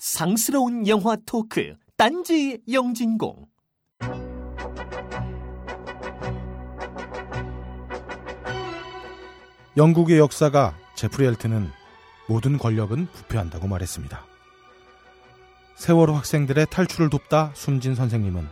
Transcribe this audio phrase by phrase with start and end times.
[0.00, 3.44] 상스러운 영화 토크 딴지 영진공
[9.76, 11.68] 영국의 역사가 제프리 엘트는
[12.30, 14.24] 모든 권력은 부패한다고 말했습니다.
[15.76, 18.48] 세월호 학생들의 탈출을 돕다 숨진 선생님은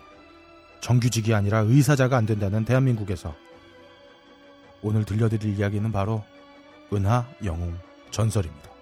[0.83, 3.35] 정규직이 아니라 의사자가 안 된다는 대한민국에서
[4.83, 6.23] 오늘 들려드릴 이야기는 바로
[6.93, 7.79] 은하 영웅
[8.11, 8.78] 전설입니다.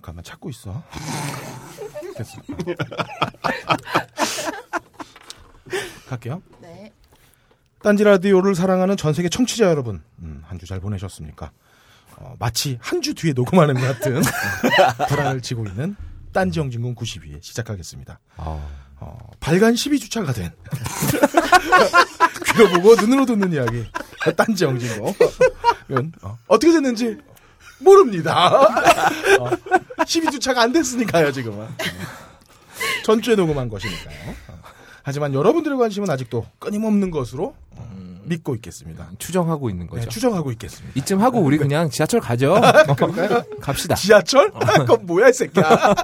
[0.00, 0.82] 잠깐만 찾고 있어.
[2.16, 2.38] 됐어.
[6.08, 6.42] 갈게요.
[6.60, 6.90] 네.
[7.82, 11.50] 딴지 라디오를 사랑하는 전 세계 청취자 여러분, 음, 한주 잘 보내셨습니까?
[12.16, 14.20] 어, 마치 한 주 뒤에 녹음하는 것 같은
[15.08, 15.96] 불안을 지고 있는
[16.32, 18.18] 딴지 영진공 92회 시작하겠습니다.
[18.36, 20.50] 어, 발간 12주차가 된
[22.52, 23.86] 귀로 보고 눈으로 듣는 이야기
[24.36, 25.14] 딴지 영진공
[25.88, 27.16] 이건 어, 어떻게 됐는지
[27.82, 28.48] 모릅니다.
[28.60, 29.50] 어,
[30.10, 31.66] 12주차가 안 됐으니까요 지금은
[33.04, 34.30] 전주에 녹음한 것이니까요.
[34.48, 34.62] 어,
[35.02, 39.10] 하지만 여러분들의 관심은 아직도 끊임없는 것으로 어, 믿고 있겠습니다.
[39.18, 40.02] 추정하고 있는 거죠.
[40.02, 40.98] 네, 추정하고 있겠습니다.
[40.98, 42.60] 이쯤 하고 우리 그냥 지하철 가죠.
[43.60, 43.94] 갑시다.
[43.94, 44.50] 지하철?
[44.52, 45.94] 그건 뭐야, 이 새끼야.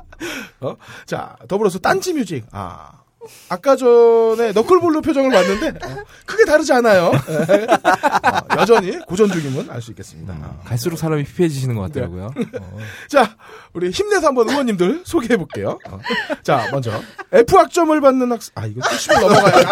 [0.60, 0.76] 어?
[1.04, 2.44] 자, 더불어서 딴지 뮤직.
[2.52, 3.05] 아.
[3.48, 7.12] 아까 전에 너클볼로 표정을 봤는데 어, 크게 다르지 않아요.
[7.28, 7.66] 예.
[7.70, 10.34] 어, 여전히 고전 중임은 알 수 있겠습니다.
[10.40, 10.60] 어.
[10.64, 12.26] 갈수록 사람이 피폐해지시는 것 같더라고요.
[12.60, 12.78] 어.
[13.08, 13.36] 자,
[13.72, 15.78] 우리 힘내서 한번 의원님들 소개해 볼게요.
[15.88, 16.00] 어.
[16.42, 16.90] 자, 먼저
[17.32, 18.52] F 학점을 받는 학생.
[18.56, 19.64] 아, 이거 70을 넘어가요.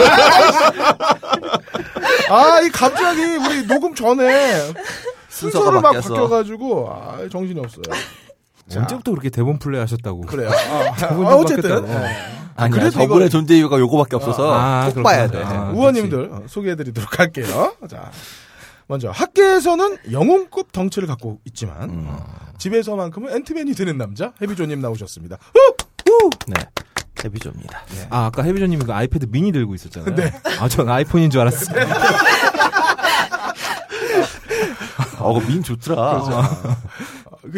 [2.30, 4.56] 아, 이 갑자기 우리 녹음 전에
[5.28, 6.08] 순서가 순서를 막 바뀌었어.
[6.10, 7.82] 바뀌어가지고 아, 정신이 없어요.
[8.68, 8.80] 자.
[8.80, 10.22] 언제부터 그렇게 대본 플레이 하셨다고.
[10.22, 10.50] 그래요.
[10.52, 11.88] 아, 저분도 아, 어쨌든 바뀌었다고.
[11.92, 12.16] 예.
[12.56, 12.70] 아니야.
[12.78, 15.02] 그래도 저분의 이거- 존재 이유가 요거밖에 없어서 아, 꼭 그렇구나.
[15.02, 15.42] 봐야 돼.
[15.42, 17.74] 아, 우원님들 어, 소개해드리도록 할게요.
[17.90, 18.10] 자,
[18.86, 22.04] 먼저 학계에서는 영웅급 덩치를 갖고 있지만 음.
[22.08, 22.24] 어,
[22.58, 25.38] 집에서만큼은 앤트맨이 되는 남자 해비조님 나오셨습니다.
[26.46, 26.54] 네.
[27.16, 27.80] 데뷔조입니다.
[28.10, 30.14] 아, 아까 해비전님 그 아이패드 미니 들고 있었잖아요.
[30.14, 30.32] 네.
[30.60, 31.86] 아, 전 아이폰인 줄 알았어요.
[35.18, 36.02] 어, 민 좋더라.
[36.02, 36.24] 어,
[36.62, 36.68] 그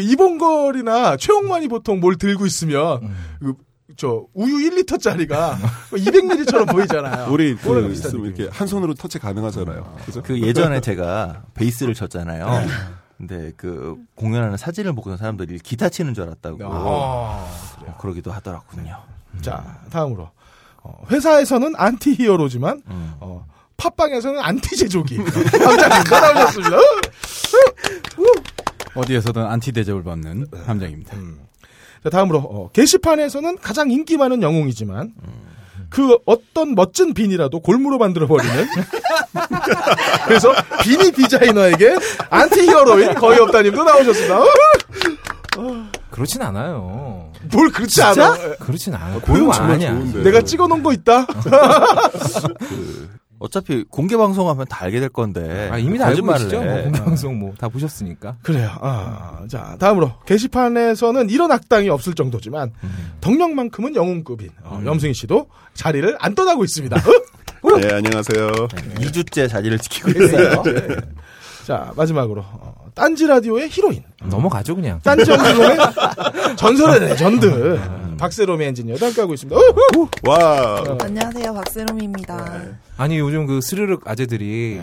[0.03, 3.55] 이봉걸이나 최홍만이 보통 뭘 들고 있으면 그,
[3.97, 5.57] 저 우유 1리터짜리가
[5.91, 7.29] 200ml처럼 보이잖아요.
[7.33, 8.27] 우리 그 있으면.
[8.27, 9.97] 이렇게 한 손으로 터치 가능하잖아요.
[10.05, 10.23] 그죠?
[10.23, 12.47] 그 예전에 제가 베이스를 쳤잖아요.
[13.17, 17.49] 근데 그 공연하는 사진을 보고서 사람들이 기타 치는 줄 알았다고 어,
[17.87, 18.99] 어, 그러기도 하더라군요.
[19.41, 20.31] 자, 다음으로
[20.83, 23.15] 어, 회사에서는 anti-hero지만 음.
[23.21, 23.47] 어,
[23.79, 26.77] 팟빵에서는 안티 제조기 함장님 나오셨습니다.
[28.97, 31.17] 어디에서든 안티 대접을 받는 함장입니다.
[31.17, 31.39] 음.
[32.03, 35.13] 자, 다음으로 어, 게시판에서는 가장 인기 많은 영웅이지만
[35.89, 38.67] 그 어떤 멋진 비니라도 골무로 만들어 버리는
[40.27, 40.53] 그래서
[40.83, 41.97] 비니 디자이너에게
[42.31, 44.41] anti-hero인 거의 없다님도 나오셨습니다.
[46.11, 47.31] 그렇진 않아요.
[47.53, 48.57] 뭘 그렇지 않아?
[48.59, 49.21] 그렇진 않아요.
[49.21, 49.93] 고용 고용 정말 아니야.
[49.93, 50.23] 좋은데.
[50.23, 51.27] 내가 찍어놓은 거 있다.
[53.39, 55.69] 어차피 공개 방송하면 다 알게 될 건데.
[55.71, 56.63] 아, 이미 다 알고 계시죠?
[56.63, 56.65] 해.
[56.65, 58.37] 뭐 공개 방송 뭐 다 보셨으니까.
[58.43, 58.71] 그래요.
[58.81, 62.73] 아, 자 다음으로 게시판에서는 이런 악당이 없을 정도지만
[63.21, 66.97] 덕력만큼은 영웅급인 어, 염승희 씨도 자리를 안 떠나고 있습니다.
[66.97, 67.77] 어?
[67.79, 68.49] 네, 안녕하세요.
[68.49, 70.63] 2주째 자리를 지키고 있어요.
[71.67, 75.01] 자 마지막으로 어, 딴지 라디오의 히로인 넘어가죠 그냥.
[75.03, 75.77] 딴지 연구소의
[76.57, 77.81] 전설의 레전드
[78.19, 79.61] 박세롬이 엔지니어도 함께하고 있습니다.
[80.29, 80.85] 와.
[81.03, 82.63] 안녕하세요, 박세롬입니다.
[82.97, 84.81] 아니 요즘 그 스르륵 아재들이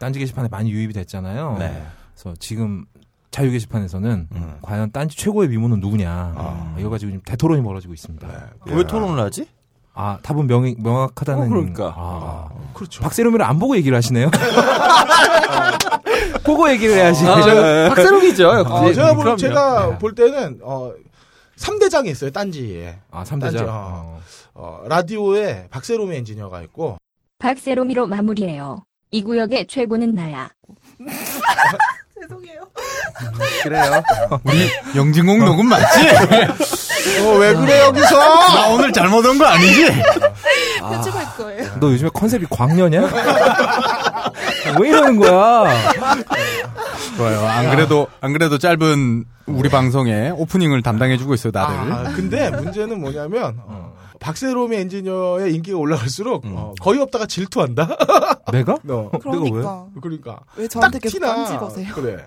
[0.00, 1.54] 딴지 게시판에 많이 유입이 됐잖아요.
[1.60, 1.84] 네.
[2.14, 2.84] 그래서 지금
[3.30, 4.58] 자유 게시판에서는 음.
[4.60, 8.28] 과연 딴지 최고의 미모는 누구냐 이거 가지고 지금 대토론이 벌어지고 있습니다.
[8.66, 9.46] 왜 토론을 하지?
[9.94, 11.44] 아 답은 명, 명확하다는.
[11.44, 11.94] 어, 그러니까.
[11.96, 13.02] 아, 그렇죠.
[13.02, 14.30] 박세롬이를 안 보고 얘기를 하시네요.
[16.44, 17.24] 보고 얘기를 해야지.
[17.24, 18.48] 박세롬이죠.
[18.48, 19.36] 어, 제가 볼.
[19.36, 19.98] 제가 네.
[19.98, 20.92] 볼 때는 어
[21.56, 22.30] 3대장이 있어요.
[22.30, 22.98] 딴지에.
[23.10, 23.40] 아, 3대장.
[23.40, 24.20] 딴지, 어.
[24.54, 26.98] 어, 라디오에 박세롬이 엔지니어가 있고
[27.38, 28.84] 박세롬이로 마무리해요.
[29.10, 30.50] 이 구역의 최고는 나야.
[32.28, 32.60] 죄송해요.
[33.62, 34.02] 그래요.
[34.96, 36.08] 영진공 녹음 맞지?
[37.24, 38.16] 어, 왜 그래 여기서?
[38.18, 39.86] 나 오늘 잘못 온 거 아니지?
[40.80, 41.70] 편집할 거예요.
[41.80, 43.10] 너 요즘에 컨셉이 광녀냐?
[44.80, 45.92] 왜 이러는 거야?
[47.16, 47.46] 좋아요.
[47.46, 51.74] 안 그래도 안 그래도 짧은 우리 방송에 오프닝을 담당해주고 있어요, 다들.
[51.92, 53.83] 아, 근데 문제는 뭐냐면 어,
[54.24, 57.94] 박세롬이 엔지니어의 인기가 올라갈수록 어, 거의 없다가 질투한다.
[58.52, 58.78] 내가?
[58.82, 59.86] 너 그러니까.
[60.00, 61.20] 그러니까 왜 저한테 딱 계속
[61.60, 61.92] 거세요?
[61.94, 62.24] 그래.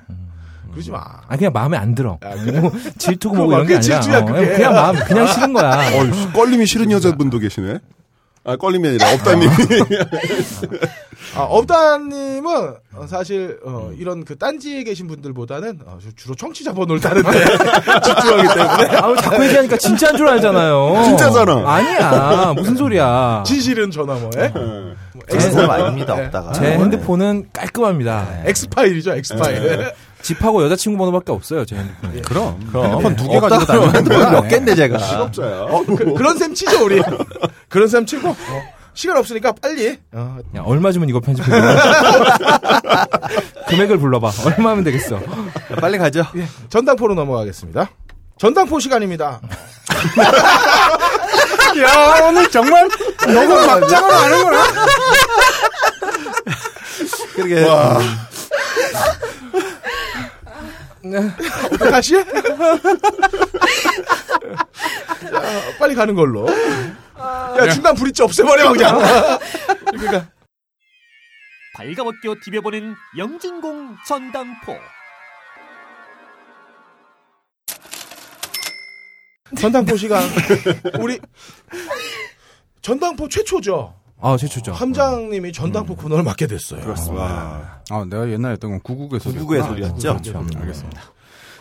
[0.72, 1.00] 그러지 마.
[1.28, 2.20] 아 그냥 마음에 안 들어.
[2.22, 2.60] 아, 그래?
[2.60, 4.54] 뭐 질투고 뭐 이런 게 그게 아니라 질투야, 어, 그게.
[4.54, 5.72] 그냥 마음 그냥 싫은 거야.
[5.98, 7.80] 어, 껄림이 싫은 여자분도 계시네.
[8.44, 9.52] 아, 껄림이 아니라 업다님이.
[11.36, 17.00] 아, 업다님은 어, 사실 어, 이런 그 딴지에 계신 분들보다는 어, 주- 주로 청취자 번호를
[17.02, 17.30] 따는데
[18.04, 21.04] 집중하기 때문에 아우 자꾸 얘기하니까 진짜인 줄 알잖아요.
[21.06, 21.64] 진짜잖아.
[21.72, 22.54] 아니야.
[22.56, 23.44] 무슨 소리야.
[23.46, 24.52] 진실은 저 너머에
[25.28, 26.26] 그런 사람 아닙니다, 네.
[26.26, 26.52] 없다가.
[26.54, 28.28] 제 핸드폰은 깔끔합니다.
[28.46, 29.92] 엑스파일이죠 엑스파일.
[30.22, 32.22] 집하고 여자친구 번호밖에 없어요, 제 핸드폰에.
[32.22, 32.60] 그럼.
[32.72, 32.86] 그럼.
[32.92, 34.98] 핸드폰 두개 가지고 다니는 핸드폰 몇 개인데, 제가.
[34.98, 35.62] 실업자야.
[35.62, 37.02] 어, 그, 그런 셈 치죠 우리.
[37.70, 38.36] 그런 셈 치고 어,
[38.98, 41.52] 시간 없으니까 빨리 어, 야, 얼마 주면 이거 편집해?
[43.70, 44.32] 금액을 불러봐.
[44.44, 45.18] 얼마면 되겠어?
[45.18, 45.22] 야,
[45.80, 46.26] 빨리 가죠.
[46.36, 47.92] 예, 전당포로 넘어가겠습니다.
[48.40, 49.40] 전당포 시간입니다.
[51.80, 52.90] 야, 오늘 정말
[53.28, 54.64] 너무 막장으로 하는구나.
[57.36, 57.68] 그러게.
[61.92, 62.16] 다시?
[65.30, 65.42] 자,
[65.78, 66.48] 빨리 가는 걸로.
[67.20, 69.00] 야 중간 브릿지 없애버려 그냥.
[69.86, 70.30] 그러니까
[71.76, 74.76] 발가벗겨 디벼보는 영진공 전당포.
[79.58, 80.24] 전당포 시간.
[81.00, 81.20] 우리
[82.82, 83.94] 전당포 최초죠.
[84.20, 84.74] 아, 최초죠.
[84.74, 86.96] 함장님이 전당포 코너를 맡게 됐어요.
[87.12, 87.82] 와.
[87.90, 89.36] 아, 내가 옛날에 했던 건 구국의 소리.
[89.36, 90.18] 구국의 소리였죠?
[90.18, 90.46] 그렇죠.
[90.60, 91.02] 알겠습니다.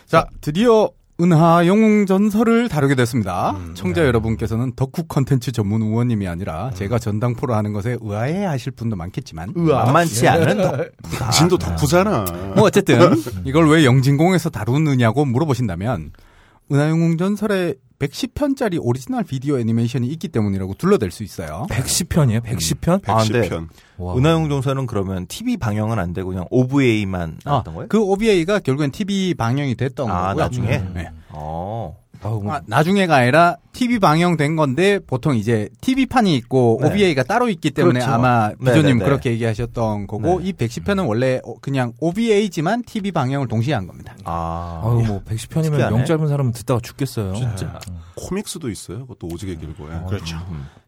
[0.07, 3.57] 자, 드디어 은하 영웅 전설을 다루게 됐습니다.
[3.73, 9.51] 청자 여러분께서는 덕후 컨텐츠 전문 의원님이 아니라 제가 전당포를 하는 것에 의아해 하실 분도 많겠지만
[9.57, 9.85] 으아.
[9.85, 10.91] 만만치 않은 덕.
[11.33, 12.25] 진도 덕후잖아.
[12.55, 12.99] 뭐 어쨌든
[13.45, 16.11] 이걸 왜 영진공에서 다루느냐고 물어보신다면
[16.71, 21.65] 은하 영웅 전설에 110편짜리 오리지널 비디오 애니메이션이 있기 때문이라고 둘러댈 수 있어요.
[21.69, 22.41] 110편이에요?
[22.43, 23.01] 110편?
[23.09, 23.67] 아, 근데 110편.
[24.17, 27.87] 은하용 정서는 그러면 TV 방영은 안 되고 그냥 OVA만 아, 나왔던 거예요?
[27.87, 30.43] 그 OVA가 결국엔 TV 방영이 됐던 아, 거고요.
[30.43, 30.83] 나중에?
[30.93, 31.09] 네.
[32.27, 32.29] 어.
[32.29, 36.87] 아우, 뭐, 아, 나중에가 아니라 TV 방영된 건데 보통 이제 TV판이 있고 네.
[36.89, 38.11] OVA가 따로 있기 때문에 그렇죠.
[38.13, 39.05] 아마 네, 비조님 네, 네.
[39.05, 40.49] 그렇게 얘기하셨던 거고 네.
[40.49, 44.15] 이 110편은 원래 어, 그냥 OVA지만 TV 방영을 동시에 한 겁니다.
[44.25, 44.81] 아.
[44.83, 45.95] 아우, 뭐, 110편이면 특이하네.
[45.95, 47.33] 영 짧은 사람은 듣다가 죽겠어요.
[47.35, 47.79] 진짜.
[48.15, 49.01] 코믹스도 있어요.
[49.01, 49.87] 그것도 오지게 길고.
[49.93, 49.99] 예.
[50.09, 50.37] 그렇죠.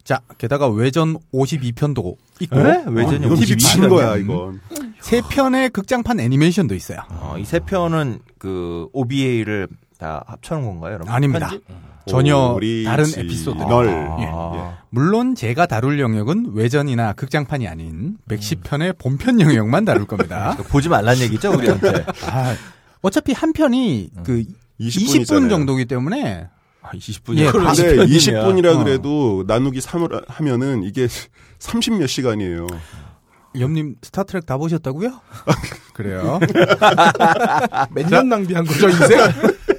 [0.03, 2.55] 자, 게다가 외전 52편도 있고?
[2.55, 3.89] 외전이 이건 TV 미친 방영.
[3.89, 4.59] 거야, 이건.
[5.01, 6.99] 세 편의 극장판 애니메이션도 있어요.
[7.09, 9.67] 어, 이세 편은 그 OVA를
[9.99, 11.13] 다 합쳐놓은 건가요, 여러분?
[11.13, 11.49] 아닙니다.
[11.49, 11.65] 편집?
[12.07, 13.57] 전혀 오리지 다른 에피소드.
[13.63, 13.89] 널.
[13.89, 14.77] 아.
[14.89, 20.57] 물론 제가 다룰 영역은 외전이나 극장판이 아닌 110편의 본편 영역만 다룰 겁니다.
[20.69, 22.05] 보지 말란 얘기죠, 우리한테.
[22.27, 22.55] 아,
[23.01, 24.43] 어차피 한 편이 그
[24.79, 26.47] 20분 20분 정도기 때문에
[26.81, 27.37] 아, 20분이.
[27.37, 28.83] 예, 그런데 20분이라 어.
[28.83, 31.07] 그래도 나누기 3을 하면은 이게
[31.59, 32.65] 30몇 시간이에요.
[33.59, 35.19] 염님 스타트렉 다 보셨다고요?
[35.93, 36.39] 그래요.
[37.93, 39.19] 몇 년 낭비한 거죠 인생?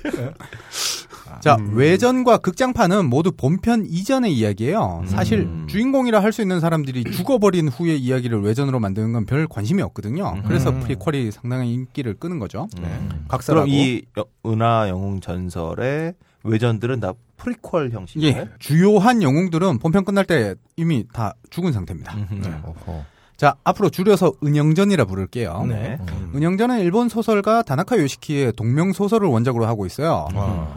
[1.41, 5.05] 자, 외전과 극장판은 모두 본편 이전의 이야기예요.
[5.07, 5.67] 사실 음.
[5.69, 10.43] 주인공이라 할 수 있는 사람들이 죽어버린 후의 이야기를 외전으로 만드는 건 별 관심이 없거든요.
[10.47, 12.69] 그래서 프리퀄이 상당히 인기를 끄는 거죠.
[12.81, 12.89] 네.
[13.29, 13.67] 각설하고.
[13.67, 16.15] 그럼 이 여- 은하 영웅 전설의
[16.45, 18.37] 외전들은 다 프리퀄 형식이에요?
[18.37, 22.15] 예, 주요한 영웅들은 본편 끝날 때 이미 다 죽은 상태입니다.
[22.17, 22.49] 음흠.
[22.65, 23.05] 어허.
[23.41, 25.65] 자, 앞으로 줄여서 은영전이라 부를게요.
[25.67, 25.97] 네.
[26.35, 30.29] 은영전은 일본 소설가 다나카 요시키의 동명 소설을 원작으로 하고 있어요.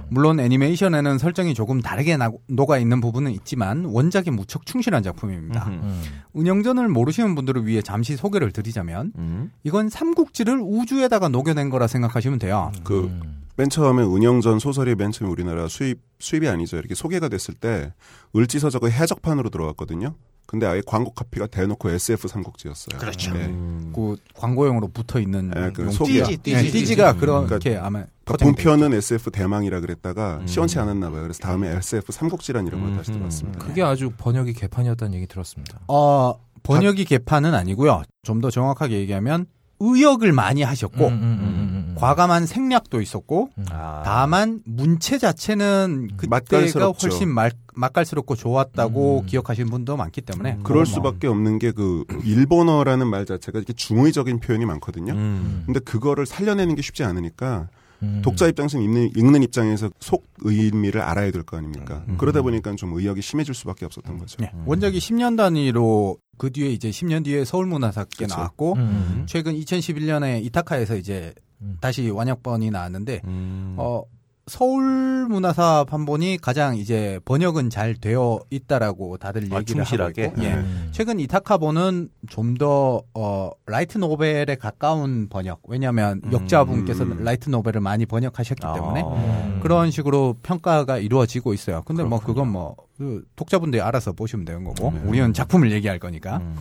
[0.08, 5.66] 물론 애니메이션에는 설정이 조금 다르게 나- 녹아 있는 부분은 있지만 원작에 무척 충실한 작품입니다.
[5.68, 5.74] 음흠.
[5.74, 6.04] 음.
[6.38, 9.52] 은영전을 모르시는 분들을 위해 잠시 소개를 드리자면 음.
[9.66, 12.72] 이건 삼국지를 우주에다가 녹여낸 거라 생각하시면 돼요.
[12.86, 13.12] 그,
[13.58, 16.78] 맨 처음에 은영전 소설이 맨 처음에 우리나라 수입, 수입이 아니죠.
[16.78, 17.92] 이렇게 소개가 됐을 때,
[18.34, 20.16] 을지서적의 해적판으로 들어갔거든요.
[20.46, 23.00] 근데 아예 광고 카피가 대놓고 SF 삼국지였어요.
[23.00, 23.34] 그렇죠.
[23.34, 26.26] 그 광고용으로 붙어 있는 네, 그 용- 속이야.
[26.26, 27.18] 띠지, 띠지, 띠지, 띠지가 음.
[27.48, 30.48] 그렇게 아마 그러니까 본편은 SF 대망이라 그랬다가 음.
[30.48, 31.24] 시원치 않았나 봐요.
[31.24, 33.60] 그래서 다음에 SF 삼국지란 이름으로 다시 들어왔습니다.
[33.60, 35.80] 그게 아주 번역이 개판이었다는 얘기 들었습니다.
[35.88, 38.04] 어, 번역이 개판은 아니고요.
[38.24, 39.48] 좀 더 정확하게 얘기하면
[39.84, 41.96] 의역을 많이 하셨고 음, 음, 음, 음, 음.
[41.96, 44.02] 과감한 생략도 있었고 아.
[44.06, 47.08] 다만 문체 자체는 그때가 맛깔스럽죠.
[47.08, 49.26] 훨씬 말, 맛깔스럽고 좋았다고 음.
[49.26, 54.66] 기억하시는 분도 많기 때문에 그럴 수밖에 없는 게 그 일본어라는 말 자체가 이렇게 중의적인 표현이
[54.66, 55.14] 많거든요.
[55.14, 55.64] 음.
[55.66, 57.68] 근데 그거를 살려내는 게 쉽지 않으니까
[58.04, 58.22] 음.
[58.24, 62.04] 독자 입장에서 읽는, 읽는 입장에서 속 의미를 알아야 될 거 아닙니까?
[62.08, 62.18] 음.
[62.18, 64.38] 그러다 보니까 좀 의역이 심해질 수밖에 없었던 거죠.
[64.44, 68.36] 예, 원작이 10년 단위로 그 뒤에 이제 10년 뒤에 서울문화사께 그쵸.
[68.36, 69.24] 나왔고 음, 음.
[69.28, 71.78] 최근 2011년에 이타카에서 이제 음.
[71.80, 73.76] 다시 완역본이 나왔는데 음.
[73.78, 74.04] 어
[74.46, 80.24] 서울문화사 판본이 가장 이제 번역은 잘 되어 있다라고 다들 아, 얘기를 충실하게?
[80.24, 80.54] 하고 있고, 예.
[80.54, 80.90] 음.
[80.92, 85.62] 최근 이타카본은 좀 더 어, 라이트 노벨에 가까운 번역.
[85.68, 86.32] 왜냐하면 음.
[86.34, 89.60] 역자분께서는 라이트 노벨을 많이 번역하셨기 때문에 아.
[89.64, 91.82] 그런 식으로 평가가 이루어지고 있어요.
[91.86, 95.02] 근데 뭐 그건 뭐 그 독자분들이 알아서 보시면 되는 거고 네.
[95.06, 96.56] 우리는 작품을 얘기할 거니까 음.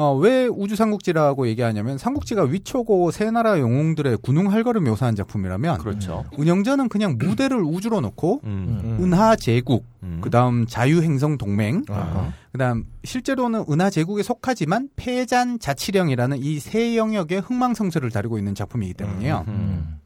[0.00, 6.24] 어, 왜 우주 삼국지라고 얘기하냐면 삼국지가 위초고 세 나라 영웅들의 군웅 할거를 묘사한 작품이라면 그렇죠.
[6.38, 8.96] 은영전은 그냥 무대를 우주로 놓고 음.
[8.98, 10.20] 은하 제국 음.
[10.22, 12.32] 그다음 자유 행성 동맹 아.
[12.52, 19.44] 그다음 실제로는 은하 제국에 속하지만 폐잔 자치령이라는 이 세 영역의 흥망성쇠를 다루고 있는 작품이기 때문이에요.
[19.48, 19.98] 음.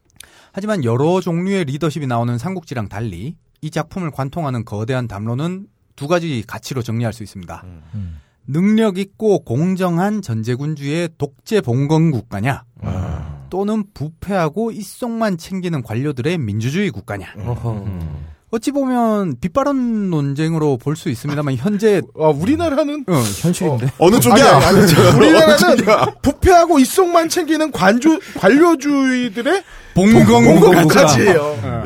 [0.52, 6.82] 하지만 여러 종류의 리더십이 나오는 삼국지랑 달리 이 작품을 관통하는 거대한 담론은 두 가지 가치로
[6.82, 7.62] 정리할 수 있습니다.
[7.94, 8.20] 음.
[8.46, 13.44] 능력 있고 공정한 전제군주의 독재 봉건 국가냐 아.
[13.50, 17.26] 또는 부패하고 이속만 챙기는 관료들의 민주주의 국가냐.
[17.38, 18.24] 음.
[18.50, 23.92] 어찌 보면 빗바람 논쟁으로 볼 수 있습니다만 현재 아, 우리나라는 어, 현실인데.
[23.98, 24.56] 어 느 쪽이야?
[24.58, 25.76] 아니, 아니, 우리나라는
[26.22, 29.62] 부패하고 이속만 챙기는 관주 관료주의들의
[29.94, 31.82] 봉건 국가 국가지예요.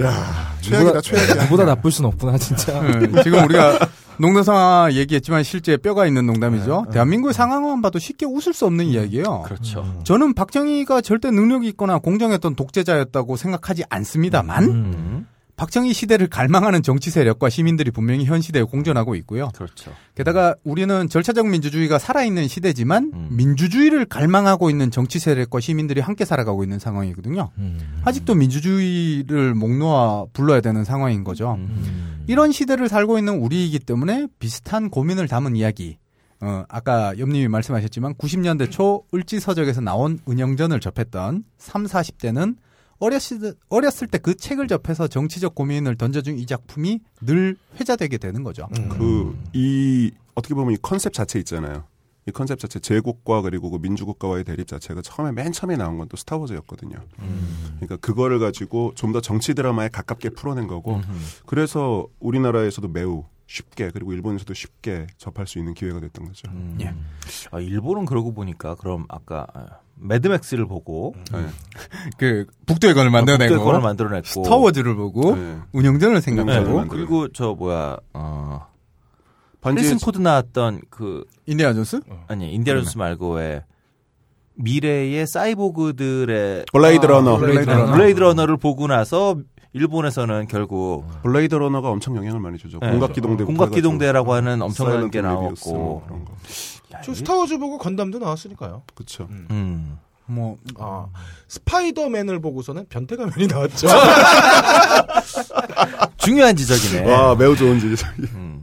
[0.60, 1.44] 최악이다, 최악이야.
[1.44, 2.80] 누보다 나쁠 순 없구나 진짜.
[2.82, 3.78] 네, 지금 우리가
[4.20, 6.86] 농담 삼아 얘기했지만 실제 뼈가 있는 농담이죠.
[6.92, 9.42] 대한민국의 상황만 봐도 쉽게 웃을 수 없는 이야기예요.
[9.44, 10.00] 그렇죠.
[10.04, 15.26] 저는 박정희가 절대 능력이 있거나 공정했던 독재자였다고 생각하지 않습니다만 음.
[15.58, 19.48] 박정희 시대를 갈망하는 정치 세력과 시민들이 분명히 현 시대에 공존하고 있고요.
[19.56, 19.92] 그렇죠.
[20.14, 23.28] 게다가 우리는 절차적 민주주의가 살아있는 시대지만 음.
[23.32, 27.50] 민주주의를 갈망하고 있는 정치 세력과 시민들이 함께 살아가고 있는 상황이거든요.
[27.58, 28.00] 음.
[28.04, 31.54] 아직도 민주주의를 목 놓아 불러야 되는 상황인 거죠.
[31.58, 32.17] 음.
[32.28, 35.98] 이런 시대를 살고 있는 우리이기 때문에 비슷한 고민을 담은 이야기.
[36.40, 42.56] 어, 아까 옆님이 말씀하셨지만 90년대 초 을지서적에서 나온 은영전을 접했던 3, 40대는
[43.00, 48.68] 어렸을, 어렸을 때 그 책을 접해서 정치적 고민을 던져준 이 작품이 늘 회자되게 되는 거죠.
[48.90, 51.84] 그, 이, 어떻게 보면 이 컨셉 자체 있잖아요.
[52.28, 56.16] 이 컨셉 자체, 제국과 그리고 그 민주국가와의 대립 자체가 처음에 맨 처음에 나온 건 또
[56.16, 56.96] 스타워즈였거든요.
[57.76, 61.20] 그러니까 그거를 가지고 좀 더 정치 드라마에 가깝게 풀어낸 거고, 음.
[61.46, 66.50] 그래서 우리나라에서도 매우 쉽게, 그리고 일본에서도 쉽게 접할 수 있는 기회가 됐던 거죠.
[66.50, 66.76] 음.
[66.82, 66.94] 예.
[67.50, 69.66] 아, 일본은 그러고 보니까 그럼 아까 아,
[69.96, 71.46] 매드맥스를 보고 네.
[72.18, 75.58] 그 북두의 권을 만들어내고 북두의 권을 만들어냈고 스타워즈를 보고 네.
[75.72, 78.67] 은영전을 네, 생각하고 은영전을 그리고 저 뭐야 어
[79.64, 82.00] 해리슨 포드 나왔던 그 인디아 존스?
[82.28, 83.64] 아니 인디아나 존스 말고 왜
[84.54, 87.36] 미래의 사이보그들의 블레이드 러너.
[87.38, 87.92] 블레이드 러너.
[87.92, 89.36] 블레이드 러너를 보고 나서
[89.72, 92.78] 일본에서는 결국 블레이드 러너가 엄청 영향을 많이 주죠.
[92.80, 92.90] 네.
[92.90, 93.44] 공각기동대.
[93.44, 96.32] 공각기동대라고 하는 엄청난 게 나왔고 뭐 그런 거.
[97.04, 98.82] 저 스타워즈 보고 건담도 나왔으니까요.
[98.94, 99.28] 그쵸.
[99.30, 99.98] 음.
[100.26, 101.06] 뭐 아,
[101.48, 103.88] 스파이더맨을 보고서는 변태가면이 나왔죠.
[106.18, 107.10] 중요한 지적이네.
[107.10, 108.08] 와, 매우 좋은 지적.
[108.34, 108.62] 음.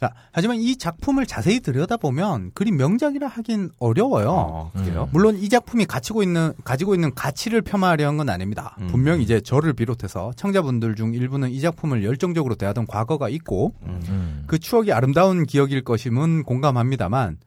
[0.00, 4.30] 자, 하지만 이 작품을 자세히 들여다보면 그리 명작이라 하긴 어려워요.
[4.30, 5.08] 어, 그래요?
[5.12, 8.76] 물론 이 작품이 가지고 있는 가지고 있는 가치를 폄하하려는 건 아닙니다.
[8.80, 8.88] 음.
[8.88, 14.44] 분명 이제 저를 비롯해서 청자분들 중 일부는 이 작품을 열정적으로 대하던 과거가 있고 음.
[14.46, 17.38] 그 추억이 아름다운 기억일 것임은 공감합니다만.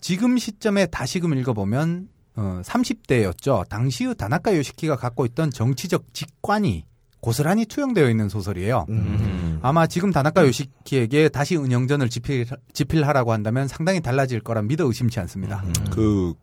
[0.00, 3.68] 지금 시점에 다시금 읽어보면 어, 30대였죠.
[3.68, 6.84] 당시의 다나카 요시키가 갖고 있던 정치적 직관이
[7.20, 8.86] 고스란히 투영되어 있는 소설이에요.
[8.88, 9.58] 음.
[9.62, 15.62] 아마 지금 다나카 요시키에게 다시 은영전을 집필, 집필하라고 한다면 상당히 달라질 거라 믿어 의심치 않습니다.
[15.90, 16.34] 그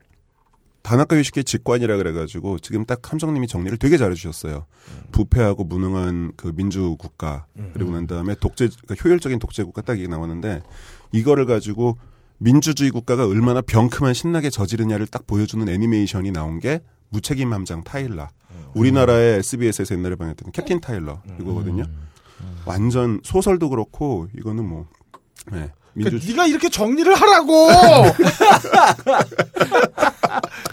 [0.84, 4.66] 다나카 요시키의 직관이라 그래가지고 지금 딱 함정님이 정리를 되게 잘해주셨어요.
[5.12, 10.08] 부패하고 무능한 그 민주 국가 그리고 난 다음에 독재 그러니까 효율적인 독재 국가 딱 이게
[10.08, 10.62] 나왔는데
[11.12, 11.98] 이거를 가지고
[12.38, 18.30] 민주주의 국가가 얼마나 병크만 신나게 저지르냐를 딱 보여주는 애니메이션이 나온 게 무책임 함장 타일러.
[18.74, 21.86] 우리나라의 SBS에서 옛날에 방영했던 캡틴 타일러 이거거든요.
[22.66, 24.86] 완전 소설도 그렇고 이거는 뭐
[25.52, 25.72] 네.
[25.94, 27.70] 민주 그러니까 네가 이렇게 정리를 하라고.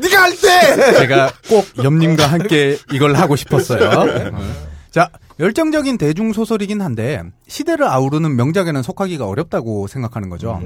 [0.00, 0.92] 네가 할 때.
[0.98, 4.32] 제가 꼭 염님과 함께 이걸 하고 싶었어요.
[4.94, 5.10] 자,
[5.40, 10.62] 열정적인 대중 소설이긴 한데 시대를 아우르는 명작에는 속하기가 어렵다고 생각하는 거죠.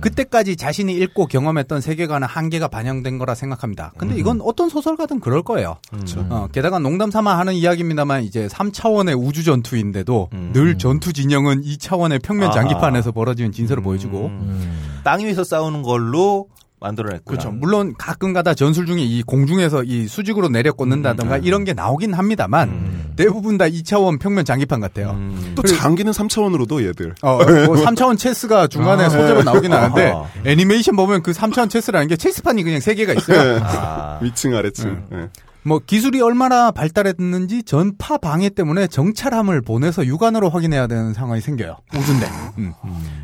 [0.00, 3.92] 그때까지 자신이 읽고 경험했던 세계관의 한계가 반영된 거라 생각합니다.
[3.98, 5.76] 근데 이건 어떤 소설가든 그럴 거예요.
[5.90, 6.26] 그렇죠.
[6.30, 10.50] 어, 게다가 농담 삼아 하는 이야기입니다만 이제 3차원의 우주 전투인데도 음.
[10.54, 12.52] 늘 전투 진영은 2차원의 평면 아.
[12.52, 14.80] 장기판에서 벌어지는 진서를 보여주고 음.
[15.04, 16.48] 땅 위에서 싸우는 걸로
[16.80, 17.24] 만들어냈구나.
[17.24, 17.50] 그렇죠.
[17.50, 23.58] 물론 가끔가다 전술 중에 이 공중에서 이 수직으로 내려 꽂는다던가 이런 게 나오긴 합니다만 대부분
[23.58, 25.10] 다 2차원 평면 장기판 같아요.
[25.10, 25.52] 음.
[25.56, 27.14] 또 장기는 3차원으로도 얘들.
[27.22, 30.26] 어, 뭐 3차원 체스가 중간에 소재로 나오긴 하는데 아하.
[30.44, 33.60] 애니메이션 보면 그 3차원 체스라는 게 체스판이 그냥 3개가 있어요.
[33.64, 34.18] 아.
[34.22, 35.02] 위층 아래층.
[35.12, 35.28] 예.
[35.64, 41.76] 뭐 기술이 얼마나 발달했는지 전파 방해 때문에 정찰함을 보내서 육안으로 확인해야 되는 상황이 생겨요.
[41.94, 42.26] 우준대.
[42.58, 42.72] 음.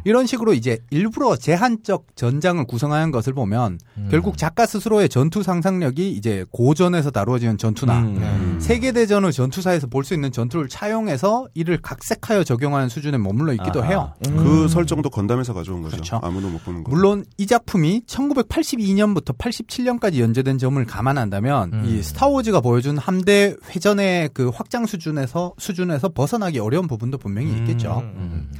[0.05, 3.79] 이런 식으로 이제 일부러 제한적 전장을 구성하는 것을 보면
[4.11, 8.59] 결국 작가 스스로의 전투 상상력이 이제 고전에서 다루어지는 전투나 음.
[8.61, 13.89] 세계 대전의 전투사에서 볼 수 있는 전투를 차용해서 이를 각색하여 적용하는 수준에 머물러 있기도 아하.
[13.89, 14.13] 해요.
[14.23, 15.97] 그 설정도 건담에서 가져온 거죠.
[15.97, 16.21] 그렇죠.
[16.23, 16.91] 아무도 못 보는 거.
[16.91, 21.85] 물론 이 작품이 1982년부터 87년까지 연재된 점을 감안한다면 음.
[21.87, 28.01] 이 스타워 즈가 보여준 함대 회전의 그 확장 수준에서 수준에서 벗어나기 어려운 부분도 분명히 있겠죠.
[28.01, 28.51] 음.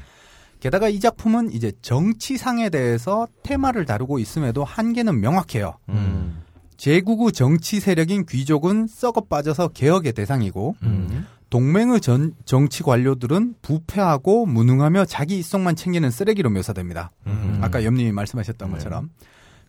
[0.61, 5.77] 게다가 이 작품은 이제 정치상에 대해서 테마를 다루고 있음에도 한계는 명확해요.
[5.91, 6.43] 음.
[6.77, 11.27] 제국의 정치 세력인 귀족은 썩어 빠져서 개혁의 대상이고 음.
[11.51, 17.13] 동맹의 전, 정치 관료들은 부패하고 무능하며 자기 이속만 챙기는 쓰레기로 묘사됩니다.
[17.27, 17.59] 음.
[17.61, 18.75] 아까 염님이 말씀하셨던 네.
[18.75, 19.11] 것처럼.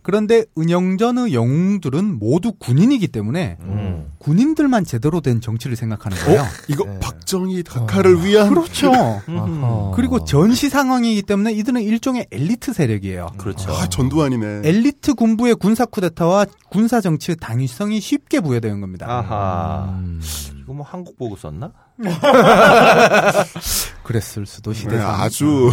[0.06, 4.12] 그런데 은영전의 영웅들은 모두 군인이기 때문에 음.
[4.20, 6.46] 군인들만 제대로 된 정치를 생각하는 거예요.
[6.68, 7.00] 이거 네.
[7.00, 8.92] 박정희 각하를 위한 그렇죠.
[9.28, 9.92] 음.
[9.96, 13.32] 그리고 전시 상황이기 때문에 이들은 일종의 엘리트 세력이에요.
[13.40, 13.72] 그렇죠.
[13.72, 14.62] 아, 전두환이네.
[14.64, 19.08] 엘리트 군부의 군사 쿠데타와 군사 정치의 당위성이 쉽게 부여되는 겁니다.
[19.10, 19.88] 아하.
[19.90, 20.22] 음.
[20.62, 21.72] 이거 뭐 한국 보고 썼나?
[24.04, 25.20] 그랬을 수도 네, 시대상.
[25.20, 25.72] 아주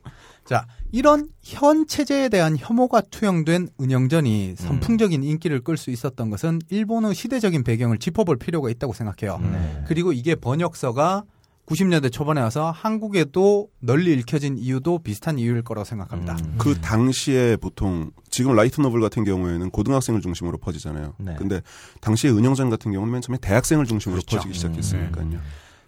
[0.44, 4.56] 자, 이런 현 체제에 대한 혐오가 투영된 은영전이 음.
[4.56, 9.38] 선풍적인 인기를 끌 수 있었던 것은 일본의 시대적인 배경을 짚어볼 필요가 있다고 생각해요.
[9.38, 9.84] 네.
[9.86, 11.24] 그리고 이게 번역서가
[11.66, 16.34] 90년대 초반에 와서 한국에도 널리 읽혀진 이유도 비슷한 이유일 거라고 생각합니다.
[16.34, 16.56] 음.
[16.58, 21.14] 그 당시에 보통 지금 라이트 노블 같은 경우에는 고등학생을 중심으로 퍼지잖아요.
[21.18, 21.36] 네.
[21.38, 21.60] 근데
[22.00, 24.36] 당시에 은영전 같은 경우는 맨 처음에 대학생을 중심으로 그렇죠.
[24.38, 25.38] 퍼지기 시작했으니까요.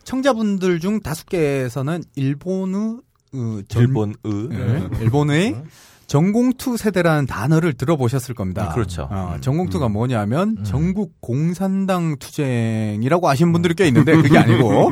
[0.04, 2.98] 청자분들 중 다섯 개에서는 일본의
[3.34, 4.14] 어, 전- 일본의
[4.50, 5.62] 네, 일본의
[6.06, 8.68] 전공투 세대라는 단어를 들어보셨을 겁니다.
[8.68, 9.08] 음, 그렇죠.
[9.10, 9.40] 어, 음.
[9.40, 10.64] 전공투가 뭐냐면 음.
[10.64, 14.90] 전국 공산당 투쟁이라고 아시는 분들이 꽤 있는데 그게 아니고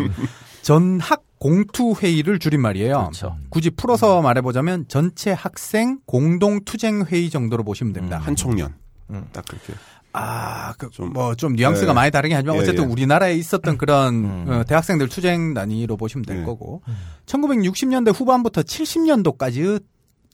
[0.63, 2.99] 전학 공투 회의를 줄인 말이에요.
[2.99, 3.37] 그렇죠.
[3.51, 8.19] 굳이 풀어서 말해보자면 전체 학생 공동 투쟁 회의 정도로 보시면 됩니다.
[8.19, 8.23] 음.
[8.23, 8.75] 한 청년.
[9.11, 9.25] 음.
[9.33, 9.75] 딱 그렇게.
[10.13, 11.95] 아, 그, 좀- 뭐, 좀 뉘앙스가 예.
[11.95, 12.89] 많이 다르긴 하지만 예, 어쨌든 예.
[12.93, 14.45] 우리나라에 있었던 그런 음.
[14.49, 16.45] 어, 대학생들 투쟁 단위로 보시면 될 예.
[16.45, 16.83] 거고,
[17.27, 19.83] 1960년대 후반부터 70년도까지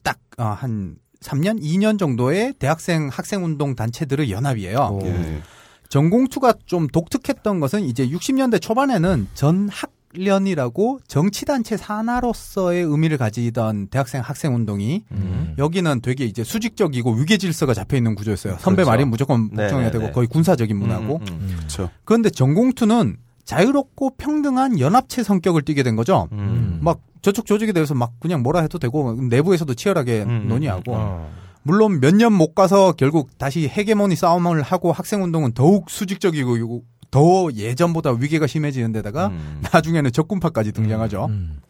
[0.03, 4.99] 딱, 어, 한 3년, 2년 정도의 대학생 학생 운동 단체들의 연합이에요.
[5.03, 5.43] 예.
[5.89, 14.21] 전공투가 좀 독특했던 것은 이제 60년대 초반에는 전 학 련이라고 정치단체 산하로서의 의미를 가지던 대학생
[14.23, 15.55] 학생 운동이 음.
[15.59, 18.57] 여기는 되게 이제 수직적이고 위계 질서가 잡혀 있는 구조였어요.
[18.61, 18.91] 선배 그렇죠.
[18.91, 20.13] 말이 무조건 네, 복종해야 네, 되고 네.
[20.13, 21.17] 거의 군사적인 문화고.
[21.17, 21.91] 음, 음, 그렇죠.
[22.05, 26.29] 그런데 전공투는 자유롭고 평등한 연합체 성격을 띠게 된 거죠.
[26.33, 26.81] 음.
[26.83, 31.31] 막 저쪽 조직에 대해서 막 그냥 뭐라 해도 되고 내부에서도 치열하게 음, 논의하고 어.
[31.63, 37.49] 물론 몇 년 못 가서 결국 다시 헤게모니 싸움을 하고 학생 운동은 더욱 수직적이고 더
[37.55, 39.63] 예전보다 위계가 심해지는 데다가 음.
[39.73, 41.27] 나중에는 적군파까지 등장하죠.
[41.27, 41.61] 음.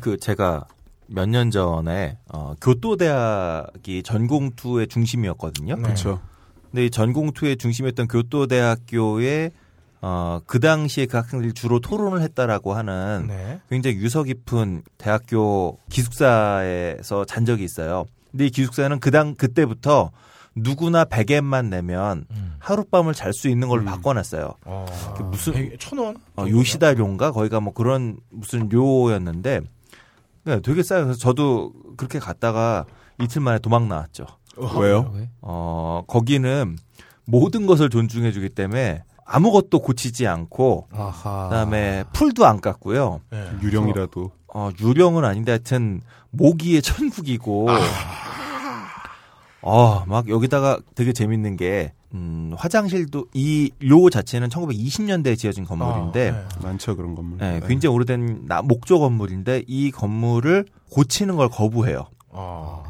[0.00, 0.66] 그 제가
[1.08, 5.76] 몇 년 전에 어, 교토대학이 전공투의 중심이었거든요.
[5.76, 6.20] 그렇죠.
[6.70, 9.50] 근데 이 전공투의 중심이었던 교토대학교에
[10.02, 13.60] 어, 그 당시에 그 학생들이 주로 토론을 했다라고 하는 네.
[13.70, 18.04] 굉장히 유서 깊은 대학교 기숙사에서 잔 적이 있어요.
[18.30, 20.10] 근데 이 기숙사는 그당 그때부터
[20.56, 22.54] 누구나 100엔만 내면 음.
[22.58, 23.84] 하룻밤을 잘 수 있는 걸로 음.
[23.86, 24.54] 바꿔놨어요.
[24.64, 24.86] 어.
[25.16, 26.16] 그 무슨- 백- 천 원?
[26.36, 29.60] 어, 요시다 료인가 거기가 뭐 그런 무슨 료였는데
[30.44, 31.04] 네, 되게 싸요.
[31.04, 32.86] 그래서 저도 그렇게 갔다가
[33.20, 34.26] 이틀 만에 도망 나왔죠.
[34.80, 35.12] 왜요?
[35.14, 35.28] 왜?
[35.42, 36.78] 어, 거기는
[37.26, 41.48] 모든 것을 존중해주기 때문에 아무것도 고치지 않고 아하.
[41.48, 43.20] 그다음에 풀도 안 깎고요.
[43.30, 43.44] 네.
[43.62, 44.30] 유령이라도.
[44.54, 47.66] 어, 유령은 아닌데 하여튼 모기의 천국이고
[49.68, 56.64] 어, 막 여기다가 되게 재밌는 게 음, 화장실도 이료 자체는 1920년대에 지어진 건물인데 아, 네.
[56.64, 57.38] 많죠 그런 건물.
[57.38, 57.66] 네, 네.
[57.66, 62.06] 굉장히 오래된 나- 목조 건물인데 이 건물을 고치는 걸 거부해요.
[62.32, 62.82] 아.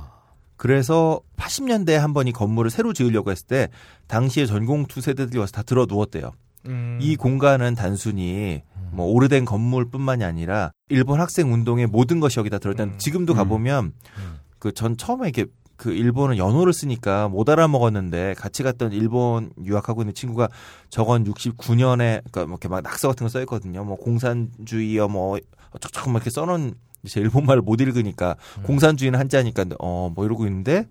[0.58, 3.68] 그래서 80년대에 한 번 이 건물을 새로 지으려고 했을 때
[4.06, 6.32] 당시에 전공투 세대들이 와서 다 들어 누웠대요.
[6.66, 6.98] 음.
[7.00, 12.84] 이 공간은 단순히 뭐 오래된 건물뿐만이 아니라 일본 학생 운동의 모든 것이 여기다 들어있다.
[12.84, 12.94] 음.
[12.98, 13.36] 지금도 음.
[13.36, 13.84] 가보면
[14.18, 14.38] 음.
[14.58, 20.48] 그전 처음에 이게 그 일본은 연호를 쓰니까 못 알아먹었는데 같이 갔던 일본 유학하고 있는 친구가
[20.88, 23.84] 저건 69년에 그러니까 뭐 이렇게 막 낙서 같은 거 써 있거든요.
[23.84, 25.38] 뭐 공산주의여 뭐
[25.70, 26.74] 어쩌고 막 이렇게 써놓은
[27.06, 28.62] 제 일본말을 못 읽으니까 음.
[28.64, 30.88] 공산주의는 한자니까 어 뭐 이러고 있는데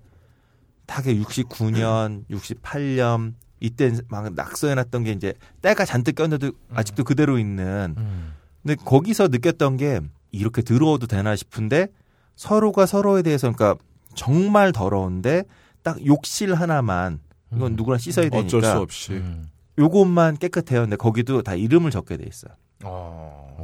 [0.85, 7.95] 다게 69년, 68년 이때 막 낙서해놨던 게 이제 때가 잔뜩 꼈는데도 아직도 그대로 있는.
[7.97, 8.33] 음.
[8.61, 11.87] 근데 거기서 느꼈던 게 이렇게 더러워도 되나 싶은데
[12.35, 13.81] 서로가 서로에 대해서 그러니까
[14.15, 15.43] 정말 더러운데
[15.83, 17.19] 딱 욕실 하나만
[17.53, 17.75] 이건 음.
[17.75, 19.13] 누구나 씻어야 되니까 어쩔 수 없이.
[19.13, 19.49] 음.
[19.77, 20.81] 요것만 깨끗해요.
[20.81, 22.53] 근데 거기도 다 이름을 적게 돼 있어요.
[22.83, 23.57] 어.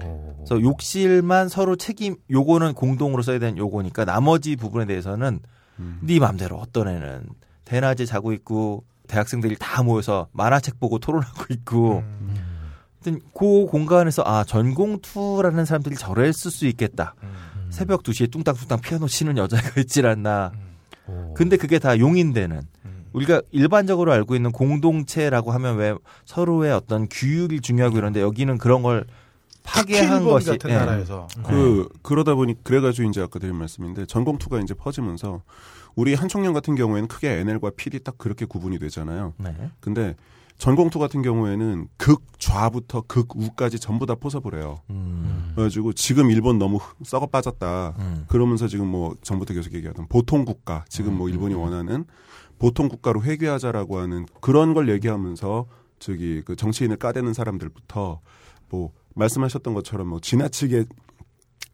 [0.46, 5.40] 그래서 욕실만 서로 책임 요거는 공동으로 써야 되는 요거니까 나머지 부분에 대해서는
[5.80, 6.00] 음.
[6.02, 7.28] 네 맘대로 어떤 애는
[7.66, 12.36] 대낮에 자고 있고 대학생들이 다 모여서 만화책 보고 토론하고 있고 음.
[13.04, 17.16] 하여튼 그 공간에서 아 전공투라는 사람들이 저랬을 수 있겠다.
[17.24, 17.34] 음.
[17.72, 20.52] 새벽 2시에 뚱땅뚱땅 피아노 치는 여자가 있질 않나.
[21.08, 21.34] 오.
[21.34, 23.06] 근데 그게 다 용인되는 음.
[23.14, 29.06] 우리가 일반적으로 알고 있는 공동체라고 하면 왜 서로의 어떤 규율이 중요하고 이런데 여기는 그런 걸
[29.64, 30.76] 파괴한 것이 같은 예.
[30.76, 35.44] 나라에서 그 그러다 보니 그래가지고 이제 아까 드린 말씀인데 전공투가 이제 퍼지면서
[35.96, 39.34] 우리 한총련 같은 경우에는 크게 NL과 PD 딱 그렇게 구분이 되잖아요.
[39.38, 39.54] 네.
[39.80, 40.16] 근데
[40.62, 44.82] 전공투 같은 경우에는 극좌부터 극우까지 전부 다 포섭을 해요.
[44.92, 45.54] 음.
[45.56, 47.96] 그래가지고 지금 일본 너무 썩어 빠졌다.
[47.98, 48.26] 음.
[48.28, 52.06] 그러면서 지금 뭐 전부터 계속 얘기하던 보통 국가 지금 뭐 일본이 원하는
[52.60, 55.66] 보통 국가로 회귀하자라고 하는 그런 걸 얘기하면서
[55.98, 58.22] 저기 그 정치인을 까대는 사람들부터
[58.70, 60.86] 뭐 말씀하셨던 것처럼 뭐 지나치게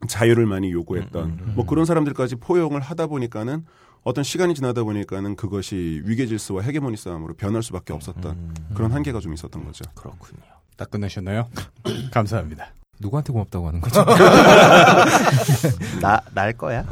[0.08, 3.66] 자유를 많이 요구했던 뭐 그런 사람들까지 포용을 하다 보니까는
[4.08, 9.34] 어떤 시간이 지나다 보니까는 그것이 위계 질서와 헤게모니 싸움으로 변할 수밖에 없었던 그런 한계가 좀
[9.34, 9.84] 있었던 거죠.
[9.96, 10.40] 그렇군요.
[10.78, 11.50] 딱 끝내셨나요?
[12.12, 12.70] 감사합니다.
[13.02, 14.06] 누구한테 고맙다고 하는 거죠?
[16.02, 16.86] 나 날 거야.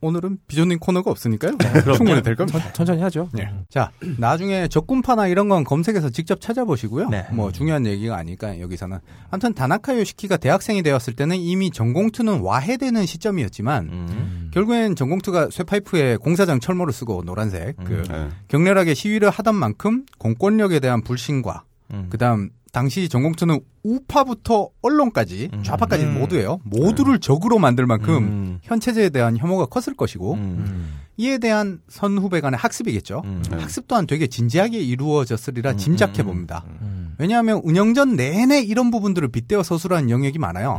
[0.00, 1.52] 오늘은 비조님 코너가 없으니까요.
[1.96, 2.60] 충분히 될 겁니다.
[2.60, 3.28] 천, 천천히 하죠.
[3.38, 3.50] 예.
[3.68, 7.08] 자, 나중에 적군파나 이런 건 검색해서 직접 찾아보시고요.
[7.08, 7.26] 네.
[7.32, 8.98] 뭐 중요한 얘기가 아니까 여기서는.
[9.30, 14.50] 아무튼 다나카 요시키가 대학생이 되었을 때는 이미 전공투는 와해되는 시점이었지만 음.
[14.54, 18.28] 결국엔 전공투가 쇠파이프에 공사장 철모를 쓰고 노란색 그 네.
[18.48, 22.06] 격렬하게 시위를 하던 만큼 공권력에 대한 불신과 음.
[22.10, 25.62] 그다음 당시 전공투는 우파부터 언론까지 음.
[25.62, 26.18] 좌파까지 음.
[26.18, 26.60] 모두예요.
[26.64, 28.58] 모두를 적으로 만들 만큼 음.
[28.62, 30.98] 현 체제에 대한 혐오가 컸을 것이고 음.
[31.16, 33.22] 이에 대한 선후배 간의 학습이겠죠.
[33.24, 33.42] 음.
[33.50, 33.58] 네.
[33.58, 36.64] 학습 또한 되게 진지하게 이루어졌으리라 음, 짐작해 음, 봅니다.
[36.80, 37.14] 음.
[37.18, 40.78] 왜냐하면 운영전 내내 이런 부분들을 빗대어 서술하는 영역이 많아요.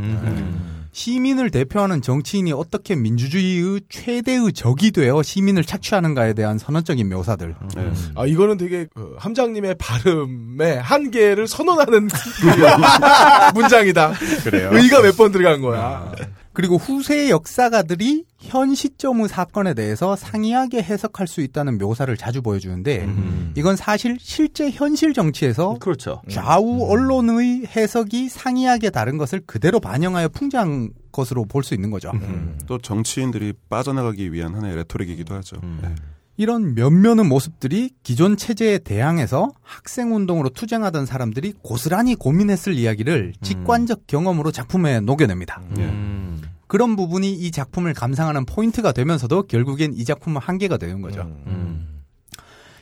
[0.90, 0.92] 음.
[0.92, 7.54] 시민을 대표하는 정치인이 어떻게 민주주의의 최대의 적이 되어 시민을 착취하는가에 대한 선언적인 묘사들.
[7.76, 7.92] 네.
[8.16, 12.08] 아 이거는 되게 그 함장님의 발음의 한계를 선언하는
[13.54, 14.12] 문장이다.
[14.44, 14.70] 그래요.
[14.72, 16.12] 의가 몇 번 들어간 거야.
[16.52, 23.52] 그리고 후세 역사가들이 현 시점의 사건에 대해서 상이하게 해석할 수 있다는 묘사를 자주 보여주는데 음.
[23.56, 26.22] 이건 사실 실제 현실 정치에서 그렇죠.
[26.28, 32.10] 좌우 언론의 해석이 상이하게 다른 것을 그대로 반영하여 풍자한 것으로 볼 수 있는 거죠.
[32.14, 32.58] 음.
[32.66, 35.56] 또 정치인들이 빠져나가기 위한 하나의 레토릭이기도 하죠.
[35.62, 35.78] 음.
[35.82, 35.94] 네.
[36.36, 44.50] 이런 면면의 모습들이 기존 체제에 대항해서 학생 운동으로 투쟁하던 사람들이 고스란히 고민했을 이야기를 직관적 경험으로
[44.50, 45.60] 작품에 녹여냅니다.
[45.76, 46.40] 음.
[46.66, 51.22] 그런 부분이 이 작품을 감상하는 포인트가 되면서도 결국엔 이 작품은 한계가 되는 거죠.
[51.46, 52.02] 음.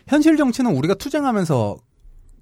[0.07, 1.79] 현실 정치는 우리가 투쟁하면서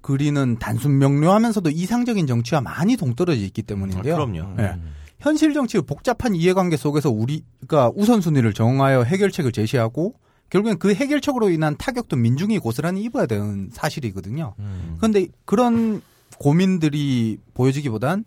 [0.01, 4.15] 그리는 단순 명료하면서도 이상적인 정치와 많이 동떨어져 있기 아, 때문인데요.
[4.15, 4.55] 그럼요.
[4.59, 4.75] 예.
[5.19, 10.13] 현실 정치의 복잡한 이해관계 속에서 우리가 우선순위를 정하여 해결책을 제시하고
[10.49, 14.55] 결국엔 그 해결책으로 인한 타격도 민중이 고스란히 입어야 되는 사실이거든요.
[14.59, 14.95] 음.
[14.97, 16.01] 그런데 그런
[16.39, 18.23] 고민들이 보여지기보단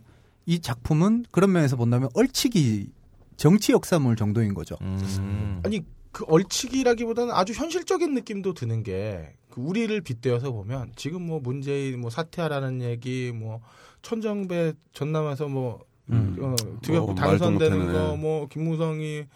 [0.47, 2.89] 이 작품은 그런 면에서 본다면 얼치기
[3.37, 4.77] 정치 역사물 정도인 거죠.
[4.83, 5.61] 음.
[5.65, 12.11] 아니 그 얼치기라기보다는 아주 현실적인 느낌도 드는 게그 우리를 빗대어서 보면 지금 뭐 문재인 뭐
[12.11, 13.61] 사퇴하라는 얘기 뭐
[14.03, 16.37] 천정배 전남에서 뭐 음.
[16.41, 19.27] 어, 드격고 뭐 당선되는 거 뭐 김무성이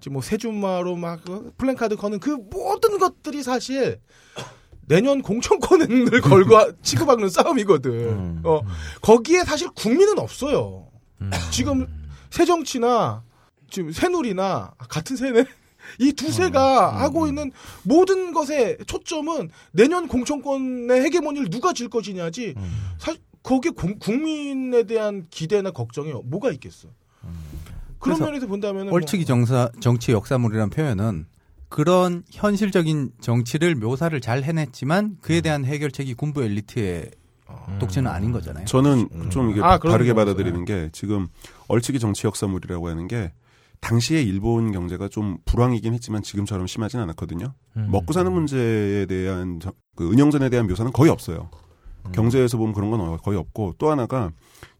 [0.00, 4.00] 지금 뭐 세준마로 막그 플랜카드 거는 그 모든 것들이 사실
[4.86, 7.90] 내년 공천권을 걸고 치고받는 싸움이거든.
[7.92, 8.40] 음.
[8.44, 8.60] 어
[9.02, 10.88] 거기에 사실 국민은 없어요.
[11.50, 11.86] 지금
[12.30, 13.22] 새정치나
[13.70, 15.44] 지금 새누리나 아, 같은 새네.
[16.00, 17.50] 이 두새가 하고 있는
[17.82, 22.54] 모든 것의 초점은 내년 공천권의 헤게모니를 누가 질 것이냐지.
[22.56, 22.76] 음.
[22.98, 26.88] 사실 거기에 공- 국민에 대한 기대나 걱정이 뭐가 있겠어.
[27.98, 31.26] 그런 면에서 본다면 얼치기 정사 정치 역사물이라는 표현은
[31.68, 37.10] 그런 현실적인 정치를 묘사를 잘 해냈지만 그에 대한 해결책이 군부 엘리트의
[37.80, 38.64] 독재는 아닌 거잖아요.
[38.66, 40.14] 저는 좀 이게 아, 다르게 거죠.
[40.14, 41.28] 받아들이는 게 지금
[41.68, 43.32] 얼치기 정치 역사물이라고 하는 게
[43.80, 47.54] 당시에 일본 경제가 좀 불황이긴 했지만 지금처럼 심하진 않았거든요.
[47.74, 51.50] 먹고 사는 문제에 대한 저- 그 은영전에 대한 묘사는 거의 없어요.
[52.12, 54.30] 경제에서 보면 그런 건 거의 없고 또 하나가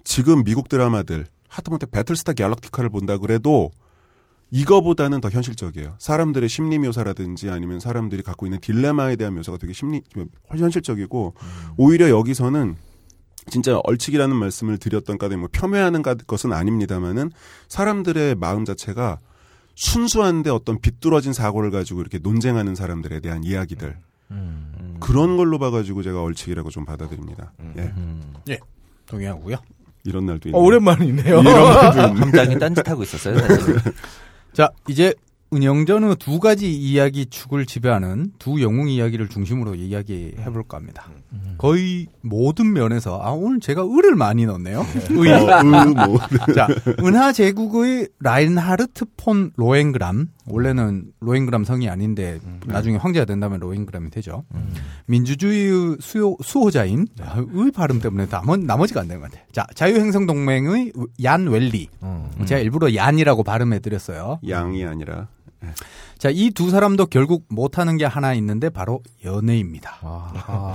[0.04, 1.26] 지금 미국 드라마들
[1.58, 3.70] 하다못해 배틀스타 갤럭티카를 본다 그래도
[4.50, 5.96] 이거보다는 더 현실적이에요.
[5.98, 10.02] 사람들의 심리 묘사라든지 아니면 사람들이 갖고 있는 딜레마에 대한 묘사가 되게 심리
[10.48, 11.34] 현실적이고
[11.76, 12.76] 오히려 여기서는
[13.50, 17.30] 진짜 얼치기라는 말씀을 드렸던 까닭 뭐 폄훼하는 가- 것은 아닙니다만은
[17.68, 19.20] 사람들의 마음 자체가
[19.74, 23.96] 순수한데 어떤 비뚤어진 사고를 가지고 이렇게 논쟁하는 사람들에 대한 이야기들
[24.30, 24.96] 음.
[25.00, 27.52] 그런 걸로 봐가지고 제가 얼치기라고 좀 받아들입니다.
[27.76, 27.82] 예.
[27.82, 28.34] 음.
[29.06, 29.56] 동의하고요.
[30.04, 30.60] 이런 날도 있네요.
[30.60, 31.40] 어, 오랜만이네요.
[31.40, 32.20] 이런 날도 있네.
[32.20, 33.36] 함장이 딴짓하고 있었어요.
[34.52, 35.14] 자, 이제
[35.52, 41.08] 은영전의 두 가지 이야기 축을 지배하는 두 영웅 이야기를 중심으로 이야기해 볼까 합니다.
[41.56, 44.84] 거의 모든 면에서 아 오늘 제가 을을 많이 넣었네요.
[45.10, 45.32] 의.
[45.32, 46.18] 어, 으, 뭐.
[46.54, 46.68] 자,
[47.02, 54.44] 은하 제국의 라인하르트 폰 로엔그람 원래는 로엔그람 성이 아닌데 나중에 황제가 된다면 로엔그람이 되죠.
[55.06, 59.46] 민주주의의 수요, 수호자인 아, 의 발음 때문에 나머, 나머지가 안 되는 것 같아요.
[59.52, 61.88] 자, 자유행성동맹의 얀 웰리.
[62.46, 64.38] 제가 일부러 얀이라고 발음해 드렸어요.
[64.48, 65.28] 양이 아니라
[66.18, 69.90] 자, 이 두 사람도 결국 못하는 게 하나 있는데 바로 연애입니다.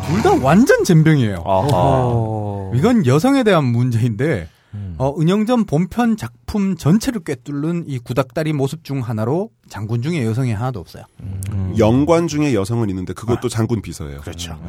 [0.08, 1.44] 둘 다 완전 젬병이에요.
[1.46, 2.72] 아하.
[2.76, 4.48] 이건 여성에 대한 문제인데
[4.98, 10.80] 어, 은영전 본편 작품 전체를 꿰뚫는 이 구닥다리 모습 중 하나로 장군 중에 여성이 하나도
[10.80, 11.04] 없어요.
[11.22, 11.76] 음.
[11.78, 14.22] 영관 중에 여성은 있는데 그것도 장군 비서예요.
[14.22, 14.60] 그렇죠.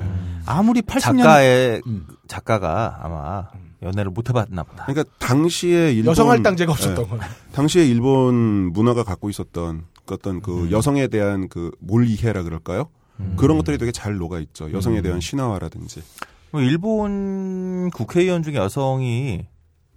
[0.47, 2.07] 아무리 80년 작가의 음.
[2.29, 3.49] 작가가 아마
[3.83, 4.87] 연애를 못 해봤나 보다.
[4.87, 7.09] 그러니까 당시에 일본 여성 할당제가 없었던 예.
[7.09, 7.25] 거예요.
[7.53, 8.35] 당시에 일본
[8.73, 12.89] 문화가 갖고 있었던 그 어떤 그 여성에 대한 그 몰이해라 그럴까요?
[13.37, 14.73] 그런 것들이 되게 잘 녹아 있죠.
[14.73, 16.03] 여성에 대한 신화화라든지.
[16.51, 19.47] 뭐 일본 국회의원 중에 여성이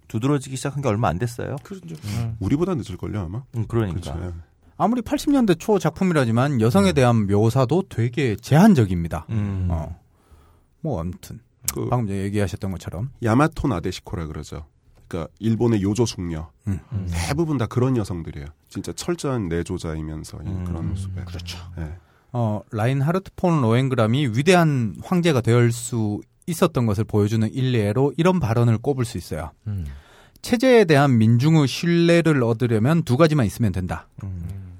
[0.08, 1.56] 두드러지기 시작한 게 얼마 안 됐어요.
[1.62, 1.94] 그렇죠.
[2.40, 3.42] 우리보다 늦을걸요 아마.
[3.56, 4.00] 음, 그러니까.
[4.00, 4.26] 그렇죠.
[4.26, 4.32] 예.
[4.76, 9.26] 아무리 80년대 초 작품이라지만 여성에 대한 묘사도 되게 제한적입니다.
[9.30, 9.68] 음.
[9.70, 9.98] 어.
[10.80, 11.40] 뭐 아무튼
[11.74, 14.66] 그 방금 얘기하셨던 것처럼 야마토 나데시코라 그러죠.
[15.08, 16.78] 그러니까 일본의 요조 숙녀 음.
[17.10, 18.46] 대부분 다 그런 여성들이에요.
[18.68, 20.64] 진짜 철저한 내조자이면서 음.
[20.64, 21.24] 그런 모습에.
[21.24, 21.58] 그렇죠.
[21.78, 21.94] 예.
[22.32, 29.04] 어, 라인하르트 폰 로엔그람이 위대한 황제가 될 수 있었던 것을 보여주는 일례로 이런 발언을 꼽을
[29.04, 29.52] 수 있어요.
[30.42, 34.08] 체제에 대한 민중의 신뢰를 얻으려면 두 가지만 있으면 된다.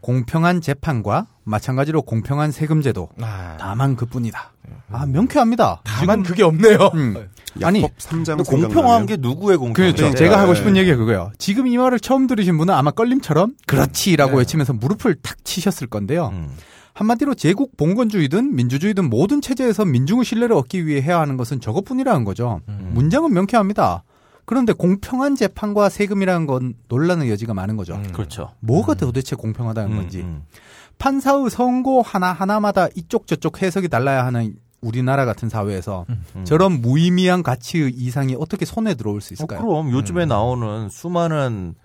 [0.00, 3.09] 공평한 재판과 마찬가지로 공평한 세금 제도.
[3.20, 4.52] 아, 다만 그뿐이다.
[4.90, 5.83] 아 명쾌합니다.
[5.85, 6.78] 다만 그게 없네요.
[6.94, 7.28] 음.
[7.62, 9.74] 아니 3장 근데 공평한 게 누구의 공평?
[9.74, 10.09] 그렇죠.
[10.09, 10.14] 네.
[10.14, 10.59] 제가 하고 네.
[10.59, 11.33] 싶은 얘기가 그거예요.
[11.38, 16.31] 지금 이 말을 처음 들으신 분은 아마 껄림처럼 그렇지라고 외치면서 무릎을 탁 치셨을 건데요.
[16.33, 16.50] 음.
[16.98, 22.61] 한마디로 제국 봉건주의든 민주주의든 모든 체제에서 민중의 신뢰를 얻기 위해 해야 하는 것은 저것뿐이라는 거죠.
[22.66, 24.02] 문장은 명쾌합니다.
[24.44, 28.02] 그런데 공평한 재판과 세금이라는 건 논란의 여지가 많은 거죠.
[28.12, 28.50] 그렇죠.
[28.58, 30.22] 뭐가 도대체 공평하다는 음, 건지.
[30.22, 30.42] 음.
[30.98, 36.44] 판사의 선고 하나하나마다 이쪽 저쪽 해석이 달라야 하는 우리나라 같은 사회에서 음.
[36.44, 39.61] 저런 무의미한 가치의 이상이 어떻게 손에 들어올 수 어, 있을까요?
[39.61, 41.76] 그럼 요즘에 나오는 수많은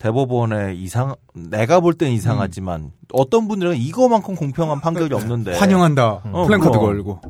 [0.00, 6.22] 대법원의 이상 내가 볼 땐 이상하지만 어떤 분들은 이거만큼 공평한 판결이 없는데 환영한다.
[6.32, 6.76] 어, 플랜카드.
[6.78, 7.20] 걸고.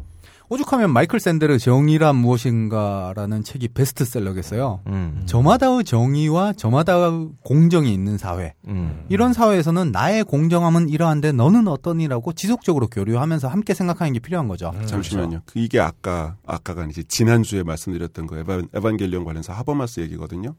[0.52, 4.80] 오죽하면 마이클 샌델의 정의란 무엇인가라는 책이 베스트셀러겠어요.
[4.88, 5.22] 음.
[5.26, 8.54] 저마다의 정의와 저마다의 공정이 있는 사회.
[8.66, 9.04] 음.
[9.09, 14.72] 이런 사회에서는 나의 공정함은 이러한데 너는 어떠니라고 지속적으로 교류하면서 함께 생각하는 게 필요한 거죠.
[14.87, 15.42] 잠시만요.
[15.46, 20.54] 그 이게 아까 아까가 아니지 지난주에 말씀드렸던 거 에반 에반겔리온 관련해서 하버마스 얘기거든요.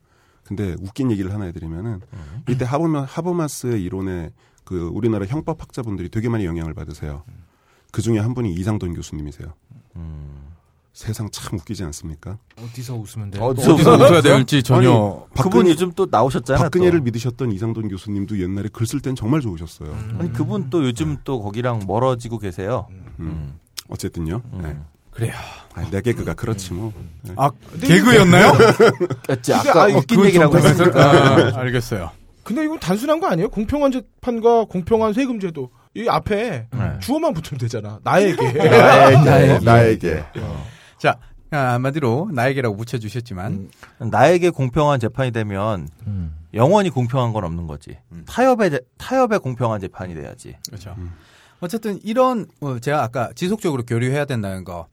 [0.51, 2.01] 근데 웃긴 얘기를 하나 해드리면은
[2.49, 4.31] 이때 하버마 하버마스의 이론에
[4.65, 7.23] 그 우리나라 형법학자분들이 되게 많이 영향을 받으세요.
[7.93, 9.47] 그 중에 한 분이 이상돈 교수님이세요.
[10.91, 12.37] 세상 참 웃기지 않습니까?
[12.61, 13.43] 어디서 웃으면 돼요?
[13.45, 15.25] 어디서 어디서 웃어야 될지 전혀.
[15.41, 16.63] 그분 요즘 또 나오셨잖아요.
[16.65, 17.03] 박근혜를 또.
[17.05, 19.89] 믿으셨던 이상돈 교수님도 옛날에 글 쓸 땐 정말 좋으셨어요.
[20.19, 22.87] 아니 그분 또 요즘 또 거기랑 멀어지고 계세요.
[23.19, 23.57] 음.
[23.87, 24.41] 어쨌든요.
[24.51, 24.61] 음.
[24.63, 24.77] 네.
[25.11, 25.33] 그래요.
[25.73, 26.91] 아, 내 개그가 그렇지 뭐.
[27.21, 27.33] 네.
[27.37, 27.49] 아,
[27.81, 28.51] 개그였나요?
[29.27, 31.11] 그치, 아까 아니, 웃긴 얘기라고 했으니까.
[31.55, 32.11] 아, 알겠어요.
[32.43, 33.49] 근데 이건 단순한 거 아니에요?
[33.49, 35.69] 공평한 재판과 공평한 세금 제도.
[35.93, 36.99] 이 앞에 네.
[37.01, 37.99] 주어만 붙으면 되잖아.
[38.03, 38.51] 나에게.
[39.23, 39.59] 나에게.
[39.65, 40.23] 나에게.
[40.97, 41.17] 자,
[41.51, 43.69] 아, 한마디로 나에게라고 붙여주셨지만,
[43.99, 45.87] 나에게 공평한 재판이 되면
[46.53, 47.97] 영원히 공평한 건 없는 거지.
[48.25, 50.55] 타협의 재- 타협의 공평한 재판이 돼야지.
[50.67, 50.95] 그렇죠.
[51.59, 54.87] 어쨌든 이런 어, 제가 아까 지속적으로 교류해야 된다는 거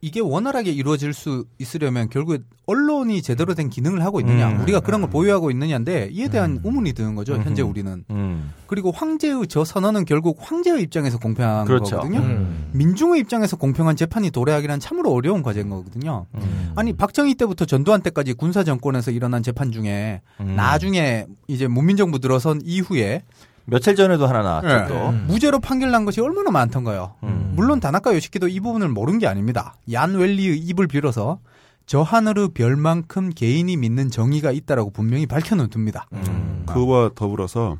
[0.00, 4.60] 이게 원활하게 이루어질 수 있으려면 결국에 언론이 제대로 된 기능을 하고 있느냐, 음.
[4.60, 7.34] 우리가 그런 걸 보유하고 있느냐인데 이에 대한 의문이 드는 거죠.
[7.34, 8.52] 현재 우리는 음.
[8.66, 11.96] 그리고 황제의 저 선언은 결국 황제의 입장에서 공평한 그렇죠.
[11.96, 12.20] 거거든요.
[12.20, 12.70] 음.
[12.74, 16.26] 민중의 입장에서 공평한 재판이 도래하기란 참으로 어려운 과제인 거거든요.
[16.34, 16.72] 음.
[16.76, 20.54] 아니 박정희 때부터 전두환 때까지 군사 정권에서 일어난 재판 중에 음.
[20.54, 23.22] 나중에 이제 문민정부 들어선 이후에
[23.70, 24.68] 며칠 전에도 하나 나왔죠.
[24.68, 24.88] 예.
[24.88, 25.12] 또.
[25.12, 27.16] 무죄로 판결 난 것이 얼마나 많던가요.
[27.22, 27.52] 음.
[27.54, 29.74] 물론 다나카 요시키도 이 부분을 모른 게 아닙니다.
[29.92, 31.38] 얀 웰리의 입을 빌어서
[31.84, 36.06] 저 하늘의 별만큼 개인이 믿는 정의가 있다라고 분명히 밝혀놓 둡니다.
[36.14, 36.64] 음.
[36.66, 37.78] 그와 더불어서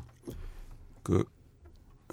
[1.01, 1.23] 그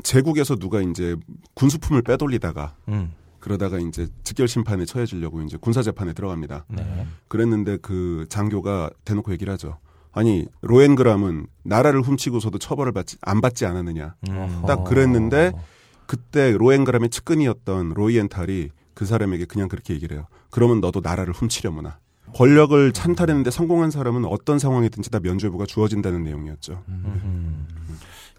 [0.02, 1.16] 제국에서 누가 이제
[1.54, 3.12] 군수품을 빼돌리다가 음.
[3.40, 6.64] 그러다가 이제 즉결 심판에 처해지려고 이제 군사 재판에 들어갑니다.
[6.68, 7.06] 네.
[7.28, 9.78] 그랬는데 그 장교가 대놓고 얘기를 하죠.
[10.16, 14.14] 아니 로엔그람은 나라를 훔치고서도 처벌을 받지 안 받지 않았느냐.
[14.30, 14.62] 음.
[14.66, 15.52] 딱 그랬는데
[16.06, 20.26] 그때 로엔그람의 측근이었던 로이엔탈이 그 사람에게 그냥 그렇게 얘기를 해요.
[20.50, 21.98] 그러면 너도 나라를 훔치려무나.
[22.34, 26.82] 권력을 찬탈했는데 성공한 사람은 어떤 상황이든지 다 면죄부가 주어진다는 내용이었죠.
[26.88, 27.66] 음.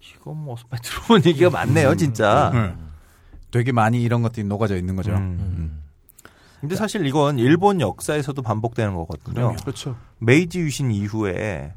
[0.02, 2.52] 이거 뭐 들어본 얘기가 많네요, 진짜.
[2.54, 2.76] 네.
[3.52, 5.12] 되게 많이 이런 것들이 녹아져 있는 거죠.
[5.12, 5.84] 음.
[6.60, 9.56] 근데 사실 이건 일본 역사에서도 반복되는 거거든요.
[9.62, 9.96] 그렇죠.
[10.20, 11.74] 메이지 유신 이후에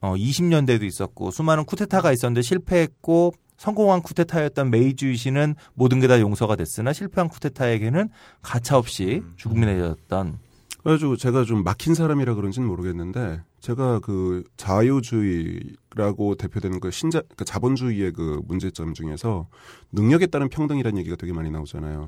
[0.00, 6.56] 어 20년대도 있었고 수많은 쿠데타가 있었는데 실패했고 성공한 쿠데타였던 메이지 유신은 모든 게 다 용서가
[6.56, 8.08] 됐으나 실패한 쿠데타에게는
[8.42, 10.38] 가차없이 죽음이 내렸던
[10.84, 18.12] 그래가지고 제가 좀 막힌 사람이라 그런지는 모르겠는데 제가 그 자유주의라고 대표되는 그 신자 그 자본주의의
[18.12, 19.48] 그 문제점 중에서
[19.92, 22.06] 능력에 따른 평등이라는 얘기가 되게 많이 나오잖아요.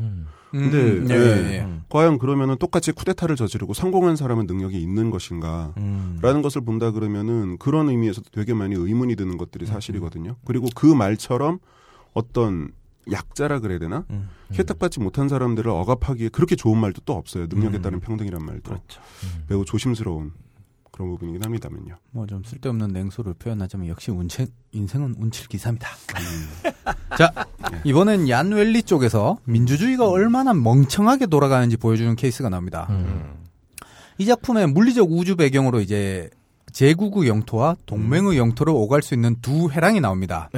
[0.51, 1.19] 근데 음, 예, 예.
[1.19, 1.61] 예, 예.
[1.63, 1.85] 음.
[1.89, 5.73] 과연 그러면은 똑같이 쿠데타를 저지르고 성공한 사람은 능력이 있는 것인가?
[5.79, 6.19] 음.
[6.21, 10.37] 라는 것을 본다 그러면은 그런 의미에서도 되게 많이 의문이 드는 것들이 사실이거든요.
[10.45, 11.61] 그리고 그 말처럼
[12.13, 12.69] 어떤
[13.11, 14.05] 약자라 그래야 되나?
[14.11, 14.29] 음.
[14.53, 17.47] 혜택받지 못한 사람들을 억압하기에 그렇게 좋은 말도 또 없어요.
[17.49, 17.83] 능력에 음.
[17.83, 18.71] 따른 평등이란 말도.
[18.71, 19.01] 그렇죠.
[19.49, 20.33] 매우 조심스러운
[20.91, 21.97] 그런 부분이긴 합니다만요.
[22.13, 25.89] 뭐 좀 쓸데없는 냉소를 표현하자면 역시 운체, 인생은 운칠기사입니다.
[27.19, 27.33] 자
[27.85, 32.89] 이번엔 얀웰리 쪽에서 민주주의가 얼마나 멍청하게 돌아가는지 보여주는 케이스가 나옵니다.
[34.19, 36.31] 이 작품의 물리적 우주 배경으로 이제
[36.81, 40.51] 제국의 영토와 동맹의 영토를 오갈 수 있는 두 회랑이 나옵니다.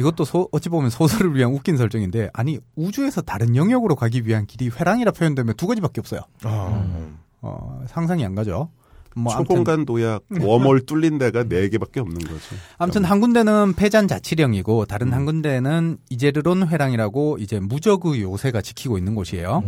[0.00, 4.68] 이것도 소- 어찌 보면 소설을 위한 웃긴 설정인데 아니 우주에서 다른 영역으로 가기 위한 길이
[4.68, 6.22] 회랑이라 표현되면 두 가지밖에 없어요.
[7.40, 8.68] 어, 상상이 안 가죠.
[9.16, 12.56] 뭐 초공간 도약 웜홀 뚫린 데가 네 개밖에 없는 거죠.
[12.78, 19.14] 아무튼 한 군데는 폐잔 자치령이고 다른 한 군데는 이제르론 회랑이라고 이제 무적의 요새가 지키고 있는
[19.14, 19.62] 곳이에요.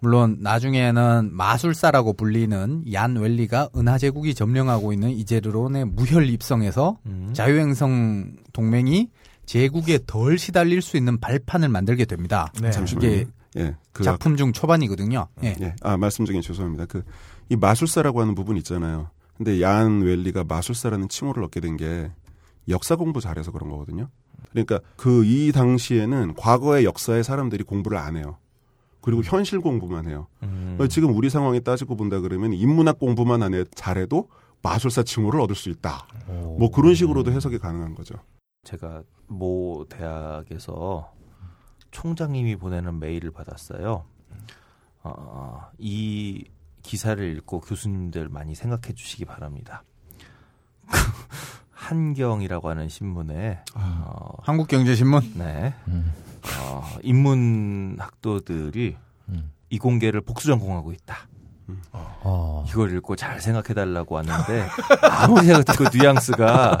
[0.00, 7.30] 물론 나중에는 마술사라고 불리는 얀 웰리가 은하 제국이 점령하고 있는 이제르론의 무혈 입성에서 음.
[7.32, 9.10] 자유행성 동맹이
[9.46, 12.52] 제국에 덜 시달릴 수 있는 발판을 만들게 됩니다.
[12.72, 13.08] 잠시만요.
[13.08, 15.28] 이게 예, 그 작품 중 초반이거든요.
[15.44, 15.56] 예.
[15.62, 16.86] 예, 아 말씀 중에 죄송합니다.
[16.86, 17.02] 그
[17.48, 19.10] 이 마술사라고 하는 부분 있잖아요.
[19.36, 22.10] 근데 얀 웰리가 마술사라는 칭호를 얻게 된 게
[22.68, 24.08] 역사 공부 잘해서 그런 거거든요.
[24.50, 28.38] 그러니까 그 이 당시에는 과거의 역사의 사람들이 공부를 안 해요.
[29.06, 30.26] 그리고 현실 공부만 해요.
[30.42, 30.76] 음.
[30.90, 34.28] 지금 우리 상황에 따지고 본다 그러면 인문학 공부만 안 해, 잘해도
[34.62, 36.08] 마술사 칭호를 얻을 수 있다.
[36.26, 38.16] 뭐 그런 식으로도 해석이 가능한 거죠.
[38.64, 41.12] 제가 모 대학에서
[41.92, 44.06] 총장님이 보내는 메일을 받았어요.
[45.04, 46.44] 어, 이
[46.82, 49.84] 기사를 읽고 교수님들 많이 생각해 주시기 바랍니다.
[51.70, 55.74] 한경이라고 하는 신문에 어, 한국경제신문 네.
[56.60, 58.96] 어, 인문학도들이
[59.70, 61.28] 이공계를 복수 전공하고 있다.
[62.68, 64.68] 이걸 읽고 잘 생각해 달라고 왔는데
[65.02, 66.78] 아무리 생각해도 그 뉘앙스가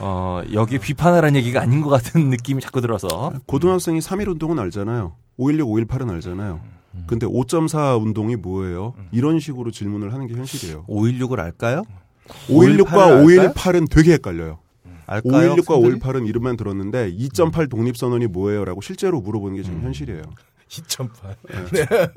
[0.00, 5.14] 어, 여기 비판하라는 얘기가 아닌 것 같은 느낌이 자꾸 들어서 고등학생이 3.1 운동은 알잖아요.
[5.38, 6.60] 5.16, 5.18은 알잖아요.
[7.06, 8.94] 근데 5.4 운동이 뭐예요?
[9.12, 10.84] 이런 식으로 질문을 하는 게 현실이에요.
[10.86, 11.84] 5.16을 알까요?
[12.48, 14.58] 5.16과 5.18을 5.18은 되게 헷갈려요.
[15.10, 15.54] 알까요?
[15.56, 15.98] 5.16과 학생들이?
[16.00, 18.64] 5.18은 이름만 들었는데 2.8 독립선언이 뭐예요?
[18.64, 20.22] 라고 실제로 물어보는 게 지금 현실이에요.
[20.70, 22.12] 2.8.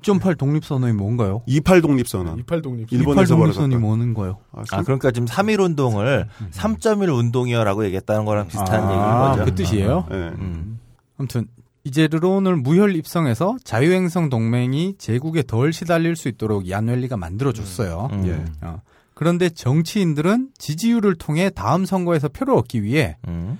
[0.00, 1.42] 2.8 독립선언이 뭔가요?
[1.46, 2.38] 28 독립선언.
[2.40, 2.92] 28 독립.
[2.92, 3.76] 일본에서 28 독립선언이.
[3.76, 4.38] 뭐는가요?
[4.52, 9.44] 아, 아, 그러니까 지금 3.1 운동을 3.1 운동이요라고 얘기했다는 거랑 비슷한 얘기인 거죠.
[9.44, 10.06] 그 뜻이에요?
[10.10, 10.14] 예.
[10.16, 10.80] 음.
[11.18, 11.46] 아무튼
[11.84, 18.08] 이제르론을 무혈 입성해서 자유행성 동맹이 제국에 덜 시달릴 수 있도록 얀웰리가 만들어줬어요.
[18.12, 18.26] 음.
[18.26, 18.66] 예.
[18.66, 18.82] 어.
[19.16, 23.58] 그런데 정치인들은 지지율을 통해 다음 선거에서 표를 얻기 위해 음.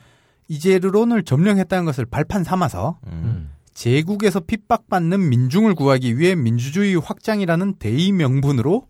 [0.48, 3.48] 이제르론을 점령했다는 것을 발판 삼아서 음.
[3.72, 8.86] 제국에서 핍박받는 민중을 구하기 위해 민주주의 확장이라는 대의 명분으로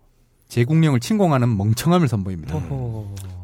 [0.48, 2.60] 제국령을 침공하는 멍청함을 선보입니다.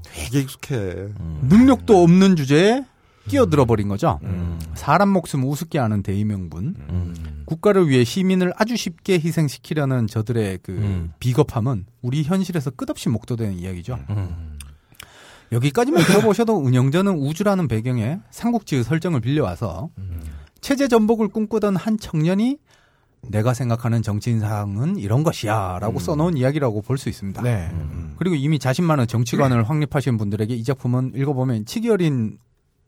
[0.02, 0.74] 되게 익숙해.
[0.74, 1.46] 음.
[1.48, 2.84] 능력도 없는 주제에
[3.28, 4.18] 끼어들어 버린 거죠.
[4.24, 4.58] 음.
[4.74, 6.74] 사람 목숨 우습게 하는 대의 명분.
[6.88, 7.42] 음.
[7.46, 11.12] 국가를 위해 시민을 아주 쉽게 희생시키려는 저들의 그 음.
[11.20, 13.98] 비겁함은 우리 현실에서 끝없이 목도되는 이야기죠.
[14.10, 14.58] 음.
[15.52, 19.90] 여기까지만 들어보셔도 은영전은 우주라는 배경에 삼국지의 설정을 빌려와서
[20.62, 22.56] 체제 전복을 꿈꾸던 한 청년이
[23.28, 27.42] 내가 생각하는 정치인상은 이런 것이야 라고 써놓은 이야기라고 볼 수 있습니다.
[27.42, 27.70] 네.
[28.16, 32.38] 그리고 이미 자신만의 정치관을 확립하신 분들에게 이 작품은 읽어보면 치기 어린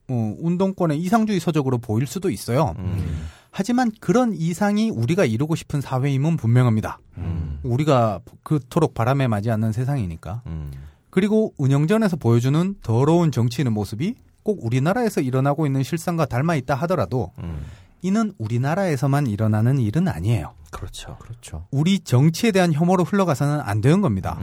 [0.09, 2.75] 어, 운동권의 이상주의 서적으로 보일 수도 있어요.
[2.79, 3.27] 음.
[3.51, 6.99] 하지만 그런 이상이 우리가 이루고 싶은 사회임은 분명합니다.
[7.19, 7.61] 음.
[7.63, 10.43] 우리가 그토록 바람에 맞지 않는 세상이니까.
[10.47, 10.73] 음.
[11.11, 17.65] 그리고 운영전에서 보여주는 더러운 정치인의 모습이 꼭 우리나라에서 일어나고 있는 실상과 닮아 있다 하더라도 음.
[18.03, 20.53] 이는 우리나라에서만 일어나는 일은 아니에요.
[20.71, 21.17] 그렇죠.
[21.21, 21.67] 그렇죠.
[21.71, 24.39] 우리 정치에 대한 혐오로 흘러가서는 안 되는 겁니다.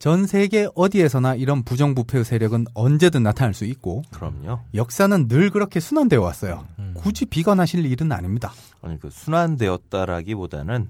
[0.00, 0.02] 음.
[0.02, 4.60] 전 세계 어디에서나 이런 부정부패의 세력은 언제든 나타날 수 있고 그럼요.
[4.74, 6.66] 역사는 늘 그렇게 순환되어 왔어요.
[6.78, 6.94] 음.
[6.96, 8.52] 굳이 비관하실 일은 아닙니다.
[8.82, 10.88] 아니 그 순환되었다라기보다는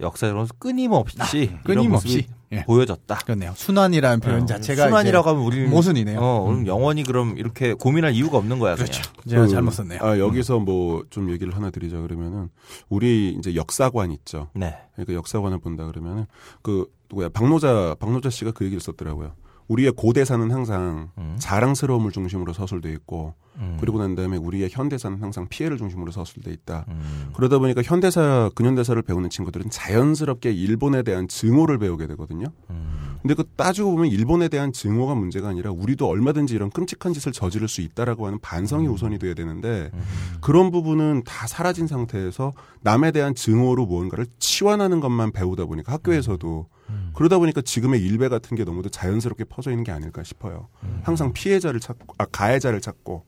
[0.00, 2.64] 역사적으로 끊임없이 이런 끊임없이 예.
[2.64, 3.14] 보여졌다.
[3.26, 3.52] 그렇네요.
[3.54, 6.18] 순환이라는 표현 어, 자체가 순환이라고 하면 우리 모순이네요.
[6.18, 8.74] 어, 그럼 영원히 그럼 이렇게 고민할 이유가 없는 거야.
[8.76, 9.02] 그렇죠.
[9.22, 9.28] 그냥.
[9.28, 9.98] 제가 그, 잘못 썼네요.
[10.00, 12.48] 아, 여기서 뭐 좀 얘기를 하나 드리자 그러면은
[12.88, 14.48] 우리 이제 역사관 있죠.
[14.54, 14.74] 네.
[14.94, 16.24] 그러니까 역사관을 본다 그러면은
[16.62, 19.32] 그 누구야 박노자 박노자 씨가 그 얘기를 썼더라고요.
[19.68, 21.36] 우리의 고대사는 항상 음.
[21.38, 23.76] 자랑스러움을 중심으로 서술돼 있고 음.
[23.80, 26.84] 그리고 난 다음에 우리의 현대사는 항상 피해를 중심으로 서술돼 있다.
[26.88, 27.30] 음.
[27.34, 32.46] 그러다 보니까 현대사 근현대사를 배우는 친구들은 자연스럽게 일본에 대한 증오를 배우게 되거든요.
[32.70, 33.18] 음.
[33.22, 37.68] 근데 그 따지고 보면 일본에 대한 증오가 문제가 아니라 우리도 얼마든지 이런 끔찍한 짓을 저지를
[37.68, 40.00] 수 있다라고 하는 반성이 우선이 돼야 되는데 음.
[40.40, 47.10] 그런 부분은 다 사라진 상태에서 남에 대한 증오로 무언가를 치환하는 것만 배우다 보니까 학교에서도 음.
[47.14, 50.68] 그러다 보니까 지금의 일배 같은 게 너무도 자연스럽게 퍼져 있는 게 아닐까 싶어요.
[50.84, 51.00] 음.
[51.02, 53.24] 항상 피해자를 찾고 아 가해자를 찾고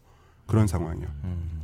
[0.50, 1.06] 그런 상황이요.
[1.24, 1.60] 음.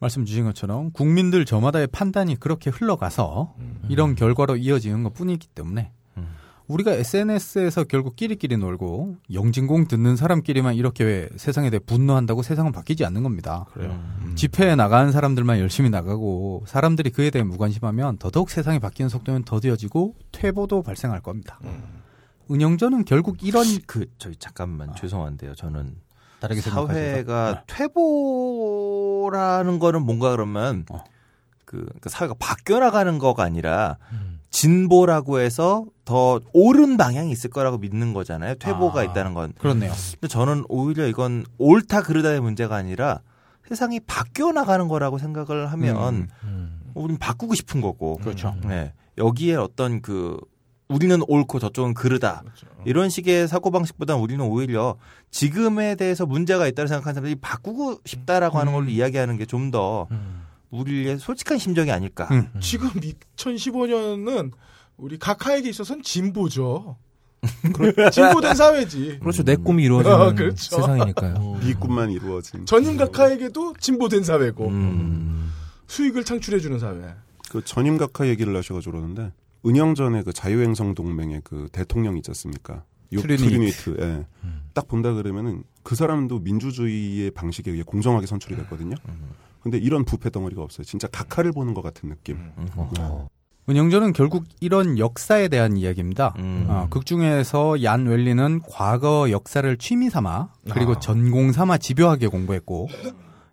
[0.00, 3.54] 말씀 주신 것처럼 국민들 저마다의 판단이 그렇게 흘러가서
[3.90, 6.26] 이런 결과로 이어지는 것 뿐이기 때문에 음.
[6.68, 13.22] 우리가 SNS에서 결국 끼리끼리 놀고 영진공 듣는 사람끼리만 이렇게 세상에 대해 분노한다고 세상은 바뀌지 않는
[13.22, 13.66] 겁니다.
[13.76, 14.32] 음.
[14.36, 20.82] 집회에 나가는 사람들만 열심히 나가고 사람들이 그에 대해 무관심하면 더더욱 세상이 바뀌는 속도는 더뎌지고 퇴보도
[20.82, 21.60] 발생할 겁니다.
[22.50, 25.54] 은영전은 결국 이런 그 저희 잠깐만 죄송한데요.
[25.54, 25.94] 저는
[26.40, 31.04] 다르게 생각하셔서 사회가 퇴보라는 거는 뭔가 그러면 어.
[31.64, 33.98] 그, 그 사회가 바뀌어 나가는 거가 아니라
[34.50, 38.56] 진보라고 해서 더 옳은 방향이 있을 거라고 믿는 거잖아요.
[38.56, 39.04] 퇴보가 아.
[39.04, 39.52] 있다는 건.
[39.58, 39.92] 그렇네요.
[40.12, 43.20] 근데 저는 오히려 이건 옳다 그르다의 문제가 아니라
[43.68, 46.28] 세상이 바뀌어 나가는 거라고 생각을 하면
[46.94, 48.16] 우리는 바꾸고 싶은 거고.
[48.16, 48.56] 그렇죠.
[48.64, 48.92] 네.
[49.18, 50.36] 여기에 어떤 그
[50.90, 52.42] 우리는 옳고 저쪽은 그르다.
[52.84, 54.96] 이런 식의 사고방식보다는 우리는 오히려
[55.30, 60.08] 지금에 대해서 문제가 있다고 생각하는 사람들이 바꾸고 싶다라고 하는 걸로 이야기하는 게 좀더
[60.70, 62.28] 우리의 솔직한 심정이 아닐까.
[62.32, 62.48] 음.
[62.60, 62.90] 지금
[63.36, 64.50] 2015년은
[64.96, 66.96] 우리 각하에게 있어서는 진보죠.
[68.12, 69.18] 진보된 사회지.
[69.20, 69.42] 그렇죠.
[69.44, 70.76] 내 꿈이 이루어지는 어, 그렇죠.
[70.76, 71.60] 세상이니까요.
[71.62, 72.66] 네 꿈만 이루어진.
[72.66, 75.52] 전임 각하에게도 진보된 사회고 음.
[75.86, 77.14] 수익을 창출해주는 사회.
[77.48, 79.32] 그 전임 각하 얘기를 하셔가지고 그러는데
[79.64, 82.84] 은영전의 그 자유행성 동맹의 그 대통령 있지 않습니까?
[83.12, 83.96] 욥 트뤼니히트.
[84.00, 84.26] 예.
[84.72, 88.94] 딱 본다 그러면은 그 사람도 민주주의의 방식에 의해 공정하게 선출이 됐거든요.
[89.60, 90.84] 근데 이런 부패 덩어리가 없어요.
[90.84, 92.38] 진짜 각하를 보는 것 같은 느낌.
[92.76, 93.28] 어.
[93.68, 96.34] 은영전은 결국 이런 역사에 대한 이야기입니다.
[96.38, 96.66] 음.
[96.68, 102.88] 어, 극 중에서 얀 웬리는 과거 역사를 취미 삼아 그리고 전공 삼아 집요하게 공부했고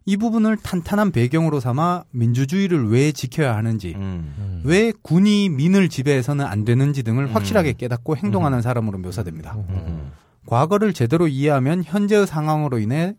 [0.08, 4.62] 이 부분을 탄탄한 배경으로 삼아 민주주의를 왜 지켜야 하는지 음.
[4.64, 9.56] 왜 군이 민을 지배해서는 안 되는지 등을 확실하게 깨닫고 행동하는 사람으로 묘사됩니다.
[9.56, 10.14] 음.
[10.46, 13.16] 과거를 제대로 이해하면 현재의 상황으로 인해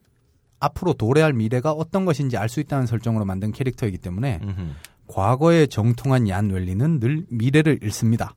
[0.61, 4.75] 앞으로 도래할 미래가 어떤 것인지 알 수 있다는 설정으로 만든 캐릭터이기 때문에 음.
[5.09, 8.35] 과거에 정통한 얀 웰리는 늘 미래를 읽습니다.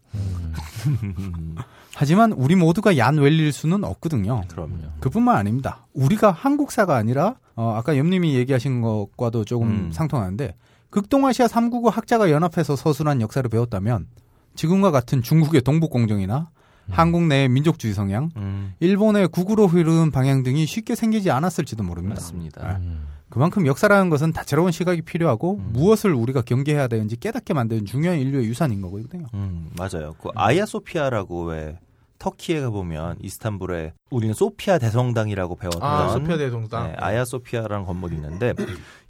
[1.96, 4.44] 하지만 우리 모두가 얀 웰리일 수는 없거든요.
[4.48, 4.78] 그럼요.
[5.00, 5.86] 그뿐만 아닙니다.
[5.94, 9.92] 우리가 한국사가 아니라 어, 아까 염님이 얘기하신 것과도 조금 음.
[9.92, 10.56] 상통하는데
[10.90, 14.08] 극동아시아 3국의 학자가 연합해서 서술한 역사를 배웠다면
[14.56, 16.50] 지금과 같은 중국의 동북공정이나
[16.90, 18.74] 한국 내의 민족주의 성향, 음.
[18.80, 22.16] 일본의 극우로 흐르는 방향 등이 쉽게 생기지 않았을지도 모릅니다.
[22.16, 22.80] 맞습니다.
[22.80, 22.98] 네.
[23.32, 28.82] 그만큼 역사라는 것은 다채로운 시각이 필요하고 무엇을 우리가 경계해야 되는지 깨닫게 만드는 중요한 인류의 유산인
[28.82, 29.26] 거거든요.
[29.34, 30.14] 음, 맞아요.
[30.22, 31.80] 그 아야 소피아라고 왜
[32.20, 36.88] 터키에 가보면 이스탄불에 우리는 소피아 대성당이라고 배웠던 아, 소피아 대성당.
[36.92, 38.54] 네, 아야 소피아라는 건물이 있는데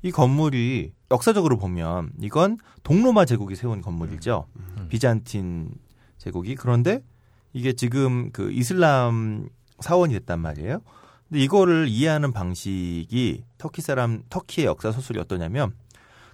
[0.04, 4.46] 이 건물이 역사적으로 보면 이건 동로마 제국이 세운 건물이죠.
[4.90, 5.72] 비잔틴
[6.20, 7.04] 제국이 그런데
[7.54, 9.50] 이게 지금 그 이슬람
[9.80, 10.80] 사원이 됐단 말이에요.
[11.32, 15.72] 근데 이거를 이해하는 방식이 터키 사람 터키의 역사 소설이 어떠냐면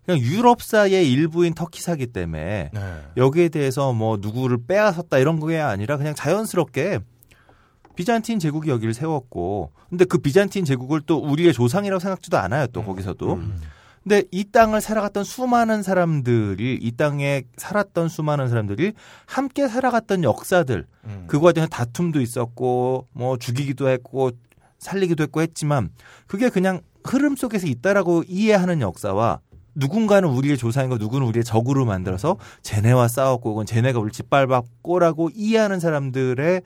[0.03, 3.01] 그냥 유럽사의 일부인 터키사기 때문에 네.
[3.15, 6.99] 여기에 대해서 뭐 누구를 빼앗았다 이런 게 아니라 그냥 자연스럽게
[7.95, 13.39] 비잔틴 제국이 여기를 세웠고 근데 그 비잔틴 제국을 또 우리의 조상이라고 생각지도 않아요 또 거기서도
[14.01, 18.93] 근데 이 땅을 살아갔던 수많은 사람들이 이 땅에 살았던 수많은 사람들이
[19.25, 21.25] 함께 살아갔던 역사들 음.
[21.27, 24.31] 그 과정에 다툼도 있었고 뭐 죽이기도 했고
[24.79, 25.89] 살리기도 했고 했지만
[26.27, 29.39] 그게 그냥 흐름 속에서 있다라고 이해하는 역사와
[29.75, 36.61] 누군가는 우리의 조상이고 누구는 우리의 적으로 만들어서 쟤네와 싸웠고 혹은 쟤네가 우리 짓밟았고라고 이해하는 사람들의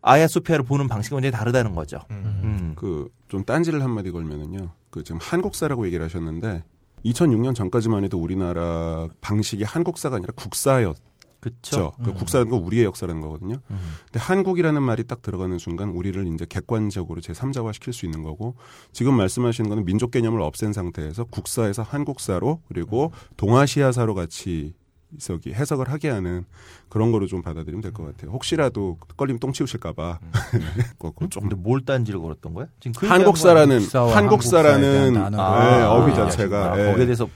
[0.00, 1.98] 아야소피아를 보는 방식이 완전히 다르다는 거죠.
[2.10, 2.74] 음.
[2.76, 4.70] 그좀 딴지를 한마디 걸면은요.
[4.90, 6.64] 그 지금 한국사라고 얘기를 하셨는데
[7.04, 10.96] 2006년 전까지만 해도 우리나라 방식이 한국사가 아니라 국사였
[11.40, 11.92] 그쵸.
[12.04, 13.56] 그 국사라는 건 우리의 역사라는 거거든요.
[13.70, 13.78] 음.
[14.06, 18.56] 근데 한국이라는 말이 딱 들어가는 순간 우리를 이제 객관적으로 제3자화 시킬 수 있는 거고
[18.92, 24.74] 지금 말씀하시는 거는 민족 개념을 없앤 상태에서 국사에서 한국사로 그리고 동아시아사로 같이
[25.18, 26.44] 저기 해석을 하게 하는
[26.90, 28.30] 그런 거로 좀 받아들이면 될 것 같아요.
[28.30, 30.18] 혹시라도 걸리면 똥 치우실까봐.
[30.98, 32.66] 그거 좀 근데 뭘 딴지를 걸었던 거야?
[32.80, 33.80] 지금 한국사라는
[34.14, 36.90] 한국사라는 네, 아, 어휘 아, 자체가 아, 예.
[36.90, 37.26] 거기에 대해서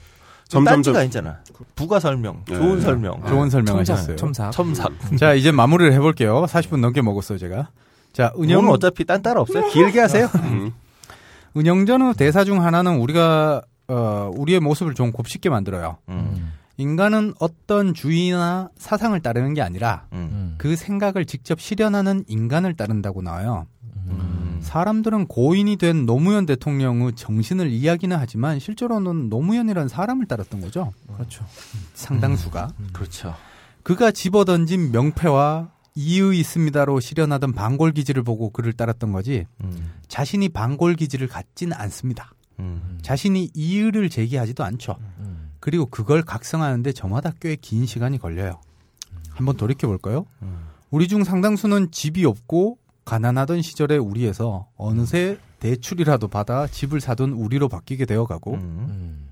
[0.53, 1.39] 점점 딴지가 점- 아니잖아.
[1.75, 2.55] 부가 설명, 네.
[2.55, 4.15] 좋은 설명, 좋은 설명을 첨삭, 하셨어요.
[4.17, 4.51] 첨삭.
[4.51, 4.91] 첨삭.
[5.17, 6.45] 자, 이제 마무리를 해볼게요.
[6.45, 7.69] 40분 넘게 먹었어요, 제가.
[8.13, 9.67] 자, 은영, 은영은 어차피 딴 따라 없어요.
[9.69, 10.27] 길게 하세요.
[10.35, 10.71] 음.
[11.55, 15.97] 은영전의 대사 중 하나는 우리가, 어, 우리의 모습을 좀 곱씹게 만들어요.
[16.09, 16.53] 음.
[16.77, 20.17] 인간은 어떤 주의나 사상을 따르는 게 아니라 음.
[20.31, 20.55] 음.
[20.57, 23.67] 그 생각을 직접 실현하는 인간을 따른다고 나와요.
[24.07, 24.59] 음.
[24.61, 30.93] 사람들은 고인이 된 노무현 대통령의 정신을 이야기는 하지만 실제로는 노무현이라는 사람을 따랐던 거죠.
[31.13, 31.45] 그렇죠.
[31.93, 32.69] 상당수가.
[32.93, 33.35] 그렇죠.
[33.83, 39.91] 그가 집어던진 명패와 이의 있습니다로 실현하던 반골 기지를 보고 그를 따랐던 거지 음.
[40.07, 42.31] 자신이 반골 기지를 갖진 않습니다.
[42.59, 42.97] 음.
[43.01, 44.95] 자신이 이의를 제기하지도 않죠.
[45.19, 45.51] 음.
[45.59, 48.59] 그리고 그걸 각성하는데 저마다 꽤 긴 시간이 걸려요.
[49.29, 50.25] 한번 돌이켜 볼까요?
[50.41, 50.67] 음.
[50.89, 58.05] 우리 중 상당수는 집이 없고 가난하던 시절의 우리에서 어느새 대출이라도 받아 집을 사둔 우리로 바뀌게
[58.05, 58.59] 되어가고 음.
[58.89, 59.29] 음.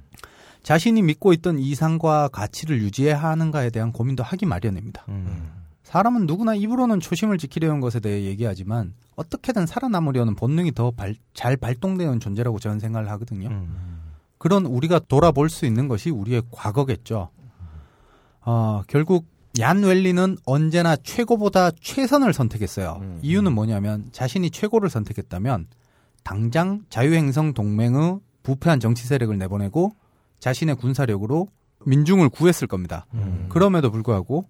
[0.64, 5.04] 자신이 믿고 있던 이상과 가치를 유지해야 하는가에 대한 고민도 하기 마련입니다.
[5.10, 5.50] 음.
[5.84, 10.94] 사람은 누구나 입으로는 초심을 지키려는 것에 대해 얘기하지만 어떻게든 살아남으려는 본능이 더
[11.34, 13.50] 잘 발동되는 존재라고 저는 생각을 하거든요.
[13.50, 14.02] 음.
[14.38, 17.30] 그런 우리가 돌아볼 수 있는 것이 우리의 과거겠죠.
[18.44, 19.28] 어, 결국
[19.60, 23.00] 얀 웰리는 언제나 최고보다 최선을 선택했어요.
[23.02, 23.20] 음.
[23.22, 25.68] 이유는 뭐냐면 자신이 최고를 선택했다면
[26.24, 29.94] 당장 자유행성 동맹의 부패한 정치 세력을 내보내고
[30.40, 31.48] 자신의 군사력으로
[31.86, 33.06] 민중을 구했을 겁니다.
[33.14, 33.48] 음.
[33.50, 34.48] 그럼에도 불구하고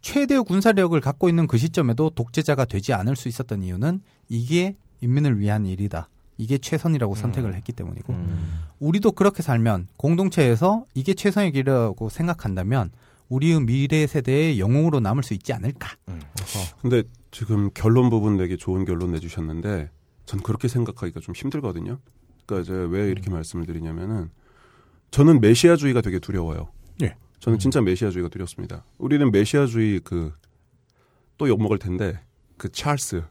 [0.00, 5.66] 최대의 군사력을 갖고 있는 그 시점에도 독재자가 되지 않을 수 있었던 이유는 이게 인민을 위한
[5.66, 6.08] 일이다.
[6.38, 8.60] 이게 최선이라고 선택을 했기 때문이고 음.
[8.78, 12.90] 우리도 그렇게 살면 공동체에서 이게 최선의 길이라고 생각한다면
[13.28, 15.96] 우리의 미래 세대의 영웅으로 남을 수 있지 않을까.
[16.80, 19.90] 근데 지금 결론 부분 되게 좋은 결론 내주셨는데
[20.26, 21.98] 전 그렇게 생각하기가 좀 힘들거든요.
[22.46, 24.30] 그러니까 제가 왜 이렇게 말씀을 드리냐면은
[25.10, 26.68] 저는 메시아주의가 되게 두려워요.
[27.02, 27.16] 예.
[27.40, 28.84] 저는 진짜 메시아주의가 두렵습니다.
[28.98, 30.32] 우리는 메시아주의 그
[31.38, 32.18] 또 욕먹을 텐데
[32.56, 33.22] 그 찰스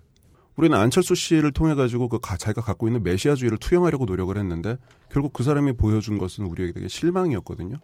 [0.57, 4.77] 우리는 안철수 씨를 통해 가지고 그 가- 자기가 갖고 있는 메시아주의를 투영하려고 노력을 했는데
[5.11, 7.77] 결국 그 사람이 보여준 것은 우리에게 되게 실망이었거든요.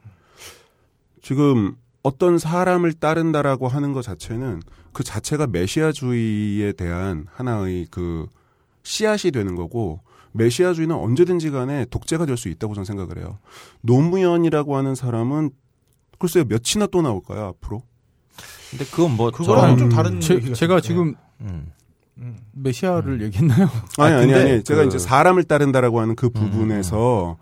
[1.24, 4.62] 지금 어떤 사람을 따른다라고 하는 것 자체는
[4.94, 8.28] 그 자체가 메시아주의에 대한 하나의 그
[8.84, 10.02] 씨앗이 되는 거고
[10.34, 13.38] 메시아주의는 언제든지 간에 독재가 될 수 있다고 저는 생각을 해요.
[13.82, 15.52] 노무현이라고 하는 사람은
[16.18, 17.84] 글쎄요 몇이나 또 나올까요 앞으로?
[18.70, 20.82] 근데 그건 뭐 그거랑은 저- 좀 다른 제, 제가 있어요.
[20.82, 21.72] 지금 음.
[22.18, 22.38] 음.
[22.54, 23.68] 메시아를 얘기했나요?
[24.00, 27.38] 아니 아, 아니 아니 제가 그- 이제 사람을 따른다라고 하는 그 부분에서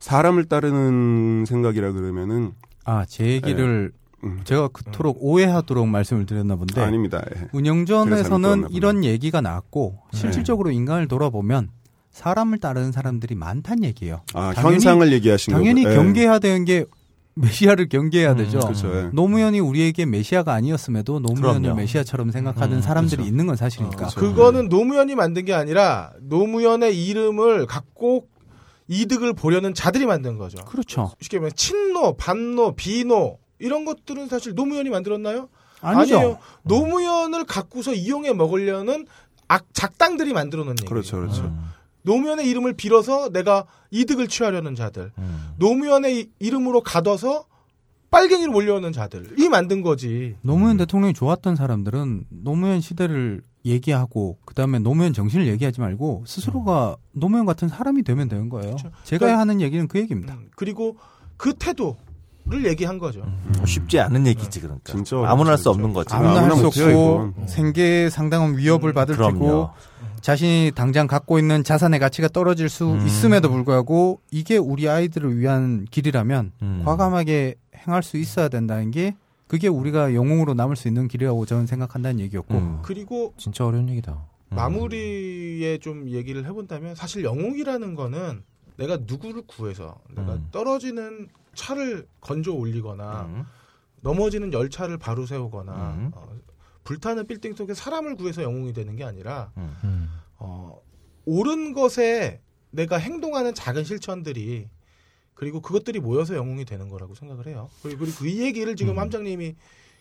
[0.00, 2.52] 사람을 따르는 생각이라 그러면은
[2.84, 4.01] 아, 제 얘기를 음.
[4.44, 7.22] 제가 그토록 오해하도록 말씀을 드렸나 본데 아닙니다.
[7.36, 7.48] 예.
[7.52, 11.70] 운영전에서는 이런 얘기가 나왔고 실질적으로 인간을 돌아보면
[12.10, 14.20] 사람을 따르는 사람들이 많다는 얘기예요.
[14.34, 15.92] 아 당연히- 현상을 얘기하신 당연히 거고.
[15.92, 15.96] 예.
[15.96, 16.84] 경계해야 되는 게
[17.34, 18.60] 메시아를 경계해야 음, 되죠.
[18.60, 18.94] 그렇죠.
[18.94, 19.08] 예.
[19.14, 21.76] 노무현이 우리에게 메시아가 아니었음에도 노무현을 그럼요.
[21.80, 23.28] 메시아처럼 생각하는 음, 사람들이 그렇죠.
[23.30, 23.96] 있는 건 사실이니까.
[23.96, 24.20] 그렇죠.
[24.20, 28.26] 그거는 노무현이 만든 게 아니라 노무현의 이름을 갖고
[28.88, 30.58] 이득을 보려는 자들이 만든 거죠.
[30.66, 31.12] 그렇죠.
[31.22, 35.48] 쉽게 말하면 친노, 반노, 비노 이런 것들은 사실 노무현이 만들었나요?
[35.80, 36.16] 아니죠.
[36.18, 36.38] 아니에요.
[36.64, 39.06] 노무현을 갖고서 이용해 먹으려는
[39.48, 40.88] 악, 작당들이 만들어 놓은 얘기예요.
[40.88, 41.42] 그렇죠, 그렇죠.
[41.44, 41.64] 음.
[42.02, 45.12] 노무현의 이름을 빌어서 내가 이득을 취하려는 자들.
[45.18, 45.52] 음.
[45.58, 47.44] 노무현의 이- 이름으로 가둬서
[48.10, 50.36] 빨갱이를 몰려오는 자들이 만든 거지.
[50.42, 57.68] 노무현 대통령이 좋았던 사람들은 노무현 시대를 얘기하고 그다음에 노무현 정신을 얘기하지 말고 스스로가 노무현 같은
[57.68, 58.76] 사람이 되면 되는 거예요.
[58.76, 58.90] 그렇죠.
[59.04, 60.34] 제가 그러니까- 하는 얘기는 그 얘기입니다.
[60.34, 60.96] 음, 그리고
[61.38, 61.96] 그 태도
[62.44, 63.20] 를 얘기한 거죠.
[63.56, 64.92] 뭐 쉽지 않은 얘기지 그러니까.
[64.92, 65.92] 진짜 아무나 할 수 없는.
[65.92, 66.12] 거지.
[66.14, 67.46] 아무나 아무나 할수 못해요, 없고 이건.
[67.48, 69.38] 생계에 상당한 위협을 음, 받을 그럼요.
[69.38, 69.70] 테고
[70.20, 73.06] 자신이 당장 갖고 있는 자산의 가치가 떨어질 수 음.
[73.06, 76.82] 있음에도 불구하고 이게 우리 아이들을 위한 길이라면 음.
[76.84, 77.54] 과감하게
[77.86, 79.14] 행할 수 있어야 된다는 게
[79.46, 82.78] 그게 우리가 영웅으로 남을 수 있는 길이라고 저는 생각한다는 얘기였고 음.
[82.82, 84.12] 그리고 진짜 어려운 얘기다.
[84.50, 84.56] 음.
[84.56, 88.42] 마무리에 좀 얘기를 해본다면 사실 영웅이라는 거는
[88.82, 90.48] 내가 누구를 구해서 내가 음.
[90.50, 93.44] 떨어지는 차를 건져 올리거나 음.
[94.00, 96.10] 넘어지는 열차를 바로 세우거나 음.
[96.14, 96.28] 어,
[96.82, 99.76] 불타는 빌딩 속에 사람을 구해서 영웅이 되는 게 아니라 음.
[99.84, 100.08] 음.
[100.38, 100.80] 어,
[101.26, 104.68] 옳은 것에 내가 행동하는 작은 실천들이
[105.34, 107.70] 그리고 그것들이 모여서 영웅이 되는 거라고 생각을 해요.
[107.82, 108.98] 그리고, 그 얘기를 지금 음.
[108.98, 109.54] 함장님이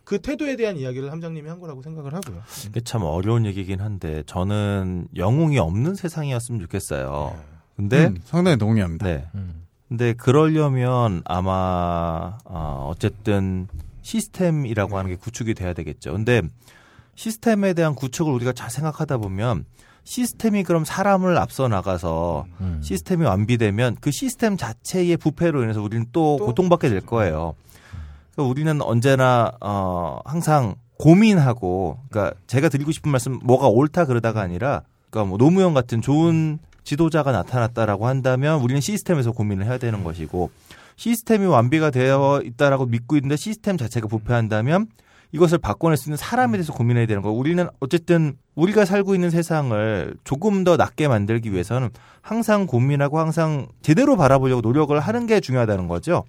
[0.04, 2.42] 그 태도에 대한 이야기를 함장님이 한 거라고 생각을 하고요.
[2.68, 7.52] 이게 참 어려운 얘기긴 한데 저는 영웅이 없는 세상이었으면 좋겠어요.
[7.76, 9.05] 근데 음, 상당히 동의합니다.
[9.05, 9.28] 네.
[9.36, 9.65] 음.
[9.88, 13.67] 근데 그러려면 아마 어, 어쨌든
[14.01, 16.13] 시스템이라고 하는 게 구축이 돼야 되겠죠.
[16.13, 16.41] 근데
[17.15, 19.65] 시스템에 대한 구축을 우리가 잘 생각하다 보면
[20.03, 22.80] 시스템이 그럼 사람을 앞서 나가서 음.
[22.82, 26.45] 시스템이 완비되면 그 시스템 자체의 부패로 인해서 우리는 또, 또?
[26.45, 27.55] 고통받게 될 거예요.
[28.32, 34.84] 그러니까 우리는 언제나 어 항상 고민하고 그러니까 제가 드리고 싶은 말씀 뭐가 옳다 그러다가 아니라
[35.09, 40.52] 그러니까 뭐 노무현 같은 좋은 지도자가 나타났다라고 한다면 우리는 시스템에서 고민을 해야 되는 것이고
[40.96, 44.88] 시스템이 완비가 되어 있다라고 믿고 있는데 시스템 자체가 부패한다면
[45.34, 47.32] 이것을 바꿔낼 수 있는 사람에 대해서 고민해야 되는 거.
[47.32, 51.90] 우리는 어쨌든 우리가 살고 있는 세상을 조금 더 낫게 만들기 위해서는
[52.22, 56.26] 항상 고민하고 항상 제대로 바라보려고 노력을 하는 게 중요하다는 거죠.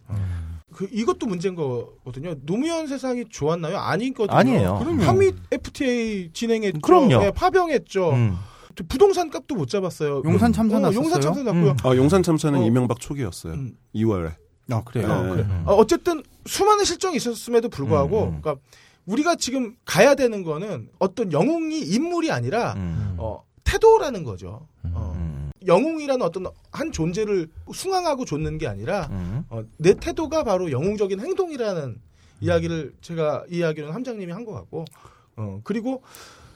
[0.72, 2.34] 그 이것도 문제인 거거든요.
[2.46, 3.76] 노무현 세상이 좋았나요?
[3.76, 4.38] 아니거든요.
[4.38, 4.78] 아니에요.
[4.78, 5.02] 그럼요.
[5.02, 6.80] 한미 FTA 진행했죠.
[6.80, 7.18] 그럼요.
[7.18, 8.10] 네, 파병했죠.
[8.12, 8.38] 음.
[8.88, 10.22] 부동산 값도 못 잡았어요.
[10.24, 10.92] 용산 참사 어?
[10.92, 11.70] 용산 참사 났고요.
[11.72, 11.76] 음.
[11.84, 12.64] 아, 용산 참사는 어.
[12.64, 13.54] 이명박 초기였어요.
[13.54, 13.76] 음.
[13.94, 14.34] 2월에.
[14.70, 15.06] 아, 그래요?
[15.08, 15.12] 네.
[15.14, 15.46] 어, 그래.
[15.66, 18.40] 어, 어쨌든 수많은 실정이 있었음에도 불구하고, 음, 음.
[18.40, 18.62] 그러니까
[19.06, 23.16] 우리가 지금 가야 되는 거는 어떤 영웅이 인물이 아니라 음.
[23.18, 24.66] 어, 태도라는 거죠.
[24.94, 25.50] 어, 음.
[25.66, 29.44] 영웅이라는 어떤 한 존재를 숭앙하고 줬는 게 아니라 음.
[29.50, 32.00] 어, 내 태도가 바로 영웅적인 행동이라는
[32.40, 34.84] 이야기를 제가 이야기는 함장님이 한 것 같고,
[35.36, 36.02] 어, 그리고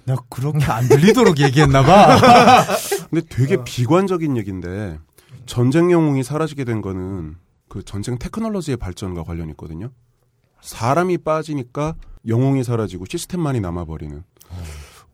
[0.06, 2.20] 나 그렇게 안 들리도록 얘기했나봐.
[3.10, 3.64] 근데 되게 어.
[3.64, 4.98] 비관적인 얘기인데
[5.46, 7.36] 전쟁 영웅이 사라지게 된 거는
[7.68, 9.90] 그 전쟁 테크놀로지의 발전과 관련이 있거든요.
[10.60, 11.96] 사람이 빠지니까
[12.26, 14.22] 영웅이 사라지고 시스템만이 남아버리는.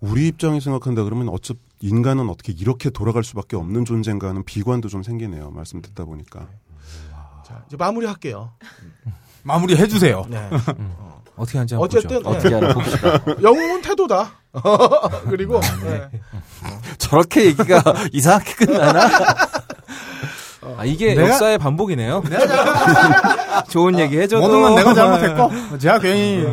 [0.01, 5.03] 우리 입장에 생각한다 그러면 어차 인간은 어떻게 이렇게 돌아갈 수밖에 없는 존재인가 하는 비관도 좀
[5.03, 5.51] 생기네요.
[5.51, 6.49] 말씀 듣다 보니까.
[7.47, 8.53] 자, 이제 마무리할게요.
[9.43, 10.26] 마무리 해주세요.
[10.28, 10.51] 네.
[10.99, 12.49] 어 떻게 하는지 한번 어쨌든 보죠.
[12.49, 12.55] 네.
[12.55, 13.24] 어떻게 봅시다.
[13.43, 14.33] 영웅은 태도다.
[15.28, 16.11] 그리고 아, 네.
[16.99, 19.09] 저렇게 얘기가 이상하게 끝나나?
[20.76, 22.22] 아, 이게 내가- 역사의 반복이네요.
[23.68, 26.45] 좋은 얘기 해줘도 모든 건 내가 잘못했고, 제가 괜히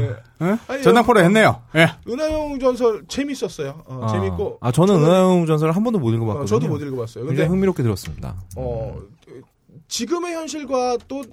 [0.42, 0.58] 응?
[0.68, 1.62] 아니, 전당포로 했네요.
[1.76, 1.90] 예.
[2.10, 3.84] 은하영 전설 재밌었어요.
[3.86, 4.08] 어, 아.
[4.14, 4.58] 재밌고.
[4.62, 6.44] 아 저는 저는- 은하영 전설을 한 번도 못 읽어봤거든요.
[6.44, 7.26] 어, 저도 못 읽어봤어요.
[7.26, 8.36] 근데 굉장히 흥미롭게 들었습니다.
[8.56, 8.96] 어,
[9.90, 11.24] 지금의 현실과 또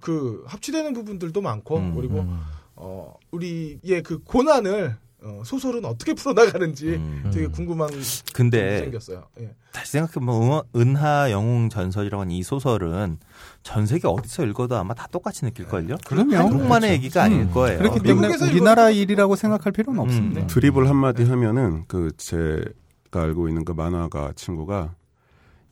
[0.00, 2.40] 그 합치되는 부분들도 많고 음, 그리고 음.
[2.76, 7.30] 어, 우리의 그 고난을 어, 소설은 어떻게 풀어나가는지 음.
[7.32, 7.52] 되게 음.
[7.52, 7.90] 궁금한
[8.32, 9.24] 근데 생겼어요.
[9.40, 9.54] 예.
[9.70, 13.18] 다시 생각해보면 은- 은하 영웅 전설이라고 하는 이 소설은
[13.62, 15.96] 전 세계 어디서 읽어도 아마 다 똑같이 느낄걸요?
[16.06, 16.36] 그럼요.
[16.36, 17.78] 한국만의 얘기가 아닐 거예요.
[17.80, 20.04] 그렇기 때문에 미국에서 우리나라 일이라고 생각할 필요는 음.
[20.06, 20.46] 없습니다.
[20.46, 22.64] 드립을 한마디 하면은 그 제가
[23.12, 24.94] 알고 있는 그 만화가 친구가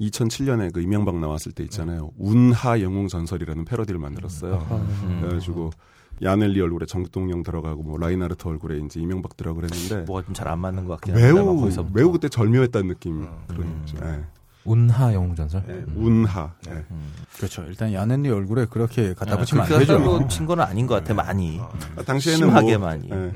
[0.01, 2.11] 2007년에 그 이명박 나왔을 때 있잖아요.
[2.19, 4.67] 운하 영웅 전설이라는 패러디를 만들었어요.
[4.71, 5.19] 음.
[5.23, 5.71] 그래가지고
[6.23, 10.59] 야넬리 얼굴에 정동영 들어가고 뭐 라이나르트 얼굴에 이제 이명박 들어가고 그랬는데 뭐가 좀 잘 안
[10.61, 11.95] 맞는 것 같긴 매우 거기서부터.
[11.95, 13.81] 매우 그때 절묘했다는 느낌 그런 음.
[13.81, 13.97] 거죠.
[14.05, 14.25] 예.
[14.65, 15.63] 운하 영웅 전설.
[15.69, 16.53] 예, 운하.
[16.69, 16.73] 예.
[16.91, 17.13] 음.
[17.37, 17.63] 그렇죠.
[17.63, 20.29] 일단 야네니 얼굴에 그렇게 갖다 아, 붙이면 안 되죠.
[20.29, 23.09] 친 거는 아닌 것 같아 많이 아, 당시에는 심하게 뭐, 많이.
[23.11, 23.33] 예.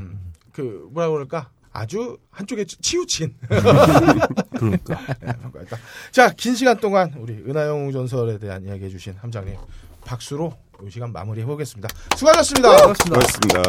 [0.52, 5.76] 그 뭐라 그럴까 아주 한쪽에 치- 치우친 그러니까 예, 평가했다.
[6.10, 9.56] 자, 긴 시간 동안 우리 은하영 전설에 대한 이야기 해주신 함장님
[10.04, 10.52] 박수로
[10.86, 11.88] 이 시간 마무리해 보겠습니다.
[12.16, 12.68] 수고하셨습니다.
[12.76, 13.62] 고맙습니다.